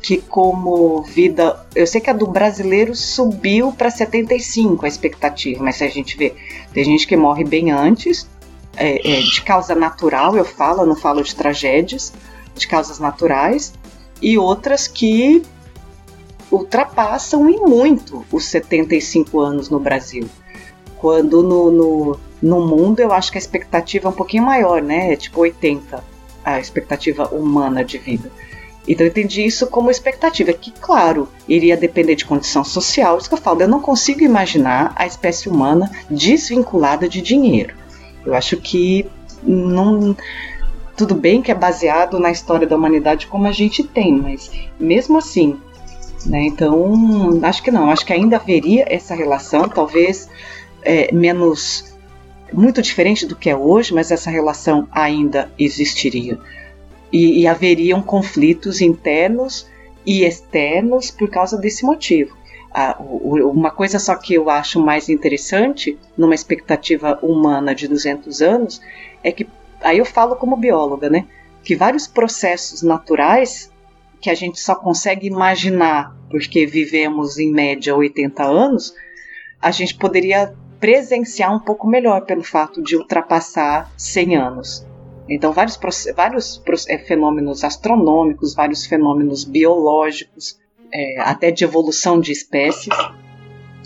[0.04, 5.76] que como vida, eu sei que a do brasileiro subiu para 75 a expectativa, mas
[5.76, 6.34] se a gente vê,
[6.74, 8.28] tem gente que morre bem antes,
[8.76, 12.12] é, é, de causa natural, eu falo, eu não falo de tragédias,
[12.54, 13.72] de causas naturais,
[14.20, 15.42] e outras que
[16.52, 20.28] ultrapassam em muito os 75 anos no Brasil.
[20.98, 25.14] Quando no, no, no mundo eu acho que a expectativa é um pouquinho maior, né?
[25.14, 26.04] É tipo 80
[26.44, 28.30] a expectativa humana de vida.
[28.86, 33.16] Então eu entendi isso como expectativa, que claro, iria depender de condição social.
[33.16, 37.74] Isso que eu falo, eu não consigo imaginar a espécie humana desvinculada de dinheiro.
[38.24, 39.06] Eu acho que
[39.42, 40.16] não
[40.96, 45.18] tudo bem que é baseado na história da humanidade como a gente tem, mas mesmo
[45.18, 45.58] assim,
[46.24, 46.44] né?
[46.44, 50.28] Então acho que não, acho que ainda haveria essa relação, talvez
[50.82, 51.92] é, menos
[52.52, 56.38] muito diferente do que é hoje, mas essa relação ainda existiria
[57.14, 59.70] e, e haveriam conflitos internos
[60.04, 62.36] e externos por causa desse motivo.
[62.72, 68.80] Ah, uma coisa só que eu acho mais interessante numa expectativa humana de 200 anos
[69.22, 69.46] é que,
[69.80, 71.24] aí eu falo como bióloga, né,
[71.62, 73.70] que vários processos naturais
[74.20, 78.92] que a gente só consegue imaginar porque vivemos em média 80 anos,
[79.62, 84.93] a gente poderia presenciar um pouco melhor pelo fato de ultrapassar 100 anos.
[85.28, 85.78] Então, vários,
[86.14, 90.58] vários é, fenômenos astronômicos, vários fenômenos biológicos,
[90.92, 92.94] é, até de evolução de espécies,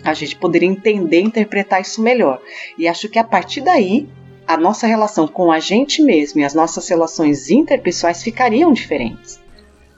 [0.04, 2.40] a gente poderia entender e interpretar isso melhor.
[2.76, 4.08] E acho que a partir daí,
[4.46, 9.40] a nossa relação com a gente mesmo e as nossas relações interpessoais ficariam diferentes.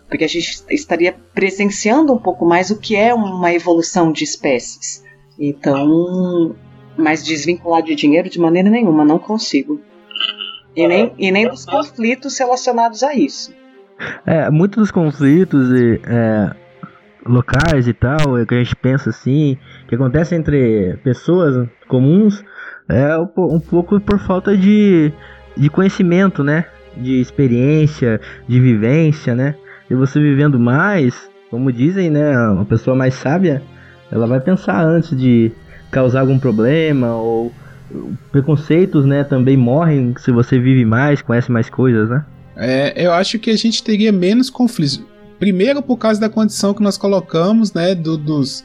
[0.08, 5.04] Porque a gente estaria presenciando um pouco mais o que é uma evolução de espécies.
[5.38, 6.54] Então,
[6.96, 9.80] mas desvincular de dinheiro de maneira nenhuma, não consigo.
[10.76, 13.52] E nem, e nem dos conflitos relacionados a isso.
[14.24, 16.51] É, muitos dos conflitos é,
[17.26, 22.44] locais e tal, é que a gente pensa assim, que acontece entre pessoas comuns,
[22.88, 25.12] é um pouco por falta de,
[25.56, 26.66] de conhecimento, né?
[26.97, 29.55] De experiência, de vivência, né?
[29.88, 32.36] E você vivendo mais, como dizem, né?
[32.48, 33.62] Uma pessoa mais sábia,
[34.10, 35.52] ela vai pensar antes de
[35.90, 37.52] causar algum problema ou
[38.30, 42.24] preconceitos, né, também morrem se você vive mais, conhece mais coisas, né?
[42.56, 45.02] É, eu acho que a gente teria menos conflitos.
[45.38, 48.62] Primeiro, por causa da condição que nós colocamos, né, do, dos,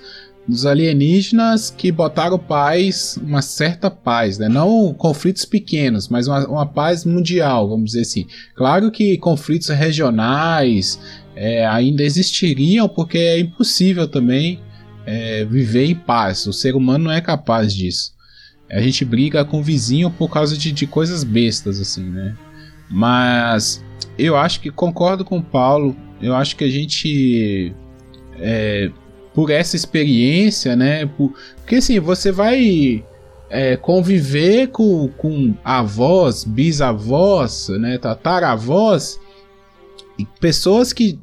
[0.47, 4.49] dos alienígenas que botaram paz, uma certa paz, né?
[4.49, 8.27] Não conflitos pequenos, mas uma, uma paz mundial, vamos dizer assim.
[8.55, 10.99] Claro que conflitos regionais
[11.35, 14.59] é, ainda existiriam, porque é impossível também
[15.05, 16.45] é, viver em paz.
[16.45, 18.14] O ser humano não é capaz disso.
[18.69, 22.35] A gente briga com o vizinho por causa de, de coisas bestas, assim, né?
[22.89, 23.83] Mas
[24.17, 25.95] eu acho que concordo com o Paulo.
[26.21, 27.73] Eu acho que a gente.
[28.37, 28.91] É,
[29.33, 31.05] por essa experiência, né?
[31.05, 33.03] Por, porque assim, você vai
[33.49, 37.97] é, conviver com, com avós, bisavós, né?
[37.97, 39.19] Tataravós,
[40.17, 41.19] e pessoas que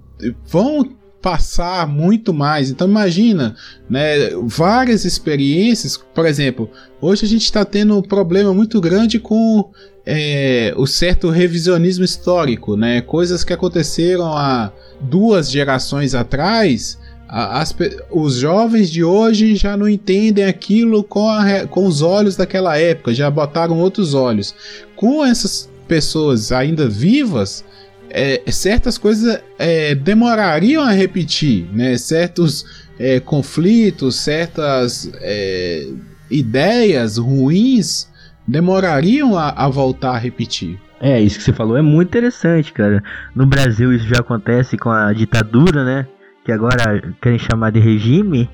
[0.47, 0.91] vão
[1.23, 2.69] passar muito mais.
[2.69, 3.55] Então imagina,
[3.89, 5.97] né, várias experiências.
[5.97, 6.69] Por exemplo,
[7.01, 9.71] hoje a gente está tendo um problema muito grande com
[10.05, 13.01] é, o certo revisionismo histórico, né?
[13.01, 16.99] Coisas que aconteceram há duas gerações atrás.
[17.29, 17.75] As,
[18.11, 23.15] os jovens de hoje já não entendem aquilo com, a, com os olhos daquela época,
[23.15, 24.55] já botaram outros olhos.
[24.95, 27.65] Com essas pessoas ainda vivas,
[28.13, 31.97] é, certas coisas é, demorariam a repetir, né?
[31.97, 32.65] Certos
[32.99, 35.89] é, conflitos, certas é,
[36.31, 38.11] ideias ruins
[38.47, 40.79] demorariam a, a, voltar a repetir.
[41.01, 43.03] É, isso que você falou é muito interessante, cara.
[43.35, 46.07] No Brasil isso já acontece com a ditadura, né?
[46.45, 48.49] Que agora querem chamar de regime.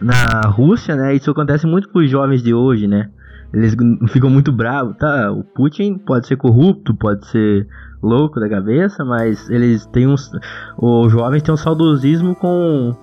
[0.00, 1.14] Na Rússia, né?
[1.14, 3.08] Isso acontece muito com os jovens de hoje, né?
[3.56, 3.74] Eles
[4.08, 5.32] ficam muito bravos, tá?
[5.32, 7.66] O Putin pode ser corrupto, pode ser
[8.02, 10.30] louco da cabeça, mas eles têm uns.
[10.76, 12.94] Os jovens têm um saudosismo com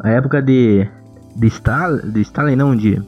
[0.00, 0.84] a época de.
[1.36, 2.10] de Stalin.
[2.10, 3.00] De Stalin não, de.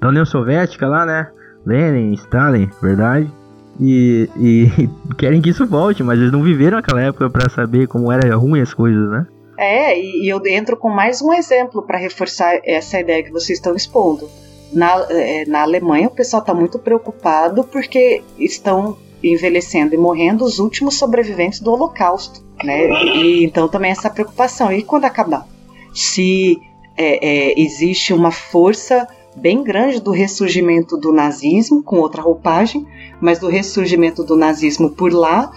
[0.00, 1.28] Da União Soviética lá, né?
[1.64, 3.30] Lenin, Stalin, verdade.
[3.78, 8.10] E, e querem que isso volte, mas eles não viveram aquela época para saber como
[8.10, 9.24] era ruim as coisas, né?
[9.56, 13.76] É, e, eu entro com mais um exemplo para reforçar essa ideia que vocês estão
[13.76, 14.28] expondo.
[14.72, 20.58] Na, é, na Alemanha, o pessoal está muito preocupado porque estão envelhecendo e morrendo os
[20.58, 22.90] últimos sobreviventes do Holocausto, né?
[23.16, 24.72] E então também essa preocupação.
[24.72, 25.46] E quando acabar?
[25.94, 26.58] Se
[26.96, 32.86] é, é, existe uma força bem grande do ressurgimento do nazismo, com outra roupagem,
[33.20, 35.52] mas do ressurgimento do nazismo por lá,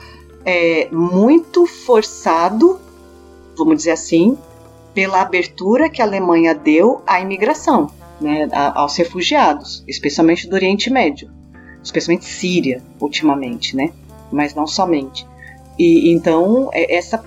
[0.45, 2.79] é, muito forçado,
[3.57, 4.37] vamos dizer assim,
[4.93, 7.89] pela abertura que a Alemanha deu à imigração,
[8.19, 11.29] né, aos refugiados, especialmente do Oriente Médio
[11.85, 13.93] especialmente Síria, ultimamente, né?
[14.31, 15.25] Mas não somente.
[15.77, 17.23] E então é, essa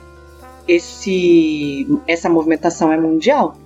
[0.67, 3.57] esse essa movimentação é mundial.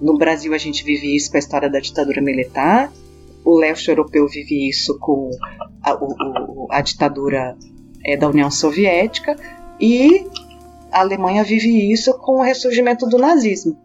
[0.00, 2.90] No Brasil a gente vive isso com a história da ditadura militar.
[3.44, 5.30] O leste europeu vive isso com
[5.82, 7.56] a, o, a ditadura
[8.04, 9.36] é, da União Soviética
[9.78, 10.26] e
[10.90, 13.76] a Alemanha vive isso com o ressurgimento do nazismo.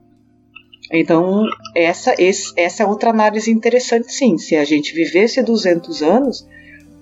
[0.94, 4.38] Então, essa, esse, essa é outra análise interessante, sim.
[4.38, 6.48] Se a gente vivesse 200 anos,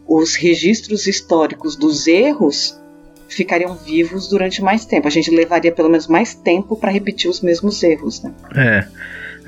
[0.08, 2.80] os registros históricos dos erros
[3.28, 5.08] ficariam vivos durante mais tempo.
[5.08, 8.34] A gente levaria pelo menos mais tempo para repetir os mesmos erros, né?
[8.56, 8.88] É.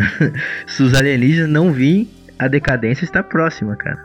[0.67, 3.99] Se os alienígenas não virem, a decadência está próxima, cara.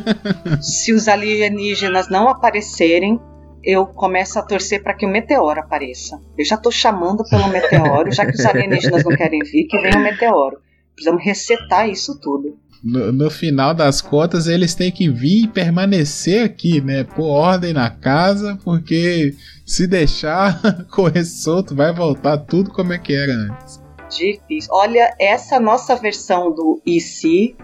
[0.60, 3.20] Se os alienígenas não aparecerem,
[3.66, 6.22] eu começo a torcer para que o meteoro apareça.
[6.38, 9.98] Eu já estou chamando pelo meteoro, já que os alienígenas não querem vir, que venha
[9.98, 10.58] o meteoro.
[10.94, 12.56] Precisamos resetar isso tudo.
[12.84, 17.02] No, no, final das contas, eles têm que vir e permanecer aqui, né?
[17.02, 19.34] Pôr ordem na casa, porque
[19.66, 23.82] se deixar correr solto, vai voltar tudo como é que era antes.
[24.08, 24.70] Difícil.
[24.72, 27.56] Olha, essa nossa versão do IC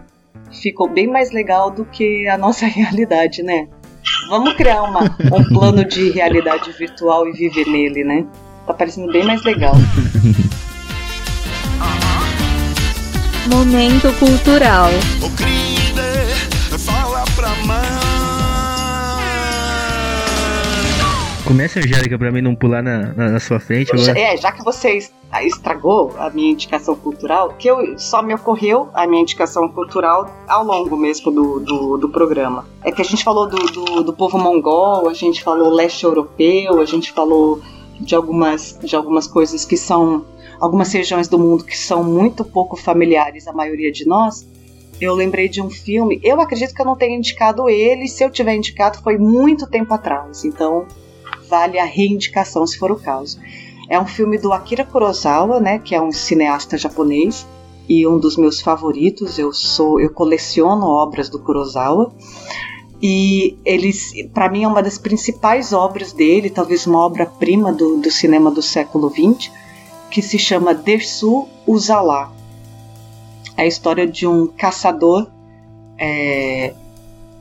[0.50, 3.68] ficou bem mais legal do que a nossa realidade, né?
[4.28, 5.02] Vamos criar uma,
[5.32, 8.24] um plano de realidade virtual e viver nele, né?
[8.66, 9.74] Tá parecendo bem mais legal.
[13.48, 14.90] Momento cultural.
[21.52, 23.94] Começa, Angélica, pra mim não pular na, na, na sua frente.
[23.98, 25.00] Já, é, já que você
[25.42, 30.64] estragou a minha indicação cultural, que eu, só me ocorreu a minha indicação cultural ao
[30.64, 32.66] longo mesmo do, do, do programa.
[32.82, 36.80] É que a gente falou do, do, do, povo mongol, a gente falou leste europeu,
[36.80, 37.60] a gente falou
[38.00, 40.24] de algumas, de algumas coisas que são.
[40.58, 44.48] algumas regiões do mundo que são muito pouco familiares à maioria de nós.
[44.98, 48.30] Eu lembrei de um filme, eu acredito que eu não tenha indicado ele, se eu
[48.30, 50.86] tiver indicado foi muito tempo atrás, então
[51.52, 53.38] vale a reindicação se for o caso.
[53.86, 57.46] É um filme do Akira Kurosawa, né, que é um cineasta japonês
[57.86, 59.38] e um dos meus favoritos.
[59.38, 62.10] Eu sou, eu coleciono obras do Kurosawa
[63.02, 68.10] E eles, para mim, é uma das principais obras dele, talvez uma obra-prima do, do
[68.10, 69.52] cinema do século XX,
[70.10, 72.32] que se chama Dersu Uzala.
[73.58, 75.26] É a história de um caçador
[75.98, 76.72] é,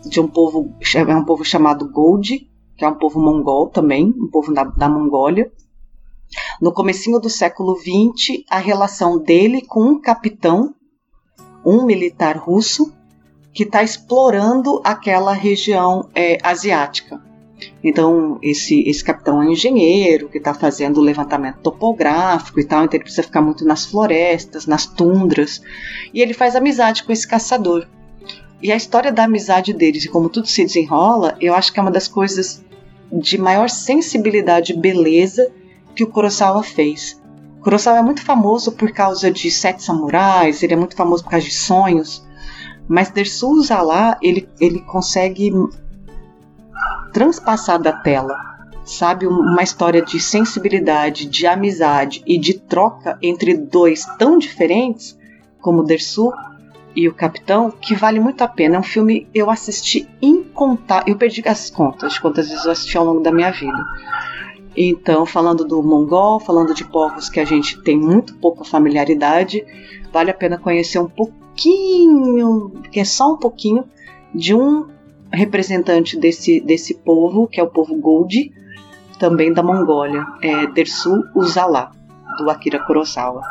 [0.05, 2.50] de um povo, é um povo chamado Gold,
[2.81, 5.51] que é um povo mongol também, um povo da, da Mongólia.
[6.59, 10.73] No comecinho do século XX, a relação dele com um capitão,
[11.63, 12.91] um militar russo,
[13.53, 17.21] que está explorando aquela região é, asiática.
[17.83, 22.83] Então, esse, esse capitão é um engenheiro que está fazendo o levantamento topográfico e tal,
[22.83, 25.61] então ele precisa ficar muito nas florestas, nas tundras,
[26.11, 27.85] e ele faz amizade com esse caçador.
[28.59, 31.83] E a história da amizade deles e como tudo se desenrola, eu acho que é
[31.83, 32.63] uma das coisas
[33.11, 35.51] de maior sensibilidade e beleza
[35.95, 37.21] que o Kurosawa fez.
[37.61, 41.45] Kurosawa é muito famoso por causa de Sete Samurais, ele é muito famoso por causa
[41.45, 42.25] de Sonhos,
[42.87, 45.51] mas Dersu Uzala, ele, ele consegue
[47.13, 48.35] transpassar da tela,
[48.83, 49.27] sabe?
[49.27, 55.17] Uma história de sensibilidade, de amizade e de troca entre dois tão diferentes
[55.61, 56.31] como Dersu
[56.95, 58.75] e o Capitão, que vale muito a pena.
[58.75, 61.05] É um filme eu assisti incontável.
[61.07, 63.83] Eu perdi as contas quantas vezes eu assisti ao longo da minha vida.
[64.75, 69.65] Então, falando do mongol, falando de povos que a gente tem muito pouca familiaridade,
[70.13, 73.83] vale a pena conhecer um pouquinho, que é só um pouquinho,
[74.33, 74.87] de um
[75.31, 78.51] representante desse, desse povo, que é o povo Gold,
[79.19, 81.91] também da Mongólia, é Dersu Uzala,
[82.37, 83.41] do Akira Kurosawa.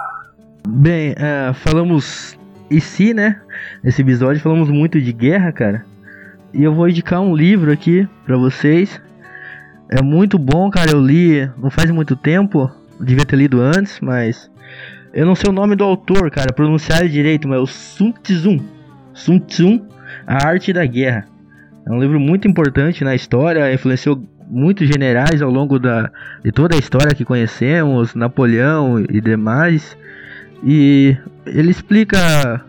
[0.66, 2.39] Bem, uh, falamos
[2.70, 3.40] e se, né?
[3.82, 5.84] Nesse episódio falamos muito de guerra, cara.
[6.52, 9.00] E eu vou indicar um livro aqui para vocês.
[9.88, 10.92] É muito bom, cara.
[10.92, 12.70] Eu li não faz muito tempo.
[13.00, 14.50] Devia ter lido antes, mas
[15.12, 18.58] eu não sei o nome do autor, cara, pronunciar direito, mas é o Sun Tzu.
[19.12, 19.82] Sun Tzu,
[20.26, 21.26] A Arte da Guerra.
[21.86, 26.10] É um livro muito importante na história, influenciou muitos generais ao longo da,
[26.44, 29.96] de toda a história que conhecemos, Napoleão e demais.
[30.62, 31.16] E
[31.46, 32.64] ele explica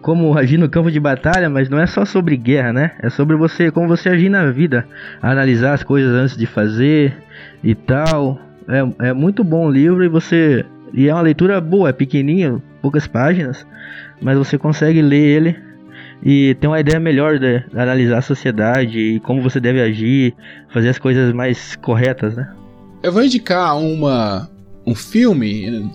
[0.00, 2.92] como agir no campo de batalha, mas não é só sobre guerra, né?
[3.02, 4.86] É sobre você, como você agir na vida,
[5.20, 7.16] analisar as coisas antes de fazer
[7.62, 8.38] e tal.
[8.68, 12.62] É, é muito bom o livro e você e é uma leitura boa, é pequenininho,
[12.80, 13.66] poucas páginas,
[14.20, 15.56] mas você consegue ler ele
[16.22, 20.34] e ter uma ideia melhor de, analisar a sociedade e como você deve agir,
[20.72, 22.48] fazer as coisas mais corretas, né?
[23.02, 24.48] Eu vou indicar uma
[24.86, 25.90] um filme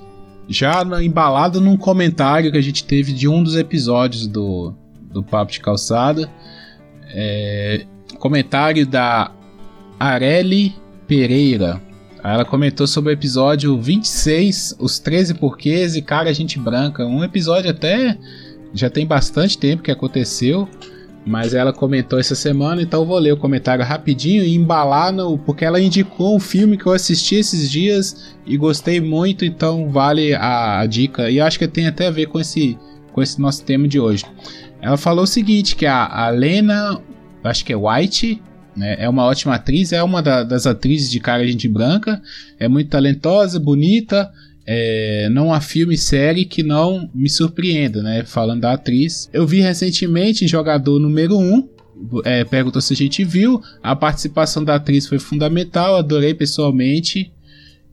[0.52, 4.73] já embalado num comentário que a gente teve de um dos episódios do,
[5.11, 6.30] do Papo de Calçada.
[7.14, 7.86] É,
[8.19, 9.32] comentário da
[9.99, 10.76] Areli
[11.07, 11.82] Pereira.
[12.23, 17.06] Ela comentou sobre o episódio 26, Os 13 Porquês e Cara Gente Branca.
[17.06, 18.18] Um episódio até
[18.73, 20.69] já tem bastante tempo que aconteceu,
[21.26, 25.38] mas ela comentou essa semana, então eu vou ler o comentário rapidinho e embalar no,
[25.38, 30.34] porque ela indicou um filme que eu assisti esses dias e gostei muito, então vale
[30.34, 31.30] a, a dica.
[31.30, 32.77] E acho que tem até a ver com esse,
[33.14, 34.26] com esse nosso tema de hoje.
[34.81, 36.99] Ela falou o seguinte, que a, a Lena,
[37.43, 38.41] acho que é White,
[38.76, 38.95] né?
[38.99, 42.22] É uma ótima atriz, é uma da, das atrizes de cara gente branca,
[42.60, 44.31] é muito talentosa, bonita.
[44.66, 48.24] É, não há filme e série que não me surpreenda, né?
[48.26, 49.30] Falando da atriz.
[49.34, 51.70] Eu vi recentemente em Jogador número 1,
[52.24, 53.62] é, perguntou se a gente viu.
[53.82, 57.32] A participação da atriz foi fundamental, adorei pessoalmente.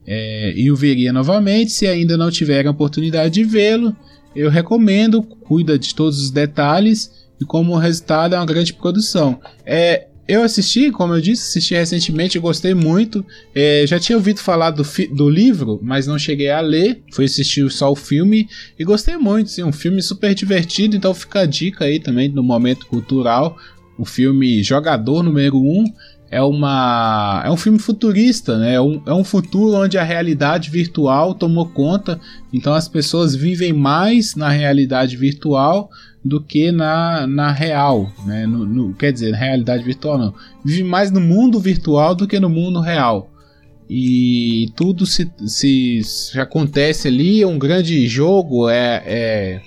[0.07, 1.71] É, e o veria novamente.
[1.71, 3.95] Se ainda não tiverem a oportunidade de vê-lo,
[4.35, 5.23] eu recomendo.
[5.23, 9.41] Cuida de todos os detalhes e, como resultado, é uma grande produção.
[9.65, 13.25] É, eu assisti, como eu disse, assisti recentemente, gostei muito.
[13.55, 14.83] É, já tinha ouvido falar do,
[15.15, 17.03] do livro, mas não cheguei a ler.
[17.11, 18.47] Fui assistir só o filme
[18.79, 19.49] e gostei muito.
[19.49, 23.57] Sim, um filme super divertido, então fica a dica aí também no momento cultural.
[23.97, 25.85] O filme Jogador número 1 um,
[26.31, 28.75] é uma é um filme futurista, né?
[28.75, 32.21] É um, é um futuro onde a realidade virtual tomou conta,
[32.53, 35.91] então as pessoas vivem mais na realidade virtual
[36.29, 38.47] do que na, na real, né?
[38.47, 40.35] No, no, quer dizer, na realidade virtual não.
[40.65, 43.31] Vive mais no mundo virtual do que no mundo real.
[43.89, 49.61] E tudo se, se, se acontece ali, um grande jogo é, é,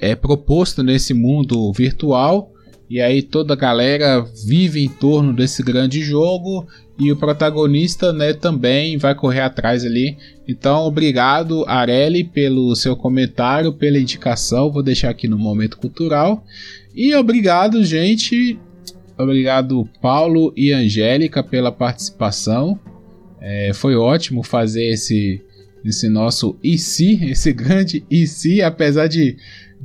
[0.00, 2.50] é proposto nesse mundo virtual.
[2.90, 6.66] E aí toda a galera vive em torno desse grande jogo
[6.98, 10.16] e o protagonista, né, também vai correr atrás ali.
[10.48, 16.44] Então, obrigado Areli pelo seu comentário, pela indicação, vou deixar aqui no momento cultural.
[16.94, 18.58] E obrigado, gente.
[19.16, 22.78] Obrigado Paulo e Angélica pela participação.
[23.40, 25.42] É, foi ótimo fazer esse
[25.84, 29.36] esse nosso IC, esse grande IC, apesar de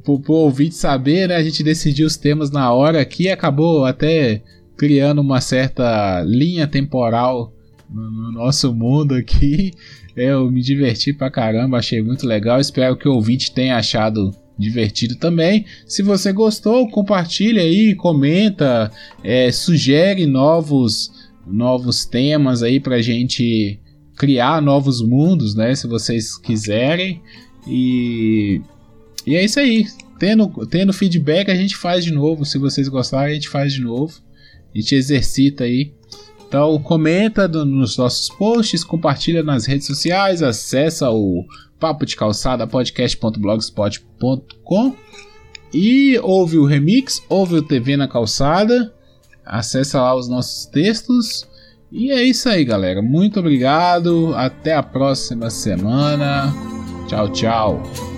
[0.04, 1.36] pro, pro ouvinte saber, né?
[1.36, 4.42] A gente decidiu os temas na hora aqui acabou até
[4.78, 7.54] criando uma certa linha temporal
[7.90, 9.72] no, no nosso mundo aqui.
[10.16, 12.60] Eu me diverti pra caramba, achei muito legal.
[12.60, 15.66] Espero que o ouvinte tenha achado divertido também.
[15.88, 18.92] Se você gostou, compartilha aí, comenta,
[19.24, 21.12] é, sugere novos
[21.46, 23.80] novos temas aí pra gente
[24.16, 25.76] criar novos mundos, né?
[25.76, 27.22] Se vocês quiserem.
[27.68, 28.62] E,
[29.26, 29.86] e é isso aí.
[30.20, 32.46] Tendo, tendo feedback, a gente faz de novo.
[32.46, 34.14] Se vocês gostarem, a gente faz de novo.
[34.74, 35.92] A gente exercita aí.
[36.48, 41.44] Então comenta do, nos nossos posts, compartilha nas redes sociais, acessa o
[41.80, 44.96] papo de calçada podcast.blogspot.com
[45.74, 48.94] e ouve o remix, ouve o TV na calçada,
[49.44, 51.50] acessa lá os nossos textos.
[51.92, 53.02] E é isso aí, galera.
[53.02, 54.34] Muito obrigado.
[54.36, 56.54] Até a próxima semana.
[57.08, 58.13] Tchau, tchau.